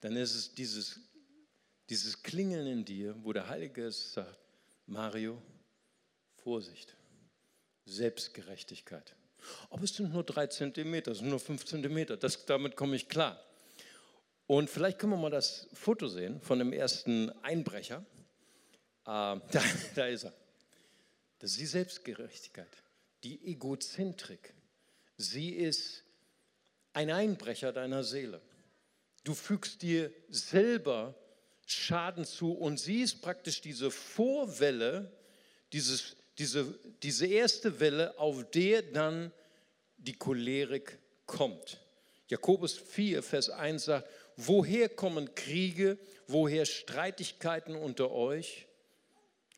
Dann 0.02 0.16
ist 0.16 0.36
es 0.36 0.54
dieses, 0.54 1.00
dieses 1.90 2.22
Klingeln 2.22 2.68
in 2.68 2.86
dir, 2.86 3.16
wo 3.24 3.34
der 3.34 3.48
Heilige 3.48 3.84
Geist 3.84 4.14
sagt, 4.14 4.38
Mario, 4.86 5.42
Vorsicht, 6.44 6.96
Selbstgerechtigkeit. 7.86 9.16
Aber 9.70 9.84
es 9.84 9.96
sind 9.96 10.12
nur 10.12 10.24
drei 10.24 10.48
Zentimeter, 10.48 11.12
es 11.12 11.20
sind 11.20 11.30
nur 11.30 11.40
fünf 11.40 11.66
Zentimeter, 11.66 12.18
das, 12.18 12.46
damit 12.46 12.76
komme 12.76 12.96
ich 12.96 13.08
klar. 13.08 13.44
Und 14.46 14.70
vielleicht 14.70 15.00
können 15.00 15.14
wir 15.14 15.18
mal 15.18 15.32
das 15.32 15.68
Foto 15.74 16.08
sehen 16.08 16.42
von 16.42 16.60
dem 16.60 16.74
ersten 16.74 17.30
Einbrecher. 17.44 18.06
Äh, 19.06 19.06
da, 19.52 19.64
da 19.96 20.08
ist 20.08 20.26
er. 20.26 20.34
Das 21.40 21.52
ist 21.52 21.60
die 21.60 21.66
Selbstgerechtigkeit, 21.66 22.70
die 23.24 23.46
Egozentrik. 23.48 24.54
Sie 25.18 25.50
ist 25.50 26.03
ein 26.94 27.12
Einbrecher 27.12 27.72
deiner 27.74 28.04
Seele. 28.04 28.42
Du 29.24 29.34
fügst 29.34 29.82
dir 29.82 30.12
selber 30.30 31.16
Schaden 31.66 32.26
zu 32.26 32.54
und 32.54 32.80
siehst 32.80 33.22
praktisch 33.22 33.62
diese 33.62 33.90
Vorwelle, 33.90 35.12
dieses, 35.72 36.16
diese, 36.38 36.78
diese 37.02 37.26
erste 37.26 37.80
Welle, 37.80 38.18
auf 38.20 38.50
der 38.52 38.82
dann 38.82 39.32
die 39.98 40.14
Cholerik 40.14 41.00
kommt. 41.26 41.80
Jakobus 42.28 42.78
4, 42.78 43.24
Vers 43.24 43.50
1 43.50 43.86
sagt, 43.86 44.10
woher 44.36 44.90
kommen 44.90 45.36
Kriege, 45.36 45.98
woher 46.28 46.66
Streitigkeiten 46.66 47.76
unter 47.76 48.12
euch? 48.12 48.68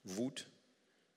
Wut. 0.04 0.48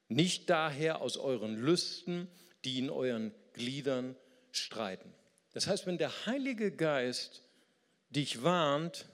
Nicht 0.08 0.48
daher 0.48 1.02
aus 1.02 1.18
euren 1.18 1.56
Lüsten, 1.56 2.28
die 2.64 2.78
in 2.78 2.88
euren 2.88 3.34
Gliedern 3.52 4.16
streiten. 4.52 5.12
Das 5.52 5.66
heißt, 5.66 5.86
wenn 5.86 5.98
der 5.98 6.26
Heilige 6.26 6.70
Geist 6.70 7.42
dich 8.10 8.42
warnt, 8.42 9.06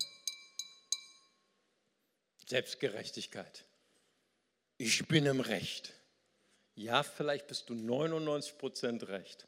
Selbstgerechtigkeit, 2.46 3.64
ich 4.76 5.06
bin 5.06 5.26
im 5.26 5.40
Recht. 5.40 5.92
Ja, 6.74 7.02
vielleicht 7.02 7.46
bist 7.46 7.70
du 7.70 7.74
99 7.74 8.58
Prozent 8.58 9.08
recht. 9.08 9.46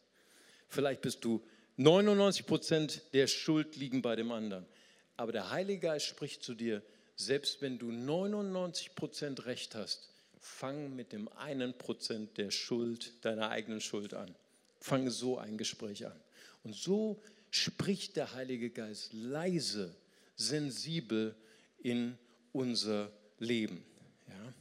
Vielleicht 0.69 1.01
bist 1.03 1.25
du 1.25 1.45
99 1.77 2.47
Prozent 2.47 3.03
der 3.13 3.27
Schuld 3.27 3.77
liegen 3.77 4.01
bei 4.03 4.17
dem 4.17 4.31
anderen. 4.31 4.67
Aber 5.17 5.33
der 5.33 5.51
Heilige 5.51 5.81
Geist 5.81 6.07
spricht 6.07 6.43
zu 6.43 6.55
dir, 6.55 6.83
selbst 7.17 7.61
wenn 7.63 7.79
du 7.79 7.91
99 7.91 8.95
Prozent 8.95 9.47
recht 9.47 9.75
hast, 9.75 10.11
fang 10.39 10.95
mit 10.95 11.13
dem 11.13 11.29
einen 11.29 11.77
Prozent 11.77 12.39
der 12.39 12.51
Schuld, 12.51 13.25
deiner 13.25 13.51
eigenen 13.51 13.81
Schuld 13.81 14.15
an. 14.15 14.35
Fange 14.81 15.11
so 15.11 15.39
ein 15.39 15.59
Gespräch 15.59 16.07
an. 16.07 16.21
Und 16.67 16.75
so 16.75 17.23
spricht 17.49 18.17
der 18.17 18.35
Heilige 18.35 18.71
Geist 18.71 19.13
leise, 19.13 19.95
sensibel 20.35 21.37
in 21.79 22.19
unser 22.51 23.13
Leben. 23.39 23.85
Ja? 24.27 24.53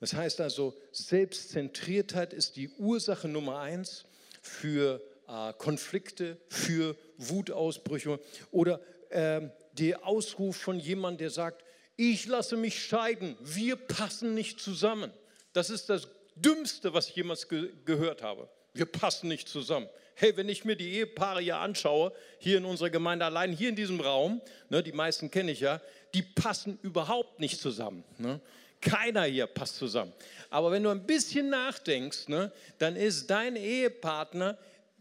Das 0.00 0.14
heißt 0.14 0.40
also, 0.40 0.74
Selbstzentriertheit 0.90 2.32
ist 2.32 2.56
die 2.56 2.70
Ursache 2.78 3.28
Nummer 3.28 3.58
eins 3.58 4.06
für 4.40 5.02
äh, 5.28 5.52
Konflikte, 5.52 6.38
für 6.48 6.96
Wutausbrüche 7.18 8.18
oder 8.50 8.80
äh, 9.10 9.50
der 9.74 10.06
Ausruf 10.06 10.56
von 10.56 10.80
jemandem, 10.80 11.18
der 11.18 11.30
sagt, 11.30 11.62
ich 11.96 12.24
lasse 12.24 12.56
mich 12.56 12.82
scheiden, 12.82 13.36
wir 13.42 13.76
passen 13.76 14.32
nicht 14.32 14.60
zusammen. 14.60 15.12
Das 15.52 15.68
ist 15.68 15.90
das 15.90 16.08
Dümmste, 16.36 16.94
was 16.94 17.10
ich 17.10 17.16
jemals 17.16 17.50
ge 17.50 17.70
gehört 17.84 18.22
habe. 18.22 18.48
Wir 18.72 18.86
passen 18.86 19.28
nicht 19.28 19.46
zusammen. 19.46 19.88
Hey, 20.20 20.36
wenn 20.36 20.48
ich 20.48 20.64
mir 20.64 20.74
die 20.74 20.94
Ehepaare 20.94 21.40
hier 21.40 21.58
anschaue, 21.58 22.12
hier 22.40 22.58
in 22.58 22.64
unserer 22.64 22.90
Gemeinde 22.90 23.24
allein, 23.24 23.52
hier 23.52 23.68
in 23.68 23.76
diesem 23.76 24.00
Raum, 24.00 24.40
ne, 24.68 24.82
die 24.82 24.90
meisten 24.90 25.30
kenne 25.30 25.52
ich 25.52 25.60
ja, 25.60 25.80
die 26.12 26.22
passen 26.22 26.76
überhaupt 26.82 27.38
nicht 27.38 27.60
zusammen. 27.60 28.02
Ne? 28.16 28.40
Keiner 28.80 29.22
hier 29.22 29.46
passt 29.46 29.76
zusammen. 29.76 30.12
Aber 30.50 30.72
wenn 30.72 30.82
du 30.82 30.90
ein 30.90 31.06
bisschen 31.06 31.50
nachdenkst, 31.50 32.26
ne, 32.26 32.50
dann 32.78 32.96
ist 32.96 33.30
dein 33.30 33.54
Ehepartner 33.54 34.58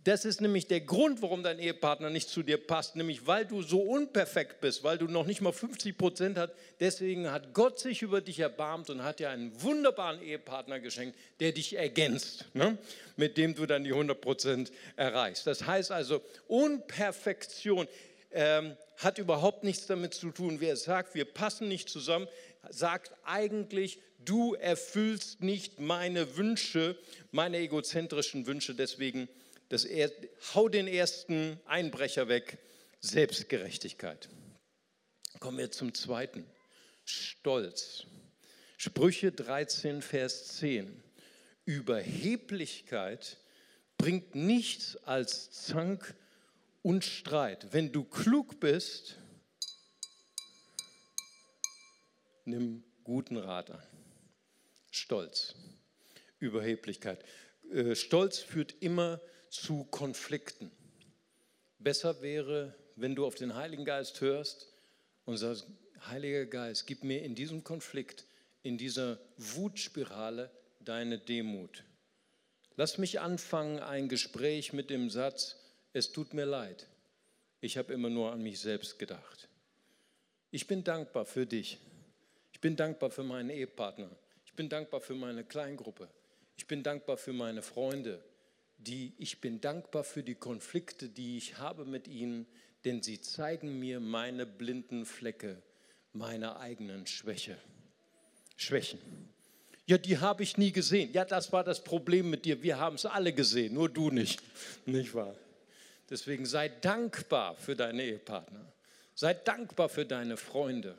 Das 0.07 0.23
ist 0.23 0.39
nämlich 0.39 0.67
der 0.67 0.79
Grund, 0.79 1.21
warum 1.21 1.43
dein 1.43 1.59
Ehepartner 1.59 2.09
nicht 2.09 2.29
zu 2.29 2.41
dir 2.41 2.57
passt, 2.57 2.95
nämlich 2.95 3.27
weil 3.27 3.45
du 3.45 3.61
so 3.61 3.81
unperfekt 3.81 4.61
bist, 4.61 4.81
weil 4.85 4.97
du 4.97 5.07
noch 5.07 5.25
nicht 5.25 5.41
mal 5.41 5.51
50 5.51 5.97
Prozent 5.97 6.37
hast. 6.37 6.53
Deswegen 6.79 7.29
hat 7.29 7.53
Gott 7.53 7.77
sich 7.77 8.03
über 8.03 8.21
dich 8.21 8.39
erbarmt 8.39 8.89
und 8.89 9.03
hat 9.03 9.19
dir 9.19 9.29
einen 9.29 9.61
wunderbaren 9.61 10.21
Ehepartner 10.21 10.79
geschenkt, 10.79 11.19
der 11.41 11.51
dich 11.51 11.75
ergänzt, 11.75 12.45
ne? 12.53 12.77
mit 13.17 13.35
dem 13.35 13.53
du 13.53 13.65
dann 13.65 13.83
die 13.83 13.91
100 13.91 14.21
Prozent 14.21 14.71
erreichst. 14.95 15.45
Das 15.45 15.67
heißt 15.67 15.91
also, 15.91 16.21
Unperfektion 16.47 17.85
ähm, 18.31 18.77
hat 18.99 19.17
überhaupt 19.17 19.65
nichts 19.65 19.87
damit 19.87 20.13
zu 20.13 20.31
tun. 20.31 20.61
Wer 20.61 20.77
sagt, 20.77 21.15
wir 21.15 21.25
passen 21.25 21.67
nicht 21.67 21.89
zusammen, 21.89 22.29
sagt 22.69 23.11
eigentlich, 23.25 23.99
du 24.23 24.53
erfüllst 24.53 25.41
nicht 25.41 25.81
meine 25.81 26.37
Wünsche, 26.37 26.95
meine 27.31 27.57
egozentrischen 27.57 28.47
Wünsche. 28.47 28.73
Deswegen 28.73 29.27
das 29.69 29.85
er, 29.85 30.11
hau 30.53 30.69
den 30.69 30.87
ersten 30.87 31.59
Einbrecher 31.65 32.27
weg, 32.27 32.57
Selbstgerechtigkeit. 33.01 34.29
Kommen 35.39 35.57
wir 35.57 35.71
zum 35.71 35.93
zweiten, 35.93 36.45
Stolz. 37.05 38.05
Sprüche 38.77 39.31
13, 39.31 40.01
Vers 40.01 40.57
10. 40.57 41.03
Überheblichkeit 41.65 43.37
bringt 43.97 44.35
nichts 44.35 44.95
als 45.03 45.51
Zank 45.51 46.15
und 46.81 47.03
Streit. 47.03 47.73
Wenn 47.73 47.91
du 47.91 48.03
klug 48.03 48.59
bist, 48.59 49.17
nimm 52.45 52.83
guten 53.03 53.37
Rat 53.37 53.71
an. 53.71 53.83
Stolz, 54.91 55.55
Überheblichkeit. 56.39 57.23
Äh, 57.71 57.95
Stolz 57.95 58.39
führt 58.39 58.75
immer 58.79 59.19
zu 59.19 59.36
Konflikten. 59.91 60.71
Besser 61.79 62.21
wäre, 62.21 62.75
wenn 62.95 63.15
du 63.15 63.25
auf 63.25 63.35
den 63.35 63.55
Heiligen 63.55 63.85
Geist 63.85 64.21
hörst 64.21 64.67
und 65.25 65.37
sagst, 65.37 65.67
Heiliger 66.07 66.45
Geist, 66.45 66.87
gib 66.87 67.03
mir 67.03 67.23
in 67.23 67.35
diesem 67.35 67.63
Konflikt, 67.63 68.25
in 68.63 68.77
dieser 68.77 69.19
Wutspirale 69.37 70.51
deine 70.81 71.17
Demut. 71.17 71.83
Lass 72.75 72.97
mich 72.97 73.19
anfangen 73.19 73.79
ein 73.79 74.09
Gespräch 74.09 74.73
mit 74.73 74.89
dem 74.89 75.09
Satz, 75.09 75.57
es 75.93 76.11
tut 76.11 76.33
mir 76.33 76.45
leid, 76.45 76.87
ich 77.59 77.77
habe 77.77 77.93
immer 77.93 78.09
nur 78.09 78.31
an 78.31 78.41
mich 78.41 78.59
selbst 78.59 78.99
gedacht. 78.99 79.49
Ich 80.51 80.67
bin 80.67 80.83
dankbar 80.83 81.25
für 81.25 81.45
dich. 81.45 81.79
Ich 82.53 82.61
bin 82.61 82.75
dankbar 82.75 83.09
für 83.09 83.23
meinen 83.23 83.49
Ehepartner. 83.49 84.09
Ich 84.45 84.53
bin 84.53 84.69
dankbar 84.69 85.01
für 85.01 85.15
meine 85.15 85.43
Kleingruppe. 85.43 86.07
Ich 86.55 86.67
bin 86.67 86.83
dankbar 86.83 87.17
für 87.17 87.33
meine 87.33 87.61
Freunde 87.61 88.23
die 88.77 89.13
ich 89.17 89.41
bin 89.41 89.61
dankbar 89.61 90.03
für 90.03 90.23
die 90.23 90.35
Konflikte, 90.35 91.09
die 91.09 91.37
ich 91.37 91.57
habe 91.57 91.85
mit 91.85 92.07
ihnen, 92.07 92.45
denn 92.85 93.01
sie 93.01 93.21
zeigen 93.21 93.79
mir 93.79 93.99
meine 93.99 94.45
blinden 94.45 95.05
Flecke, 95.05 95.61
meine 96.13 96.57
eigenen 96.59 97.07
Schwäche. 97.07 97.57
Schwächen. 98.55 98.99
Ja, 99.85 99.97
die 99.97 100.17
habe 100.17 100.43
ich 100.43 100.57
nie 100.57 100.71
gesehen. 100.71 101.11
Ja, 101.13 101.23
das 101.23 101.53
war 101.53 101.63
das 101.63 101.83
Problem 101.83 102.29
mit 102.29 102.45
dir. 102.45 102.61
Wir 102.61 102.77
haben 102.77 102.95
es 102.95 103.05
alle 103.05 103.31
gesehen, 103.31 103.73
nur 103.73 103.89
du 103.89 104.11
nicht. 104.11 104.41
Nicht 104.85 105.13
wahr? 105.13 105.35
Deswegen 106.09 106.45
sei 106.45 106.69
dankbar 106.69 107.55
für 107.55 107.75
deinen 107.75 107.99
Ehepartner. 107.99 108.71
Sei 109.15 109.33
dankbar 109.33 109.89
für 109.89 110.05
deine 110.05 110.37
Freunde, 110.37 110.95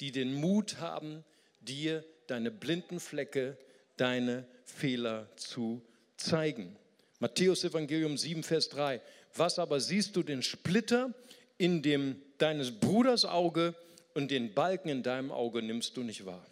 die 0.00 0.12
den 0.12 0.34
Mut 0.34 0.78
haben, 0.78 1.24
dir 1.60 2.04
deine 2.26 2.50
blinden 2.50 3.00
Flecke, 3.00 3.56
deine 3.96 4.46
Fehler 4.64 5.28
zu 5.36 5.82
zeigen. 6.16 6.76
Matthäus 7.24 7.64
Evangelium 7.64 8.18
7, 8.18 8.42
Vers 8.42 8.68
3. 8.68 9.00
Was 9.34 9.58
aber 9.58 9.80
siehst 9.80 10.14
du 10.14 10.22
den 10.22 10.42
Splitter 10.42 11.14
in 11.56 11.80
dem 11.80 12.20
deines 12.36 12.70
Bruders 12.70 13.24
Auge 13.24 13.74
und 14.12 14.30
den 14.30 14.52
Balken 14.52 14.90
in 14.90 15.02
deinem 15.02 15.32
Auge 15.32 15.62
nimmst 15.62 15.96
du 15.96 16.02
nicht 16.02 16.26
wahr? 16.26 16.44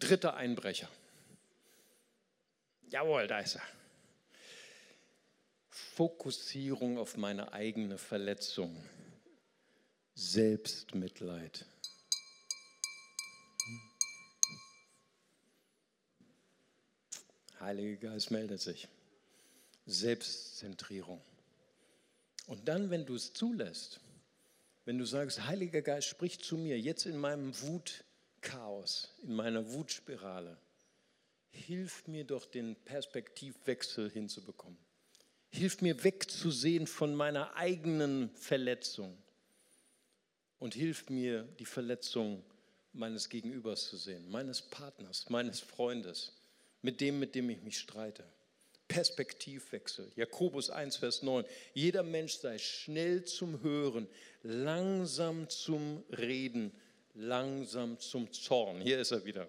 Dritter 0.00 0.34
Einbrecher. 0.34 0.88
Jawohl, 2.90 3.28
da 3.28 3.38
ist 3.38 3.54
er. 3.54 3.62
Fokussierung 5.68 6.98
auf 6.98 7.16
meine 7.16 7.52
eigene 7.52 7.96
Verletzung. 7.96 8.76
Selbstmitleid. 10.16 11.64
Heiliger 17.62 18.10
Geist 18.10 18.30
meldet 18.30 18.60
sich. 18.60 18.88
Selbstzentrierung. 19.86 21.20
Und 22.46 22.68
dann, 22.68 22.90
wenn 22.90 23.06
du 23.06 23.14
es 23.14 23.32
zulässt, 23.32 24.00
wenn 24.84 24.98
du 24.98 25.04
sagst, 25.04 25.46
Heiliger 25.46 25.82
Geist, 25.82 26.08
sprich 26.08 26.40
zu 26.40 26.56
mir 26.56 26.78
jetzt 26.78 27.06
in 27.06 27.16
meinem 27.16 27.52
Wutchaos, 27.62 29.14
in 29.22 29.34
meiner 29.34 29.72
Wutspirale, 29.72 30.58
hilf 31.50 32.06
mir 32.08 32.24
doch 32.24 32.46
den 32.46 32.74
Perspektivwechsel 32.74 34.10
hinzubekommen. 34.10 34.78
Hilf 35.50 35.82
mir 35.82 36.02
wegzusehen 36.02 36.86
von 36.86 37.14
meiner 37.14 37.54
eigenen 37.56 38.30
Verletzung 38.34 39.16
und 40.58 40.74
hilf 40.74 41.10
mir, 41.10 41.42
die 41.58 41.66
Verletzung 41.66 42.42
meines 42.92 43.28
Gegenübers 43.28 43.88
zu 43.88 43.96
sehen, 43.96 44.28
meines 44.30 44.62
Partners, 44.62 45.28
meines 45.28 45.60
Freundes 45.60 46.32
mit 46.82 47.00
dem, 47.00 47.18
mit 47.18 47.34
dem 47.34 47.48
ich 47.50 47.62
mich 47.62 47.78
streite. 47.78 48.24
Perspektivwechsel. 48.88 50.12
Jakobus 50.16 50.68
1, 50.68 50.96
Vers 50.96 51.22
9. 51.22 51.44
Jeder 51.72 52.02
Mensch 52.02 52.34
sei 52.34 52.58
schnell 52.58 53.24
zum 53.24 53.62
Hören, 53.62 54.06
langsam 54.42 55.48
zum 55.48 56.04
Reden, 56.10 56.72
langsam 57.14 57.98
zum 57.98 58.30
Zorn. 58.32 58.82
Hier 58.82 59.00
ist 59.00 59.12
er 59.12 59.24
wieder. 59.24 59.48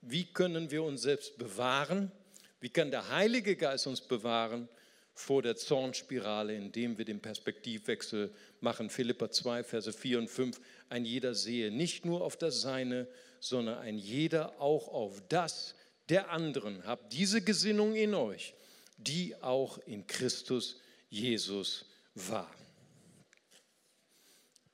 Wie 0.00 0.24
können 0.24 0.70
wir 0.70 0.82
uns 0.82 1.02
selbst 1.02 1.36
bewahren? 1.36 2.10
Wie 2.60 2.70
kann 2.70 2.90
der 2.90 3.10
Heilige 3.10 3.56
Geist 3.56 3.86
uns 3.86 4.00
bewahren 4.00 4.68
vor 5.12 5.42
der 5.42 5.56
Zornspirale, 5.56 6.54
indem 6.54 6.96
wir 6.96 7.04
den 7.04 7.20
Perspektivwechsel 7.20 8.32
machen? 8.60 8.88
Philippa 8.88 9.30
2, 9.30 9.64
Verse 9.64 9.92
4 9.92 10.18
und 10.18 10.28
5. 10.28 10.60
Ein 10.88 11.04
jeder 11.04 11.34
sehe 11.34 11.70
nicht 11.70 12.06
nur 12.06 12.22
auf 12.22 12.36
das 12.36 12.62
Seine, 12.62 13.06
sondern 13.40 13.78
ein 13.78 13.98
jeder 13.98 14.60
auch 14.60 14.88
auf 14.88 15.22
das, 15.28 15.74
der 16.08 16.30
anderen. 16.30 16.84
Habt 16.86 17.12
diese 17.12 17.42
Gesinnung 17.42 17.94
in 17.94 18.14
euch, 18.14 18.54
die 18.96 19.34
auch 19.42 19.78
in 19.86 20.06
Christus 20.06 20.80
Jesus 21.08 21.86
war. 22.14 22.50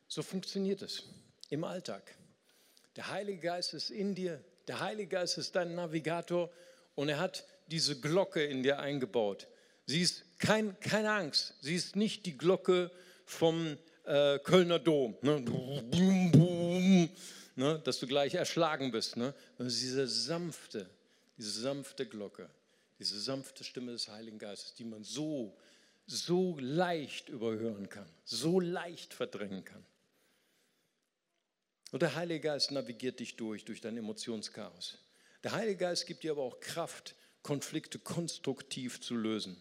So 0.08 0.22
funktioniert 0.22 0.82
es 0.82 1.04
im 1.50 1.64
Alltag. 1.64 2.14
Der 2.96 3.10
Heilige 3.10 3.40
Geist 3.40 3.74
ist 3.74 3.90
in 3.90 4.14
dir, 4.14 4.42
der 4.66 4.80
Heilige 4.80 5.08
Geist 5.08 5.38
ist 5.38 5.54
dein 5.54 5.74
Navigator 5.74 6.50
und 6.94 7.08
er 7.08 7.18
hat 7.18 7.44
diese 7.68 8.00
Glocke 8.00 8.44
in 8.44 8.62
dir 8.62 8.80
eingebaut. 8.80 9.46
Sie 9.86 10.02
ist 10.02 10.24
kein, 10.38 10.78
keine 10.80 11.12
Angst, 11.12 11.54
sie 11.60 11.74
ist 11.74 11.96
nicht 11.96 12.26
die 12.26 12.36
Glocke 12.36 12.90
vom 13.24 13.78
äh, 14.04 14.38
Kölner 14.40 14.78
Dom, 14.78 15.16
ne? 15.22 15.40
Boom, 15.40 16.32
boom, 16.32 17.10
ne? 17.54 17.80
dass 17.84 18.00
du 18.00 18.06
gleich 18.06 18.34
erschlagen 18.34 18.90
bist. 18.90 19.16
Ne? 19.16 19.34
Das 19.58 19.74
sanfte, 20.24 20.90
diese 21.40 21.62
sanfte 21.62 22.04
Glocke, 22.04 22.50
diese 22.98 23.18
sanfte 23.18 23.64
Stimme 23.64 23.92
des 23.92 24.08
Heiligen 24.08 24.38
Geistes, 24.38 24.74
die 24.74 24.84
man 24.84 25.04
so, 25.04 25.56
so 26.06 26.58
leicht 26.60 27.30
überhören 27.30 27.88
kann, 27.88 28.06
so 28.24 28.60
leicht 28.60 29.14
verdrängen 29.14 29.64
kann. 29.64 29.82
Und 31.92 32.02
der 32.02 32.14
Heilige 32.14 32.40
Geist 32.40 32.72
navigiert 32.72 33.20
dich 33.20 33.36
durch, 33.36 33.64
durch 33.64 33.80
dein 33.80 33.96
Emotionschaos. 33.96 34.98
Der 35.42 35.52
Heilige 35.52 35.78
Geist 35.78 36.06
gibt 36.06 36.24
dir 36.24 36.32
aber 36.32 36.42
auch 36.42 36.60
Kraft, 36.60 37.14
Konflikte 37.42 37.98
konstruktiv 37.98 39.00
zu 39.00 39.16
lösen. 39.16 39.56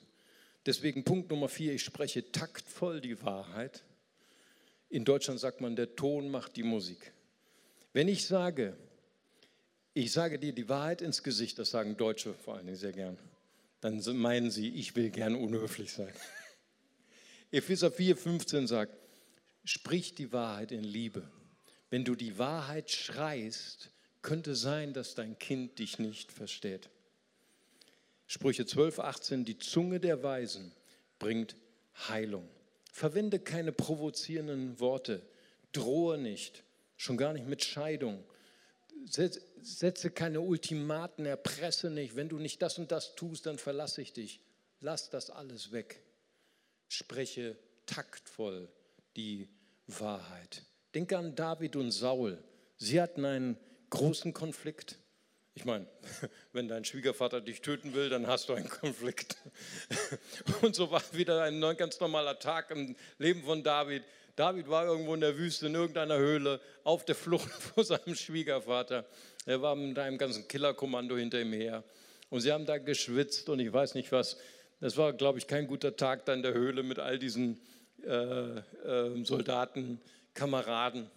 Deswegen 0.65 1.05
Punkt 1.05 1.29
Nummer 1.29 1.47
vier, 1.47 1.73
ich 1.73 1.83
spreche 1.85 2.29
taktvoll 2.33 2.99
die 2.99 3.23
Wahrheit. 3.23 3.85
In 4.89 5.05
Deutschland 5.05 5.39
sagt 5.39 5.61
man, 5.61 5.77
der 5.77 5.95
Ton 5.95 6.29
macht 6.29 6.57
die 6.57 6.63
Musik. 6.63 7.13
Wenn 7.93 8.09
ich 8.09 8.27
sage, 8.27 8.75
ich 9.99 10.11
sage 10.11 10.39
dir 10.39 10.53
die 10.53 10.69
Wahrheit 10.69 11.01
ins 11.01 11.23
Gesicht, 11.23 11.59
das 11.59 11.71
sagen 11.71 11.97
Deutsche 11.97 12.33
vor 12.33 12.55
allen 12.55 12.65
Dingen 12.65 12.77
sehr 12.77 12.93
gern. 12.93 13.17
Dann 13.81 14.01
meinen 14.17 14.51
sie, 14.51 14.69
ich 14.69 14.95
will 14.95 15.09
gern 15.09 15.35
unhöflich 15.35 15.91
sein. 15.91 16.13
Epheser 17.51 17.89
4,15 17.89 18.67
sagt, 18.67 18.93
sprich 19.63 20.15
die 20.15 20.31
Wahrheit 20.31 20.71
in 20.71 20.83
Liebe. 20.83 21.29
Wenn 21.89 22.05
du 22.05 22.15
die 22.15 22.37
Wahrheit 22.37 22.91
schreist, 22.91 23.89
könnte 24.21 24.55
sein, 24.55 24.93
dass 24.93 25.15
dein 25.15 25.37
Kind 25.39 25.79
dich 25.79 25.99
nicht 25.99 26.31
versteht. 26.31 26.89
Sprüche 28.27 28.65
12, 28.65 28.99
18, 28.99 29.45
die 29.45 29.57
Zunge 29.57 29.99
der 29.99 30.23
Weisen 30.23 30.71
bringt 31.17 31.55
Heilung. 32.07 32.47
Verwende 32.91 33.39
keine 33.39 33.71
provozierenden 33.71 34.79
Worte, 34.79 35.21
drohe 35.71 36.17
nicht, 36.17 36.63
schon 36.95 37.17
gar 37.17 37.33
nicht 37.33 37.47
mit 37.47 37.63
Scheidung 37.63 38.23
setze 39.63 40.11
keine 40.11 40.41
Ultimaten, 40.41 41.25
erpresse 41.25 41.89
nicht. 41.89 42.15
Wenn 42.15 42.29
du 42.29 42.39
nicht 42.39 42.61
das 42.61 42.77
und 42.77 42.91
das 42.91 43.15
tust, 43.15 43.45
dann 43.45 43.57
verlasse 43.57 44.01
ich 44.01 44.13
dich. 44.13 44.41
lass 44.81 45.09
das 45.09 45.29
alles 45.29 45.71
weg. 45.71 46.01
Spreche 46.87 47.57
taktvoll 47.85 48.69
die 49.15 49.49
Wahrheit. 49.87 50.63
Denke 50.95 51.17
an 51.17 51.35
David 51.35 51.75
und 51.75 51.91
Saul. 51.91 52.41
Sie 52.77 53.01
hatten 53.01 53.25
einen 53.25 53.57
großen 53.89 54.33
Konflikt. 54.33 54.97
Ich 55.53 55.65
meine, 55.65 55.85
wenn 56.53 56.67
dein 56.67 56.85
Schwiegervater 56.85 57.41
dich 57.41 57.61
töten 57.61 57.93
will, 57.93 58.09
dann 58.09 58.27
hast 58.27 58.49
du 58.49 58.53
einen 58.53 58.69
Konflikt. 58.69 59.37
Und 60.61 60.73
so 60.73 60.89
war 60.89 61.03
wieder 61.11 61.43
ein 61.43 61.59
ganz 61.75 61.99
normaler 61.99 62.39
Tag 62.39 62.71
im 62.71 62.95
Leben 63.17 63.43
von 63.43 63.61
David. 63.61 64.03
David 64.37 64.69
war 64.69 64.85
irgendwo 64.85 65.13
in 65.15 65.19
der 65.19 65.37
Wüste, 65.37 65.67
in 65.67 65.75
irgendeiner 65.75 66.17
Höhle, 66.17 66.61
auf 66.85 67.03
der 67.03 67.15
Flucht 67.15 67.49
vor 67.75 67.83
seinem 67.83 68.15
Schwiegervater. 68.15 69.05
Er 69.45 69.61
war 69.61 69.75
mit 69.75 69.97
einem 69.97 70.17
ganzen 70.17 70.47
Killerkommando 70.47 71.17
hinter 71.17 71.41
ihm 71.41 71.53
her. 71.53 71.83
Und 72.29 72.41
sie 72.41 72.51
haben 72.51 72.65
da 72.65 72.77
geschwitzt 72.77 73.49
und 73.49 73.59
ich 73.59 73.71
weiß 73.71 73.95
nicht 73.95 74.11
was. 74.11 74.37
Das 74.79 74.95
war, 74.97 75.13
glaube 75.13 75.39
ich, 75.39 75.47
kein 75.47 75.67
guter 75.67 75.95
Tag 75.95 76.25
da 76.25 76.33
in 76.33 76.43
der 76.43 76.53
Höhle 76.53 76.83
mit 76.83 76.99
all 76.99 77.19
diesen 77.19 77.59
äh, 78.05 78.59
äh, 78.59 79.25
Soldaten, 79.25 79.99
Kameraden. 80.33 81.09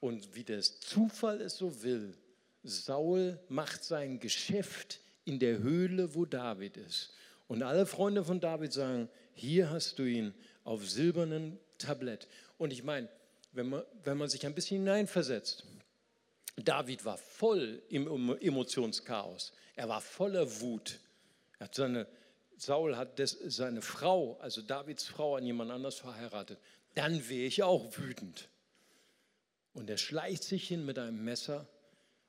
Und 0.00 0.34
wie 0.34 0.44
das 0.44 0.80
Zufall 0.80 1.40
es 1.40 1.56
so 1.56 1.82
will, 1.82 2.14
Saul 2.62 3.38
macht 3.48 3.84
sein 3.84 4.20
Geschäft 4.20 5.00
in 5.24 5.38
der 5.38 5.58
Höhle, 5.58 6.14
wo 6.14 6.24
David 6.24 6.76
ist. 6.76 7.12
Und 7.46 7.62
alle 7.62 7.86
Freunde 7.86 8.24
von 8.24 8.40
David 8.40 8.72
sagen, 8.72 9.08
hier 9.34 9.70
hast 9.70 9.98
du 9.98 10.04
ihn 10.04 10.34
auf 10.64 10.88
silbernen 10.88 11.58
Tablett. 11.78 12.26
Und 12.56 12.72
ich 12.72 12.82
meine, 12.82 13.08
wenn 13.52 13.68
man, 13.68 13.82
wenn 14.04 14.16
man 14.16 14.28
sich 14.28 14.46
ein 14.46 14.54
bisschen 14.54 14.78
hineinversetzt, 14.78 15.64
David 16.56 17.04
war 17.04 17.18
voll 17.18 17.82
im 17.88 18.36
Emotionschaos. 18.40 19.52
Er 19.74 19.88
war 19.88 20.00
voller 20.00 20.60
Wut. 20.60 21.00
Hat 21.58 21.74
seine, 21.74 22.06
Saul 22.56 22.96
hat 22.96 23.18
des, 23.18 23.32
seine 23.32 23.82
Frau, 23.82 24.38
also 24.38 24.62
Davids 24.62 25.04
Frau, 25.04 25.36
an 25.36 25.44
jemand 25.44 25.70
anders 25.70 25.96
verheiratet. 25.96 26.58
Dann 26.94 27.28
wäre 27.28 27.46
ich 27.46 27.62
auch 27.62 27.98
wütend. 27.98 28.48
Und 29.72 29.90
er 29.90 29.98
schleicht 29.98 30.44
sich 30.44 30.68
hin 30.68 30.86
mit 30.86 30.98
einem 30.98 31.24
Messer 31.24 31.66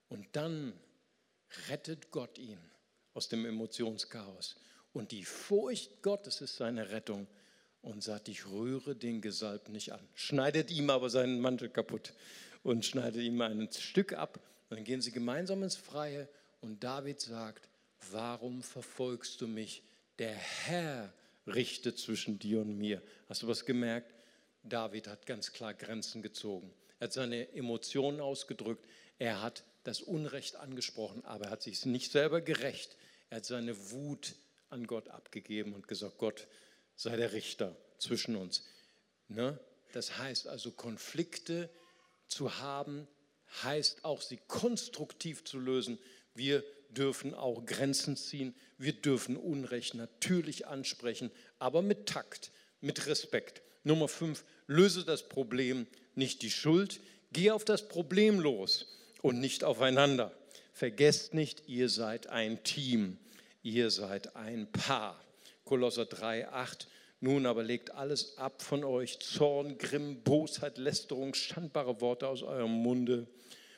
und 0.09 0.27
dann 0.35 0.73
rettet 1.69 2.09
Gott 2.09 2.39
ihn 2.39 2.59
aus 3.13 3.29
dem 3.29 3.45
Emotionschaos. 3.45 4.55
Und 4.93 5.11
die 5.11 5.25
Furcht 5.25 6.01
Gottes 6.01 6.41
ist 6.41 6.55
seine 6.55 6.89
Rettung 6.89 7.27
und 7.83 8.03
sagt, 8.03 8.29
ich 8.29 8.47
rühre 8.47 8.95
den 8.95 9.21
Gesalb 9.21 9.69
nicht 9.69 9.93
an. 9.93 10.07
Schneidet 10.15 10.71
ihm 10.71 10.89
aber 10.89 11.11
seinen 11.11 11.39
Mantel 11.39 11.69
kaputt 11.69 12.13
und 12.65 12.83
schneidet 12.83 13.21
ihm 13.21 13.39
ein 13.41 13.69
Stück 13.71 14.13
ab. 14.13 14.39
Dann 14.69 14.83
gehen 14.83 14.99
sie 14.99 15.11
gemeinsam 15.11 15.61
ins 15.61 15.75
Freie 15.75 16.27
und 16.61 16.83
David 16.83 17.21
sagt, 17.21 17.69
warum 18.11 18.63
verfolgst 18.63 19.39
du 19.39 19.47
mich? 19.47 19.83
Der 20.17 20.33
Herr 20.33 21.13
richtet 21.45 21.99
zwischen 21.99 22.39
dir 22.39 22.61
und 22.61 22.75
mir. 22.75 23.03
Hast 23.29 23.43
du 23.43 23.47
was 23.47 23.65
gemerkt? 23.65 24.11
David 24.63 25.07
hat 25.07 25.27
ganz 25.27 25.53
klar 25.53 25.75
Grenzen 25.75 26.23
gezogen. 26.23 26.73
Er 26.99 27.05
hat 27.05 27.13
seine 27.13 27.53
Emotionen 27.53 28.19
ausgedrückt. 28.19 28.89
Er 29.19 29.43
hat 29.43 29.63
das 29.83 30.01
Unrecht 30.01 30.55
angesprochen, 30.55 31.23
aber 31.23 31.45
er 31.45 31.51
hat 31.51 31.61
sich 31.61 31.85
nicht 31.85 32.11
selber 32.11 32.41
gerecht. 32.41 32.97
Er 33.29 33.37
hat 33.37 33.45
seine 33.45 33.91
Wut 33.91 34.33
an 34.71 34.87
Gott 34.87 35.09
abgegeben 35.09 35.75
und 35.75 35.87
gesagt, 35.87 36.17
Gott 36.17 36.47
sei 36.95 37.15
der 37.15 37.31
Richter 37.31 37.75
zwischen 37.99 38.35
uns. 38.35 38.65
Ne? 39.27 39.59
Das 39.91 40.17
heißt 40.17 40.47
also, 40.47 40.71
Konflikte 40.71 41.69
zu 42.27 42.59
haben, 42.59 43.07
heißt 43.63 44.03
auch, 44.03 44.21
sie 44.21 44.39
konstruktiv 44.47 45.43
zu 45.43 45.59
lösen. 45.59 45.97
Wir 46.33 46.63
dürfen 46.89 47.33
auch 47.33 47.65
Grenzen 47.65 48.17
ziehen, 48.17 48.55
wir 48.77 48.93
dürfen 48.93 49.37
Unrecht 49.37 49.95
natürlich 49.95 50.67
ansprechen, 50.67 51.31
aber 51.59 51.81
mit 51.81 52.07
Takt, 52.07 52.51
mit 52.81 53.05
Respekt. 53.07 53.61
Nummer 53.83 54.07
fünf, 54.07 54.43
löse 54.67 55.05
das 55.05 55.27
Problem, 55.29 55.87
nicht 56.15 56.41
die 56.41 56.51
Schuld. 56.51 56.99
Geh 57.31 57.51
auf 57.51 57.65
das 57.65 57.87
Problem 57.87 58.39
los 58.39 58.87
und 59.21 59.39
nicht 59.39 59.63
aufeinander. 59.63 60.31
Vergesst 60.73 61.33
nicht, 61.33 61.67
ihr 61.67 61.89
seid 61.89 62.27
ein 62.27 62.63
Team, 62.63 63.17
ihr 63.61 63.91
seid 63.91 64.35
ein 64.35 64.71
Paar. 64.71 65.21
Kolosser 65.63 66.05
3, 66.05 66.49
8. 66.49 66.87
Nun 67.19 67.45
aber 67.45 67.63
legt 67.63 67.91
alles 67.91 68.37
ab 68.37 68.61
von 68.61 68.83
euch, 68.83 69.19
Zorn, 69.19 69.77
Grimm, 69.77 70.21
Bosheit, 70.23 70.77
Lästerung, 70.77 71.33
schandbare 71.33 72.01
Worte 72.01 72.27
aus 72.27 72.43
eurem 72.43 72.71
Munde. 72.71 73.27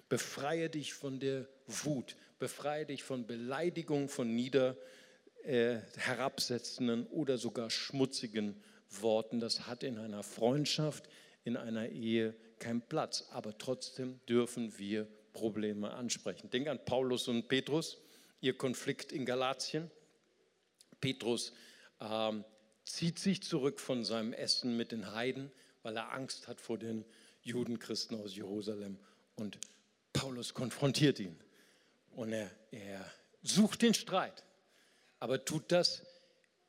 Befreie 0.10 0.70
dich 0.70 0.94
von 0.94 1.20
der 1.20 1.48
Wut, 1.68 2.16
befreie 2.40 2.86
dich 2.86 3.04
von 3.04 3.28
Beleidigung, 3.28 4.10
von 4.10 4.34
nieder, 4.36 4.76
äh, 5.44 5.80
herabsetzenden 5.96 7.08
oder 7.08 7.38
sogar 7.38 7.70
schmutzigen 7.70 8.62
Worten. 8.90 9.40
Das 9.40 9.68
hat 9.68 9.84
in 9.84 9.98
einer 9.98 10.24
Freundschaft, 10.24 11.08
in 11.44 11.56
einer 11.56 11.90
Ehe 11.90 12.36
keinen 12.60 12.82
Platz. 12.82 13.28
Aber 13.32 13.58
trotzdem 13.58 14.20
dürfen 14.28 14.78
wir 14.78 15.08
Probleme 15.34 15.94
ansprechen. 15.94 16.50
Denk 16.50 16.68
an 16.68 16.84
Paulus 16.84 17.28
und 17.28 17.48
Petrus, 17.48 17.98
ihr 18.42 18.58
Konflikt 18.58 19.12
in 19.12 19.26
Galatien. 19.26 19.92
Petrus 21.00 21.54
ähm, 22.02 22.44
zieht 22.94 23.20
sich 23.20 23.44
zurück 23.44 23.80
von 23.80 24.04
seinem 24.04 24.34
Essen 24.34 24.78
mit 24.78 24.92
den 24.92 25.14
Heiden, 25.14 25.52
weil 25.84 25.96
er 25.96 26.12
Angst 26.14 26.48
hat 26.48 26.62
vor 26.62 26.78
den 26.78 27.06
Judenchristen 27.42 28.20
aus 28.20 28.36
Jerusalem. 28.36 28.98
Und 29.36 29.58
Paulus 30.14 30.54
konfrontiert 30.54 31.20
ihn. 31.20 31.38
Und 32.16 32.34
er, 32.34 32.50
er 32.72 33.06
sucht 33.44 33.82
den 33.82 33.94
Streit, 33.94 34.44
aber 35.20 35.46
tut 35.46 35.72
das 35.72 36.04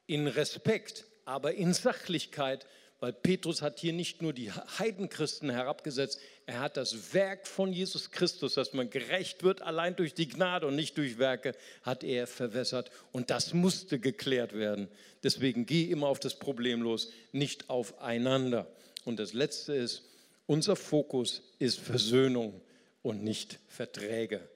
in 0.07 0.27
Respekt, 0.27 1.07
aber 1.25 1.55
in 1.55 1.73
Sachlichkeit, 1.73 2.67
weil 3.01 3.13
Petrus 3.13 3.63
hat 3.63 3.79
hier 3.79 3.93
nicht 3.93 4.23
nur 4.23 4.33
die 4.33 4.51
Heidenchristen 4.51 5.51
herabgesetzt, 5.51 6.19
er 6.47 6.61
hat 6.61 6.77
das 6.77 7.15
Werk 7.15 7.47
von 7.47 7.73
Jesus 7.73 8.11
Christus, 8.11 8.55
dass 8.55 8.73
man 8.73 8.91
gerecht 8.91 9.45
wird 9.45 9.63
allein 9.63 9.95
durch 9.95 10.15
die 10.15 10.29
Gnade 10.29 10.67
und 10.67 10.75
nicht 10.75 10.97
durch 10.99 11.19
Werke, 11.19 11.55
hat 11.83 12.03
er 12.03 12.27
verwässert. 12.27 12.91
Und 13.13 13.31
das 13.31 13.55
musste 13.55 14.01
geklärt 14.01 14.53
werden. 14.53 14.89
Deswegen 15.23 15.65
geh 15.65 15.85
immer 15.85 16.09
auf 16.09 16.19
das 16.19 16.35
Problem 16.35 16.83
los, 16.83 17.11
nicht 17.33 17.71
aufeinander. 17.71 18.67
Und 19.05 19.21
das 19.21 19.33
Letzte 19.33 19.75
ist, 19.75 20.03
unser 20.47 20.75
Fokus 20.75 21.43
ist 21.59 21.79
Versöhnung 21.79 22.61
und 23.03 23.23
nicht 23.23 23.61
Verträge. 23.69 24.49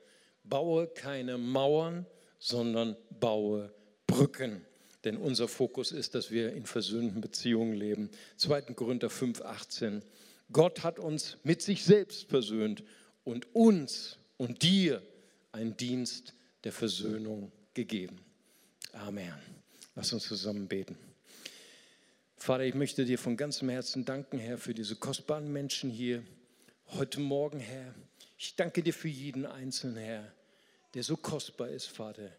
Baue 0.42 0.88
keine 0.88 1.38
Mauern, 1.38 2.06
sondern 2.38 2.96
baue 3.20 3.72
Brücken 4.06 4.66
denn 5.04 5.16
unser 5.16 5.48
Fokus 5.48 5.92
ist, 5.92 6.14
dass 6.14 6.30
wir 6.30 6.52
in 6.52 6.66
versöhnten 6.66 7.20
Beziehungen 7.20 7.74
leben. 7.74 8.10
2. 8.36 8.62
Korinther 8.74 9.10
5, 9.10 9.40
18. 9.42 10.02
Gott 10.52 10.82
hat 10.82 10.98
uns 10.98 11.38
mit 11.44 11.62
sich 11.62 11.84
selbst 11.84 12.28
versöhnt 12.28 12.84
und 13.24 13.54
uns 13.54 14.18
und 14.36 14.62
dir 14.62 15.02
einen 15.52 15.76
Dienst 15.76 16.34
der 16.64 16.72
Versöhnung 16.72 17.52
gegeben. 17.74 18.20
Amen. 18.92 19.34
Lass 19.94 20.12
uns 20.12 20.24
zusammen 20.24 20.68
beten. 20.68 20.96
Vater, 22.36 22.64
ich 22.64 22.74
möchte 22.74 23.04
dir 23.04 23.18
von 23.18 23.36
ganzem 23.36 23.68
Herzen 23.68 24.04
danken, 24.04 24.38
Herr, 24.38 24.58
für 24.58 24.74
diese 24.74 24.96
kostbaren 24.96 25.52
Menschen 25.52 25.90
hier 25.90 26.24
heute 26.88 27.20
Morgen, 27.20 27.60
Herr. 27.60 27.94
Ich 28.36 28.56
danke 28.56 28.82
dir 28.82 28.92
für 28.92 29.08
jeden 29.08 29.46
Einzelnen, 29.46 29.96
Herr, 29.96 30.32
der 30.94 31.04
so 31.04 31.16
kostbar 31.16 31.68
ist, 31.68 31.86
Vater. 31.86 32.30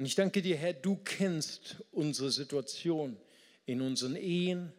Und 0.00 0.06
ich 0.06 0.14
danke 0.14 0.40
dir, 0.40 0.56
Herr, 0.56 0.72
du 0.72 0.96
kennst 0.96 1.84
unsere 1.92 2.30
Situation 2.30 3.18
in 3.66 3.82
unseren 3.82 4.16
Ehen, 4.16 4.72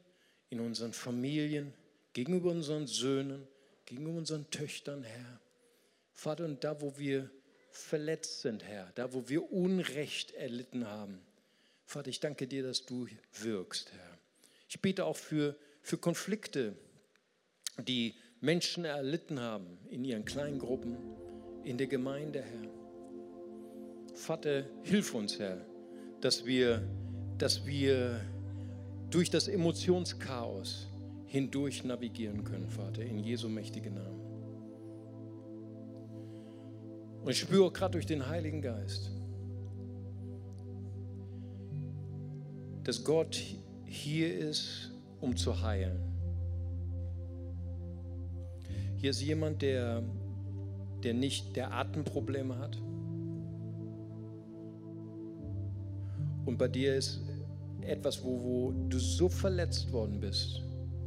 in 0.49 0.59
unseren 0.59 0.93
Familien, 0.93 1.76
gegenüber 2.13 2.49
unseren 2.49 2.88
Söhnen, 2.88 3.47
gegenüber 3.86 4.17
unseren 4.17 4.49
Töchtern, 4.49 5.03
Herr. 5.03 5.39
Vater, 6.11 6.45
und 6.45 6.63
da, 6.63 6.82
wo 6.82 6.97
wir 6.97 7.30
verletzt 7.69 8.41
sind, 8.41 8.63
Herr, 8.63 8.91
da, 8.95 9.13
wo 9.13 9.30
wir 9.30 9.51
Unrecht 9.51 10.32
erlitten 10.32 10.88
haben, 10.88 11.22
Vater, 11.86 12.09
ich 12.09 12.19
danke 12.19 12.47
dir, 12.47 12.63
dass 12.63 12.88
du 12.88 13.07
wirkst, 13.43 13.91
Herr. 13.91 14.17
Ich 14.69 14.82
bete 14.82 15.05
auch 15.05 15.17
für, 15.17 15.55
für 15.84 15.99
Konflikte, 15.99 16.76
die 17.78 18.15
Menschen 18.39 18.86
erlitten 18.86 19.39
haben 19.39 19.78
in 19.91 20.03
ihren 20.03 20.26
kleinen 20.26 20.57
Gruppen, 20.57 20.97
in 21.63 21.78
der 21.78 21.86
Gemeinde, 21.86 22.41
Herr. 22.41 22.81
Vater, 24.22 24.65
hilf 24.84 25.15
uns, 25.15 25.39
Herr, 25.39 25.65
dass 26.22 26.45
wir, 26.45 26.84
dass 27.39 27.65
wir 27.65 28.22
durch 29.09 29.32
das 29.32 29.47
Emotionschaos 29.47 30.88
hindurch 31.26 31.84
navigieren 31.84 32.43
können, 32.43 32.69
Vater, 32.69 33.01
in 33.01 33.17
Jesu 33.17 33.49
mächtigen 33.49 33.95
Namen. 33.95 34.22
Und 37.24 37.32
ich 37.32 37.39
spüre 37.39 37.72
gerade 37.72 37.93
durch 37.93 38.05
den 38.05 38.28
Heiligen 38.28 38.61
Geist, 38.61 39.09
dass 42.84 43.03
Gott 43.03 43.41
hier 43.86 44.38
ist, 44.38 44.91
um 45.19 45.36
zu 45.36 45.63
heilen. 45.63 45.99
Hier 48.97 49.09
ist 49.09 49.22
jemand, 49.24 49.63
der, 49.63 50.03
der 51.03 51.15
nicht 51.15 51.55
der 51.55 51.74
Atemprobleme 51.74 52.59
hat, 52.59 52.78
Und 56.46 56.58
bei 56.58 56.68
dir 56.68 56.96
ist 56.96 57.22
etwas, 57.82 58.24
wo, 58.24 58.42
wo 58.42 58.72
du 58.89 59.00
so 59.00 59.30
verletzt 59.30 59.92
worden 59.92 60.20
bist, 60.20 60.62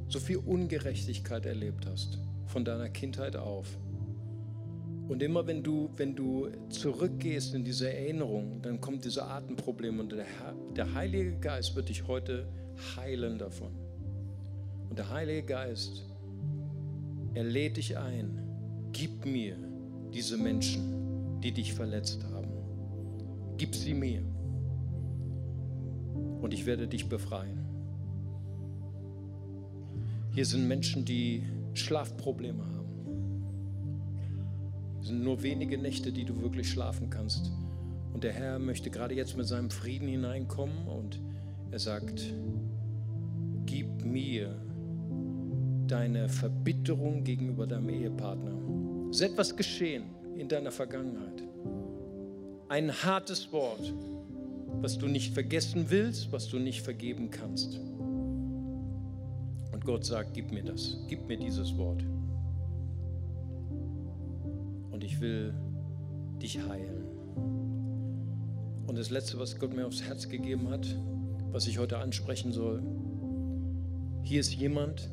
so 0.08 0.18
viel 0.18 0.38
Ungerechtigkeit 0.38 1.46
erlebt 1.46 1.86
hast, 1.86 2.18
von 2.46 2.64
deiner 2.64 2.88
Kindheit 2.88 3.36
auf. 3.36 3.78
Und 5.08 5.22
immer 5.22 5.46
wenn 5.46 5.62
du, 5.62 5.90
wenn 5.96 6.14
du 6.14 6.48
zurückgehst 6.70 7.54
in 7.54 7.64
diese 7.64 7.92
Erinnerung, 7.92 8.62
dann 8.62 8.80
kommt 8.80 9.04
diese 9.04 9.24
Atemproblem 9.24 10.00
und 10.00 10.12
der, 10.12 10.24
der 10.74 10.94
Heilige 10.94 11.36
Geist 11.38 11.76
wird 11.76 11.90
dich 11.90 12.06
heute 12.06 12.48
heilen 12.96 13.38
davon. 13.38 13.72
Und 14.88 14.98
der 14.98 15.10
Heilige 15.10 15.42
Geist, 15.42 16.04
er 17.34 17.44
lädt 17.44 17.76
dich 17.76 17.98
ein, 17.98 18.40
gib 18.92 19.26
mir 19.26 19.56
diese 20.12 20.36
Menschen, 20.36 21.40
die 21.40 21.52
dich 21.52 21.74
verletzt 21.74 22.24
haben. 22.32 22.52
Gib 23.58 23.74
sie 23.74 23.92
mir. 23.92 24.22
Und 26.44 26.52
ich 26.52 26.66
werde 26.66 26.86
dich 26.86 27.08
befreien. 27.08 27.58
Hier 30.34 30.44
sind 30.44 30.68
Menschen, 30.68 31.06
die 31.06 31.42
Schlafprobleme 31.72 32.62
haben. 32.62 33.86
Es 35.00 35.06
sind 35.06 35.24
nur 35.24 35.42
wenige 35.42 35.78
Nächte, 35.78 36.12
die 36.12 36.26
du 36.26 36.42
wirklich 36.42 36.68
schlafen 36.68 37.08
kannst. 37.08 37.50
Und 38.12 38.24
der 38.24 38.34
Herr 38.34 38.58
möchte 38.58 38.90
gerade 38.90 39.14
jetzt 39.14 39.38
mit 39.38 39.46
seinem 39.46 39.70
Frieden 39.70 40.06
hineinkommen 40.06 40.86
und 40.86 41.18
er 41.70 41.78
sagt, 41.78 42.34
gib 43.64 44.04
mir 44.04 44.54
deine 45.86 46.28
Verbitterung 46.28 47.24
gegenüber 47.24 47.66
deinem 47.66 47.88
Ehepartner. 47.88 48.52
Es 49.08 49.22
ist 49.22 49.30
etwas 49.30 49.56
geschehen 49.56 50.04
in 50.36 50.46
deiner 50.46 50.72
Vergangenheit. 50.72 51.42
Ein 52.68 52.92
hartes 52.92 53.50
Wort, 53.50 53.94
was 54.80 54.98
du 54.98 55.06
nicht 55.06 55.34
vergessen 55.34 55.86
willst, 55.88 56.32
was 56.32 56.48
du 56.48 56.58
nicht 56.58 56.82
vergeben 56.82 57.30
kannst. 57.30 57.78
Und 59.72 59.84
Gott 59.84 60.04
sagt, 60.04 60.34
gib 60.34 60.52
mir 60.52 60.62
das, 60.62 60.98
gib 61.08 61.26
mir 61.28 61.36
dieses 61.36 61.76
Wort 61.76 62.04
ich 65.04 65.20
will 65.20 65.54
dich 66.42 66.58
heilen. 66.60 67.04
Und 68.86 68.98
das 68.98 69.10
Letzte, 69.10 69.38
was 69.38 69.58
Gott 69.58 69.74
mir 69.74 69.86
aufs 69.86 70.02
Herz 70.02 70.28
gegeben 70.28 70.70
hat, 70.70 70.86
was 71.52 71.66
ich 71.66 71.78
heute 71.78 71.98
ansprechen 71.98 72.52
soll, 72.52 72.82
hier 74.22 74.40
ist 74.40 74.54
jemand, 74.54 75.10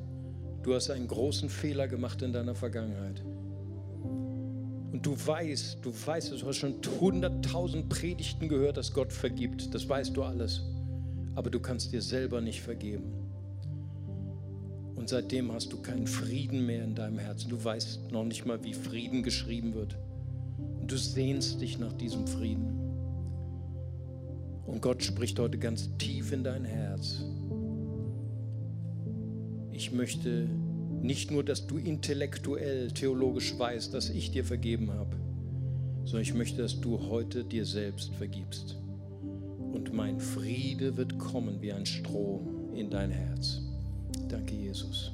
du 0.64 0.74
hast 0.74 0.90
einen 0.90 1.08
großen 1.08 1.50
Fehler 1.50 1.88
gemacht 1.88 2.22
in 2.22 2.34
deiner 2.34 2.56
Vergangenheit. 2.56 3.24
Und 5.02 5.08
du 5.08 5.28
weißt, 5.28 5.80
du 5.82 5.92
weißt, 5.92 6.32
du 6.32 6.48
hast 6.48 6.58
schon 6.58 6.76
hunderttausend 7.00 7.90
Predigten 7.90 8.48
gehört, 8.48 8.78
dass 8.78 8.94
Gott 8.94 9.12
vergibt. 9.12 9.74
Das 9.74 9.90
weißt 9.90 10.16
du 10.16 10.22
alles. 10.22 10.62
Aber 11.34 11.50
du 11.50 11.60
kannst 11.60 11.92
dir 11.92 12.04
selber 12.04 12.40
nicht 12.40 12.62
vergeben. 12.62 13.12
Und 14.94 15.10
seitdem 15.10 15.52
hast 15.54 15.74
du 15.74 15.82
keinen 15.82 16.06
Frieden 16.06 16.68
mehr 16.68 16.84
in 16.84 16.94
deinem 16.94 17.18
Herzen. 17.18 17.50
Du 17.50 17.64
weißt 17.64 18.12
noch 18.12 18.26
nicht 18.26 18.46
mal, 18.46 18.64
wie 18.64 18.76
Frieden 18.76 19.24
geschrieben 19.24 19.74
wird. 19.74 19.98
Und 20.80 20.92
du 20.92 20.98
sehnst 20.98 21.62
dich 21.62 21.80
nach 21.80 21.94
diesem 21.94 22.28
Frieden. 22.28 22.80
Und 24.68 24.84
Gott 24.84 25.02
spricht 25.02 25.40
heute 25.40 25.58
ganz 25.58 25.90
tief 25.98 26.32
in 26.32 26.44
dein 26.44 26.64
Herz. 26.64 27.26
Ich 29.72 29.92
möchte 29.92 30.48
nicht 31.02 31.32
nur, 31.32 31.44
dass 31.44 31.68
du 31.68 31.78
intellektuell, 31.78 32.92
theologisch 32.92 33.58
weißt, 33.58 33.94
dass 33.94 34.10
ich 34.10 34.32
dir 34.32 34.46
vergeben 34.46 34.92
habe, 34.92 35.16
sondern 36.06 36.22
ich 36.22 36.34
möchte, 36.34 36.62
dass 36.62 36.80
du 36.80 37.00
heute 37.10 37.44
dir 37.44 37.66
selbst 37.66 38.14
vergibst. 38.16 38.78
Und 39.74 39.94
mein 39.94 40.20
Friede 40.20 40.98
wird 40.98 41.18
kommen 41.18 41.62
wie 41.62 41.72
ein 41.72 41.86
Strom 41.86 42.76
in 42.76 42.90
dein 42.90 43.10
Herz. 43.10 43.62
Danke, 44.28 44.56
Jesus. 44.56 45.12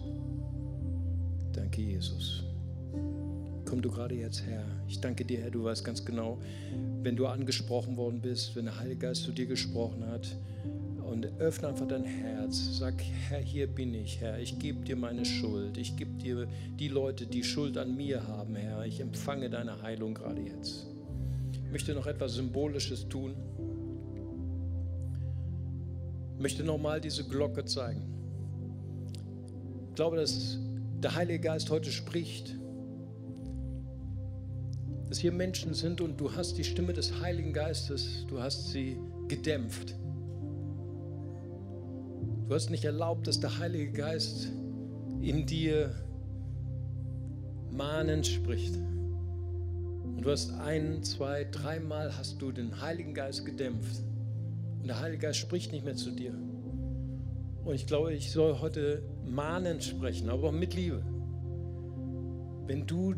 Danke, 1.53 1.81
Jesus. 1.81 2.43
Komm 3.65 3.81
du 3.81 3.91
gerade 3.91 4.15
jetzt 4.15 4.45
her. 4.45 4.63
Ich 4.87 5.01
danke 5.01 5.25
dir, 5.25 5.41
Herr, 5.41 5.51
du 5.51 5.63
weißt 5.63 5.83
ganz 5.83 6.05
genau, 6.05 6.37
wenn 7.03 7.15
du 7.15 7.27
angesprochen 7.27 7.97
worden 7.97 8.21
bist, 8.21 8.55
wenn 8.55 8.65
der 8.65 8.79
Heilige 8.79 8.99
Geist 8.99 9.23
zu 9.23 9.31
dir 9.31 9.45
gesprochen 9.45 10.05
hat. 10.07 10.37
Und 11.09 11.25
öffne 11.39 11.69
einfach 11.69 11.87
dein 11.87 12.03
Herz. 12.03 12.77
Sag, 12.77 13.01
Herr, 13.29 13.39
hier 13.39 13.67
bin 13.67 13.93
ich, 13.93 14.19
Herr. 14.19 14.39
Ich 14.39 14.59
gebe 14.59 14.83
dir 14.83 14.95
meine 14.95 15.25
Schuld. 15.25 15.77
Ich 15.77 15.95
gebe 15.95 16.11
dir 16.21 16.47
die 16.79 16.89
Leute, 16.89 17.25
die 17.25 17.43
Schuld 17.43 17.77
an 17.77 17.95
mir 17.95 18.27
haben, 18.27 18.55
Herr. 18.55 18.85
Ich 18.85 18.99
empfange 18.99 19.49
deine 19.49 19.81
Heilung 19.81 20.13
gerade 20.13 20.41
jetzt. 20.41 20.87
Ich 21.53 21.71
möchte 21.71 21.93
noch 21.93 22.07
etwas 22.07 22.33
Symbolisches 22.33 23.07
tun. 23.07 23.35
Ich 26.35 26.41
möchte 26.41 26.63
nochmal 26.63 27.01
diese 27.01 27.23
Glocke 27.23 27.65
zeigen 27.65 28.17
glaube, 29.97 30.17
dass 30.17 30.59
der 31.01 31.15
Heilige 31.15 31.39
Geist 31.39 31.71
heute 31.71 31.91
spricht. 31.91 32.55
Dass 35.09 35.17
hier 35.17 35.31
Menschen 35.31 35.73
sind 35.73 36.01
und 36.01 36.19
du 36.19 36.31
hast 36.31 36.57
die 36.57 36.63
Stimme 36.63 36.93
des 36.93 37.19
Heiligen 37.19 37.51
Geistes, 37.51 38.25
du 38.27 38.39
hast 38.39 38.69
sie 38.69 38.97
gedämpft. 39.27 39.95
Du 42.47 42.55
hast 42.55 42.69
nicht 42.69 42.85
erlaubt, 42.85 43.27
dass 43.27 43.41
der 43.41 43.57
Heilige 43.59 43.91
Geist 43.91 44.47
in 45.21 45.45
dir 45.45 45.93
mahnend 47.71 48.25
spricht. 48.25 48.73
Und 48.75 50.21
du 50.21 50.31
hast 50.31 50.53
ein, 50.53 51.03
zwei, 51.03 51.43
dreimal 51.43 52.17
hast 52.17 52.41
du 52.41 52.53
den 52.53 52.79
Heiligen 52.79 53.13
Geist 53.13 53.45
gedämpft. 53.45 54.01
Und 54.79 54.87
der 54.87 55.01
Heilige 55.01 55.23
Geist 55.23 55.39
spricht 55.39 55.73
nicht 55.73 55.83
mehr 55.83 55.97
zu 55.97 56.09
dir. 56.11 56.33
Und 57.65 57.75
ich 57.75 57.85
glaube, 57.85 58.13
ich 58.13 58.31
soll 58.31 58.61
heute 58.61 59.01
mahnend 59.25 59.83
sprechen, 59.83 60.29
aber 60.29 60.47
auch 60.47 60.53
mit 60.53 60.73
Liebe. 60.73 61.03
Wenn 62.65 62.87
du 62.87 63.13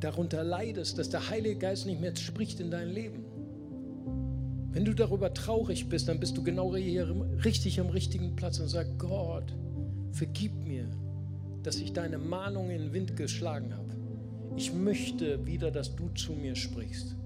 darunter 0.00 0.42
leidest, 0.42 0.98
dass 0.98 1.08
der 1.08 1.30
Heilige 1.30 1.56
Geist 1.56 1.86
nicht 1.86 2.00
mehr 2.00 2.16
spricht 2.16 2.58
in 2.58 2.72
dein 2.72 2.88
Leben, 2.88 3.24
wenn 4.72 4.84
du 4.84 4.94
darüber 4.94 5.34
traurig 5.34 5.88
bist, 5.88 6.08
dann 6.08 6.20
bist 6.20 6.36
du 6.36 6.42
genau 6.42 6.76
hier 6.76 7.12
richtig 7.44 7.80
am 7.80 7.88
richtigen 7.88 8.36
Platz 8.36 8.60
und 8.60 8.68
sagst, 8.68 8.98
Gott, 8.98 9.52
vergib 10.12 10.54
mir, 10.64 10.86
dass 11.62 11.76
ich 11.76 11.92
deine 11.92 12.18
Mahnung 12.18 12.70
in 12.70 12.82
den 12.82 12.92
Wind 12.92 13.16
geschlagen 13.16 13.74
habe. 13.74 13.90
Ich 14.56 14.72
möchte 14.72 15.44
wieder, 15.46 15.70
dass 15.70 15.94
du 15.96 16.08
zu 16.10 16.32
mir 16.32 16.54
sprichst. 16.54 17.16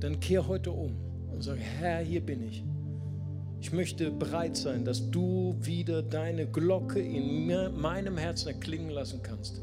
Dann 0.00 0.20
kehr 0.20 0.46
heute 0.46 0.72
um 0.72 0.92
und 1.32 1.42
sag, 1.42 1.58
Herr, 1.58 2.00
hier 2.00 2.20
bin 2.20 2.42
ich. 2.42 2.64
Ich 3.60 3.72
möchte 3.72 4.10
bereit 4.10 4.56
sein, 4.56 4.84
dass 4.84 5.10
du 5.10 5.54
wieder 5.60 6.02
deine 6.02 6.46
Glocke 6.46 7.00
in 7.00 7.46
meinem 7.46 8.18
Herzen 8.18 8.48
erklingen 8.48 8.90
lassen 8.90 9.20
kannst. 9.22 9.62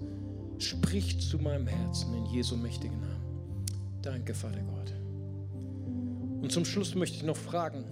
Sprich 0.57 1.20
zu 1.20 1.38
meinem 1.38 1.68
Herzen 1.68 2.14
in 2.16 2.26
Jesu 2.28 2.55
mächtigen 2.55 2.99
Namen. 2.99 3.22
Danke, 4.01 4.34
Vater 4.34 4.62
Gott. 4.62 4.78
Und 6.42 6.52
zum 6.52 6.66
Schluss 6.66 6.96
möchte 6.96 7.18
ich 7.18 7.24
noch 7.24 7.38
fragen, 7.38 7.84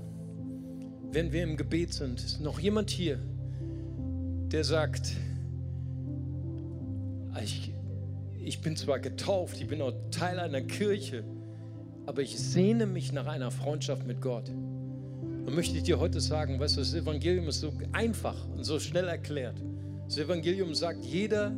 wenn 1.11 1.31
wir 1.31 1.43
im 1.43 1.57
Gebet 1.57 1.93
sind, 1.93 2.19
ist 2.19 2.41
noch 2.41 2.59
jemand 2.59 2.89
hier, 2.89 3.19
der 4.51 4.63
sagt, 4.63 5.13
ich, 7.43 7.73
ich 8.43 8.61
bin 8.61 8.75
zwar 8.75 8.99
getauft, 8.99 9.59
ich 9.61 9.67
bin 9.67 9.81
auch 9.81 9.93
Teil 10.11 10.39
einer 10.39 10.61
Kirche, 10.61 11.23
aber 12.05 12.21
ich 12.21 12.37
sehne 12.39 12.85
mich 12.85 13.11
nach 13.11 13.27
einer 13.27 13.51
Freundschaft 13.51 14.07
mit 14.07 14.21
Gott. 14.21 14.49
Und 14.49 15.53
möchte 15.53 15.77
ich 15.77 15.83
dir 15.83 15.99
heute 15.99 16.19
sagen, 16.19 16.59
weißt 16.59 16.77
du, 16.77 16.81
das 16.81 16.93
Evangelium 16.93 17.47
ist 17.47 17.61
so 17.61 17.71
einfach 17.91 18.47
und 18.49 18.63
so 18.63 18.79
schnell 18.79 19.07
erklärt. 19.07 19.61
Das 20.05 20.17
Evangelium 20.17 20.73
sagt, 20.73 21.03
jeder 21.03 21.51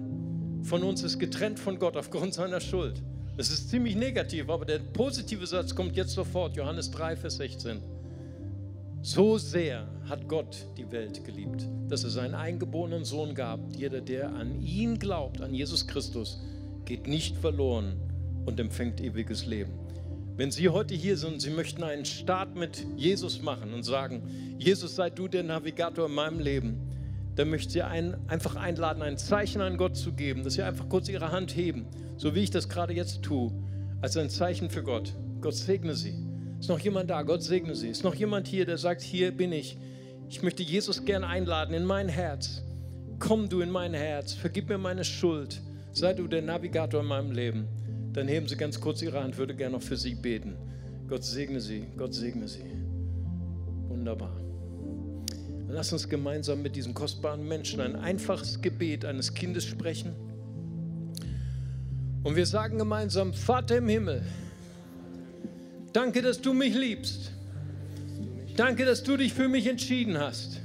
von 0.64 0.84
uns 0.84 1.04
ist 1.04 1.20
getrennt 1.20 1.60
von 1.60 1.80
Gott 1.80 1.96
aufgrund 1.96 2.34
seiner 2.34 2.60
Schuld. 2.60 3.02
Das 3.40 3.50
ist 3.50 3.70
ziemlich 3.70 3.96
negativ, 3.96 4.50
aber 4.50 4.66
der 4.66 4.80
positive 4.80 5.48
Satz 5.48 5.74
kommt 5.74 5.96
jetzt 5.96 6.12
sofort, 6.12 6.58
Johannes 6.58 6.92
3, 6.92 7.16
Vers 7.16 7.38
16. 7.38 7.80
So 9.02 9.38
sehr 9.38 9.88
hat 10.10 10.28
Gott 10.28 10.68
die 10.78 10.92
Welt 10.92 11.24
geliebt, 11.24 11.66
dass 11.88 12.04
er 12.04 12.10
seinen 12.10 12.36
eingeborenen 12.36 13.06
Sohn 13.06 13.34
gab. 13.34 13.62
Jeder, 13.74 14.02
der 14.02 14.34
an 14.34 14.62
ihn 14.62 15.00
glaubt, 15.00 15.40
an 15.40 15.54
Jesus 15.54 15.88
Christus, 15.88 16.42
geht 16.84 17.08
nicht 17.08 17.38
verloren 17.38 17.94
und 18.46 18.60
empfängt 18.60 19.00
ewiges 19.00 19.46
Leben. 19.46 19.72
Wenn 20.36 20.52
Sie 20.52 20.68
heute 20.68 20.94
hier 20.94 21.16
sind 21.16 21.42
Sie 21.42 21.52
möchten 21.52 21.82
einen 21.82 22.04
Start 22.04 22.58
mit 22.58 22.86
Jesus 22.98 23.42
machen 23.42 23.74
und 23.74 23.84
sagen, 23.84 24.56
Jesus, 24.58 24.98
sei 24.98 25.10
du 25.10 25.30
der 25.30 25.44
Navigator 25.44 26.08
in 26.08 26.14
meinem 26.14 26.42
Leben, 26.42 26.89
dann 27.40 27.50
möchte 27.50 27.68
ich 27.68 27.74
Sie 27.74 27.82
ein, 27.82 28.18
einfach 28.28 28.56
einladen, 28.56 29.02
ein 29.02 29.18
Zeichen 29.18 29.62
an 29.62 29.78
Gott 29.78 29.96
zu 29.96 30.14
geben, 30.14 30.44
dass 30.44 30.54
Sie 30.54 30.62
einfach 30.62 30.90
kurz 30.90 31.10
Ihre 31.10 31.32
Hand 31.32 31.56
heben, 31.56 31.88
so 32.18 32.36
wie 32.36 32.42
ich 32.42 32.52
das 32.52 32.70
gerade 32.70 32.94
jetzt 32.94 33.24
tue, 33.24 33.52
als 34.02 34.18
ein 34.18 34.30
Zeichen 34.30 34.70
für 34.70 34.84
Gott. 34.84 35.14
Gott 35.42 35.56
segne 35.56 35.96
Sie. 35.96 36.14
Ist 36.60 36.70
noch 36.70 36.80
jemand 36.80 37.10
da? 37.10 37.24
Gott 37.24 37.42
segne 37.42 37.76
Sie. 37.76 37.90
Ist 37.90 38.04
noch 38.04 38.16
jemand 38.16 38.48
hier, 38.48 38.66
der 38.66 38.78
sagt, 38.78 39.02
hier 39.02 39.32
bin 39.32 39.52
ich. 39.52 39.78
Ich 40.28 40.44
möchte 40.44 40.64
Jesus 40.64 41.06
gern 41.06 41.24
einladen 41.24 41.74
in 41.74 41.86
mein 41.86 42.10
Herz. 42.10 42.62
Komm 43.20 43.50
du 43.50 43.62
in 43.62 43.72
mein 43.72 43.94
Herz, 43.94 44.34
vergib 44.34 44.70
mir 44.70 44.78
meine 44.78 45.04
Schuld. 45.04 45.62
Sei 45.94 46.14
du 46.14 46.28
der 46.28 46.42
Navigator 46.42 47.02
in 47.02 47.08
meinem 47.08 47.32
Leben 47.32 47.68
dann 48.14 48.28
heben 48.28 48.48
Sie 48.48 48.58
ganz 48.58 48.80
kurz 48.82 49.02
Ihre 49.02 49.24
Hand, 49.24 49.38
würde 49.38 49.56
gerne 49.56 49.76
noch 49.76 49.82
für 49.82 49.98
Sie 49.98 50.16
beten. 50.16 50.58
Gott 51.08 51.24
segne 51.24 51.60
Sie, 51.60 51.86
Gott 51.98 52.14
segne 52.14 52.48
Sie. 52.48 52.64
Wunderbar. 53.88 54.49
Lass 55.72 55.94
uns 55.94 56.10
gemeinsam 56.10 56.64
mit 56.64 56.76
diesem 56.76 56.96
kostbaren 56.96 57.48
Menschen 57.48 57.80
ein 57.80 57.96
einfaches 57.96 58.60
Gebet 58.60 59.06
eines 59.06 59.36
Kindes 59.36 59.66
sprechen. 59.66 60.16
Und 62.24 62.36
wir 62.36 62.48
sagen 62.48 62.80
gemeinsam, 62.80 63.34
Vater 63.34 63.78
im 63.78 63.88
Himmel, 63.88 64.24
danke, 65.94 66.24
dass 66.24 66.42
du 66.42 66.54
mich 66.54 66.76
liebst. 66.76 67.32
Danke, 68.58 68.84
dass 68.84 69.04
du 69.04 69.16
dich 69.16 69.32
für 69.32 69.48
mich 69.48 69.68
entschieden 69.68 70.18
hast. 70.18 70.60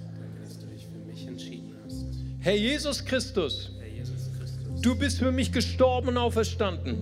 Herr 2.41 2.57
Jesus 2.57 3.05
Christus, 3.05 3.73
du 4.83 4.97
bist 4.97 5.19
für 5.19 5.33
mich 5.33 5.53
gestorben 5.53 6.09
und 6.09 6.17
auferstanden. 6.17 6.97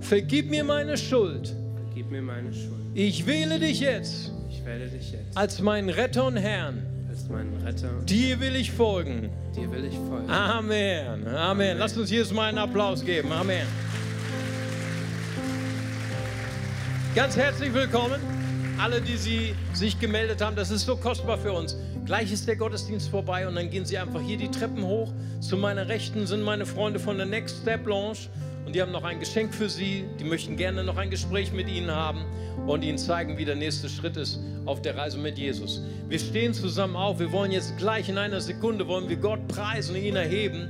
Vergib 0.00 0.50
mir 0.50 0.64
meine 0.64 0.96
Schuld. 0.96 1.54
Ich 2.94 3.26
wähle 3.26 3.58
dich 3.58 3.80
jetzt 3.80 4.32
Wähle 4.68 4.86
dich 4.86 5.12
jetzt 5.12 5.34
als 5.34 5.62
meinen 5.62 5.88
Retter 5.88 6.26
und 6.26 6.36
Herrn. 6.36 6.82
als 7.08 7.26
meinen 7.30 7.58
Retter. 7.64 7.88
Dir 8.04 8.38
will 8.38 8.54
ich 8.54 8.70
folgen. 8.70 9.30
Dir 9.56 9.72
will 9.72 9.86
ich 9.86 9.94
folgen. 9.94 10.28
Amen. 10.28 11.26
Amen. 11.26 11.78
Lass 11.78 11.96
uns 11.96 12.10
Jesus 12.10 12.34
mal 12.34 12.50
einen 12.50 12.58
Applaus 12.58 13.02
geben. 13.02 13.32
Amen. 13.32 13.66
Ganz 17.14 17.34
herzlich 17.34 17.72
willkommen. 17.72 18.20
Alle, 18.78 19.00
die 19.00 19.16
Sie 19.16 19.54
sich 19.72 19.98
gemeldet 19.98 20.42
haben, 20.42 20.54
das 20.54 20.70
ist 20.70 20.84
so 20.84 20.96
kostbar 20.96 21.38
für 21.38 21.52
uns. 21.52 21.74
Gleich 22.04 22.30
ist 22.30 22.46
der 22.46 22.56
Gottesdienst 22.56 23.08
vorbei 23.08 23.48
und 23.48 23.54
dann 23.54 23.70
gehen 23.70 23.86
Sie 23.86 23.96
einfach 23.96 24.20
hier 24.20 24.36
die 24.36 24.50
Treppen 24.50 24.84
hoch. 24.84 25.14
Zu 25.40 25.56
meiner 25.56 25.88
Rechten 25.88 26.26
sind 26.26 26.42
meine 26.42 26.66
Freunde 26.66 27.00
von 27.00 27.16
der 27.16 27.24
Next 27.26 27.62
Step 27.62 27.86
Lounge 27.86 28.18
und 28.68 28.74
die 28.74 28.82
haben 28.82 28.92
noch 28.92 29.04
ein 29.04 29.18
Geschenk 29.18 29.54
für 29.54 29.70
Sie. 29.70 30.04
Die 30.20 30.24
möchten 30.24 30.54
gerne 30.56 30.84
noch 30.84 30.98
ein 30.98 31.08
Gespräch 31.08 31.54
mit 31.54 31.70
Ihnen 31.70 31.90
haben 31.90 32.26
und 32.66 32.84
Ihnen 32.84 32.98
zeigen, 32.98 33.38
wie 33.38 33.46
der 33.46 33.56
nächste 33.56 33.88
Schritt 33.88 34.18
ist 34.18 34.40
auf 34.66 34.82
der 34.82 34.94
Reise 34.94 35.16
mit 35.16 35.38
Jesus. 35.38 35.80
Wir 36.06 36.18
stehen 36.18 36.52
zusammen 36.52 36.94
auf. 36.94 37.18
Wir 37.18 37.32
wollen 37.32 37.50
jetzt 37.50 37.78
gleich 37.78 38.10
in 38.10 38.18
einer 38.18 38.42
Sekunde 38.42 38.86
wollen 38.86 39.08
wir 39.08 39.16
Gott 39.16 39.48
preisen 39.48 39.96
und 39.96 40.02
ihn 40.02 40.16
erheben. 40.16 40.68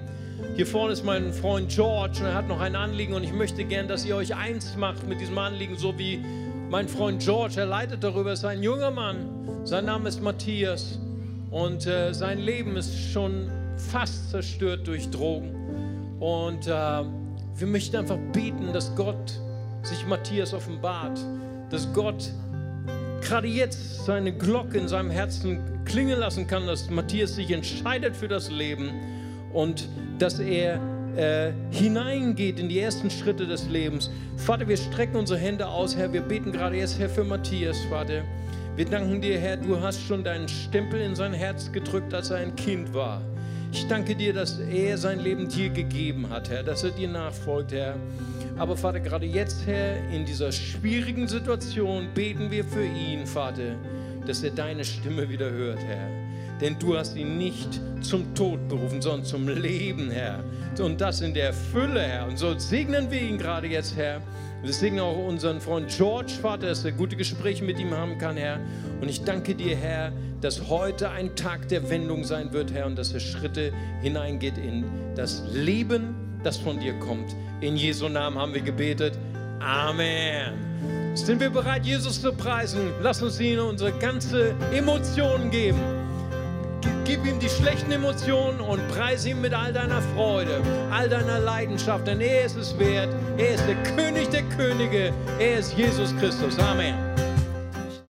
Hier 0.54 0.64
vorne 0.64 0.92
ist 0.92 1.04
mein 1.04 1.32
Freund 1.32 1.70
George 1.70 2.20
und 2.20 2.26
er 2.26 2.34
hat 2.34 2.46
noch 2.46 2.60
ein 2.60 2.76
Anliegen 2.76 3.14
und 3.14 3.24
ich 3.24 3.32
möchte 3.32 3.64
gern, 3.64 3.88
dass 3.88 4.04
ihr 4.04 4.14
euch 4.14 4.32
eins 4.32 4.76
macht 4.76 5.08
mit 5.08 5.20
diesem 5.20 5.36
Anliegen, 5.36 5.76
so 5.76 5.98
wie 5.98 6.20
mein 6.70 6.86
Freund 6.86 7.20
George. 7.20 7.54
Er 7.56 7.66
leitet 7.66 8.04
darüber, 8.04 8.30
ist 8.30 8.44
ein 8.44 8.62
junger 8.62 8.92
Mann. 8.92 9.64
Sein 9.64 9.86
Name 9.86 10.08
ist 10.08 10.22
Matthias 10.22 11.00
und 11.50 11.84
äh, 11.88 12.14
sein 12.14 12.38
Leben 12.38 12.76
ist 12.76 12.96
schon 13.10 13.50
fast 13.90 14.30
zerstört 14.30 14.86
durch 14.86 15.10
Drogen. 15.10 15.56
Und 16.20 16.68
äh, 16.68 17.02
wir 17.58 17.66
möchten 17.66 17.96
einfach 17.96 18.18
beten, 18.32 18.72
dass 18.72 18.94
Gott 18.94 19.40
sich 19.82 20.06
Matthias 20.06 20.54
offenbart, 20.54 21.18
dass 21.70 21.92
Gott 21.92 22.30
gerade 23.20 23.48
jetzt 23.48 24.04
seine 24.04 24.32
Glocke 24.32 24.78
in 24.78 24.86
seinem 24.86 25.10
Herzen 25.10 25.60
klingen 25.84 26.18
lassen 26.18 26.46
kann, 26.46 26.66
dass 26.66 26.88
Matthias 26.88 27.34
sich 27.34 27.50
entscheidet 27.50 28.16
für 28.16 28.28
das 28.28 28.50
Leben 28.50 28.90
und 29.52 29.88
dass 30.18 30.38
er 30.38 30.80
äh, 31.16 31.52
hineingeht 31.70 32.60
in 32.60 32.68
die 32.68 32.78
ersten 32.78 33.10
Schritte 33.10 33.46
des 33.46 33.68
Lebens. 33.68 34.10
Vater, 34.36 34.68
wir 34.68 34.76
strecken 34.76 35.16
unsere 35.16 35.40
Hände 35.40 35.66
aus, 35.66 35.96
Herr. 35.96 36.12
Wir 36.12 36.20
beten 36.20 36.52
gerade 36.52 36.76
jetzt, 36.76 36.98
Herr, 36.98 37.08
für 37.08 37.24
Matthias, 37.24 37.78
Vater. 37.90 38.22
Wir 38.76 38.84
danken 38.84 39.20
dir, 39.20 39.38
Herr, 39.40 39.56
du 39.56 39.80
hast 39.80 40.00
schon 40.00 40.22
deinen 40.22 40.46
Stempel 40.46 41.00
in 41.00 41.16
sein 41.16 41.32
Herz 41.32 41.72
gedrückt, 41.72 42.14
als 42.14 42.30
er 42.30 42.36
ein 42.36 42.54
Kind 42.54 42.94
war. 42.94 43.20
Ich 43.70 43.86
danke 43.86 44.14
dir, 44.14 44.32
dass 44.32 44.58
er 44.58 44.96
sein 44.96 45.20
Leben 45.20 45.48
dir 45.48 45.68
gegeben 45.68 46.30
hat, 46.30 46.48
Herr, 46.48 46.62
dass 46.62 46.84
er 46.84 46.90
dir 46.90 47.08
nachfolgt, 47.08 47.72
Herr. 47.72 47.96
Aber 48.56 48.76
Vater, 48.76 49.00
gerade 49.00 49.26
jetzt, 49.26 49.66
Herr, 49.66 49.96
in 50.10 50.24
dieser 50.24 50.52
schwierigen 50.52 51.28
Situation 51.28 52.08
beten 52.14 52.50
wir 52.50 52.64
für 52.64 52.84
ihn, 52.84 53.26
Vater, 53.26 53.76
dass 54.26 54.42
er 54.42 54.50
deine 54.50 54.84
Stimme 54.84 55.28
wieder 55.28 55.50
hört, 55.50 55.80
Herr. 55.84 56.08
Denn 56.60 56.78
du 56.78 56.96
hast 56.96 57.14
ihn 57.16 57.36
nicht 57.36 57.80
zum 58.00 58.34
Tod 58.34 58.68
berufen, 58.68 59.00
sondern 59.02 59.24
zum 59.24 59.48
Leben, 59.48 60.10
Herr. 60.10 60.42
Und 60.80 61.00
das 61.00 61.20
in 61.20 61.34
der 61.34 61.52
Fülle, 61.52 62.00
Herr. 62.00 62.26
Und 62.26 62.38
so 62.38 62.56
segnen 62.58 63.10
wir 63.10 63.20
ihn 63.20 63.38
gerade 63.38 63.66
jetzt, 63.66 63.96
Herr. 63.96 64.20
Wir 64.62 64.72
segnen 64.72 65.00
auch 65.00 65.16
unseren 65.16 65.60
Freund 65.60 65.88
George, 65.88 66.32
Vater, 66.42 66.68
dass 66.68 66.84
er 66.84 66.92
gute 66.92 67.16
Gespräche 67.16 67.64
mit 67.64 67.78
ihm 67.78 67.92
haben 67.92 68.18
kann, 68.18 68.36
Herr. 68.36 68.58
Und 69.00 69.08
ich 69.08 69.22
danke 69.22 69.54
dir, 69.54 69.76
Herr, 69.76 70.12
dass 70.40 70.68
heute 70.68 71.10
ein 71.10 71.34
Tag 71.36 71.68
der 71.68 71.88
Wendung 71.90 72.24
sein 72.24 72.52
wird, 72.52 72.72
Herr, 72.72 72.86
und 72.86 72.96
dass 72.96 73.12
er 73.12 73.20
Schritte 73.20 73.72
hineingeht 74.02 74.58
in 74.58 74.84
das 75.14 75.42
Leben, 75.52 76.14
das 76.42 76.56
von 76.56 76.80
dir 76.80 76.94
kommt. 76.98 77.34
In 77.60 77.76
Jesu 77.76 78.08
Namen 78.08 78.38
haben 78.38 78.54
wir 78.54 78.62
gebetet. 78.62 79.18
Amen. 79.60 80.54
Sind 81.14 81.40
wir 81.40 81.50
bereit, 81.50 81.84
Jesus 81.84 82.20
zu 82.22 82.32
preisen? 82.32 82.92
Lass 83.02 83.22
uns 83.22 83.40
ihm 83.40 83.58
unsere 83.60 83.92
ganze 83.92 84.54
Emotionen 84.72 85.50
geben. 85.50 86.07
Gib 87.08 87.24
ihm 87.24 87.40
die 87.40 87.48
schlechten 87.48 87.90
Emotionen 87.90 88.60
und 88.60 88.86
preise 88.88 89.30
ihn 89.30 89.40
mit 89.40 89.54
all 89.54 89.72
deiner 89.72 90.02
Freude, 90.14 90.60
all 90.90 91.08
deiner 91.08 91.38
Leidenschaft, 91.38 92.06
denn 92.06 92.20
er 92.20 92.44
ist 92.44 92.56
es 92.56 92.78
wert. 92.78 93.08
Er 93.38 93.54
ist 93.54 93.64
der 93.66 93.82
König 93.94 94.28
der 94.28 94.42
Könige. 94.42 95.14
Er 95.38 95.58
ist 95.58 95.72
Jesus 95.72 96.14
Christus. 96.18 96.58
Amen. 96.58 96.94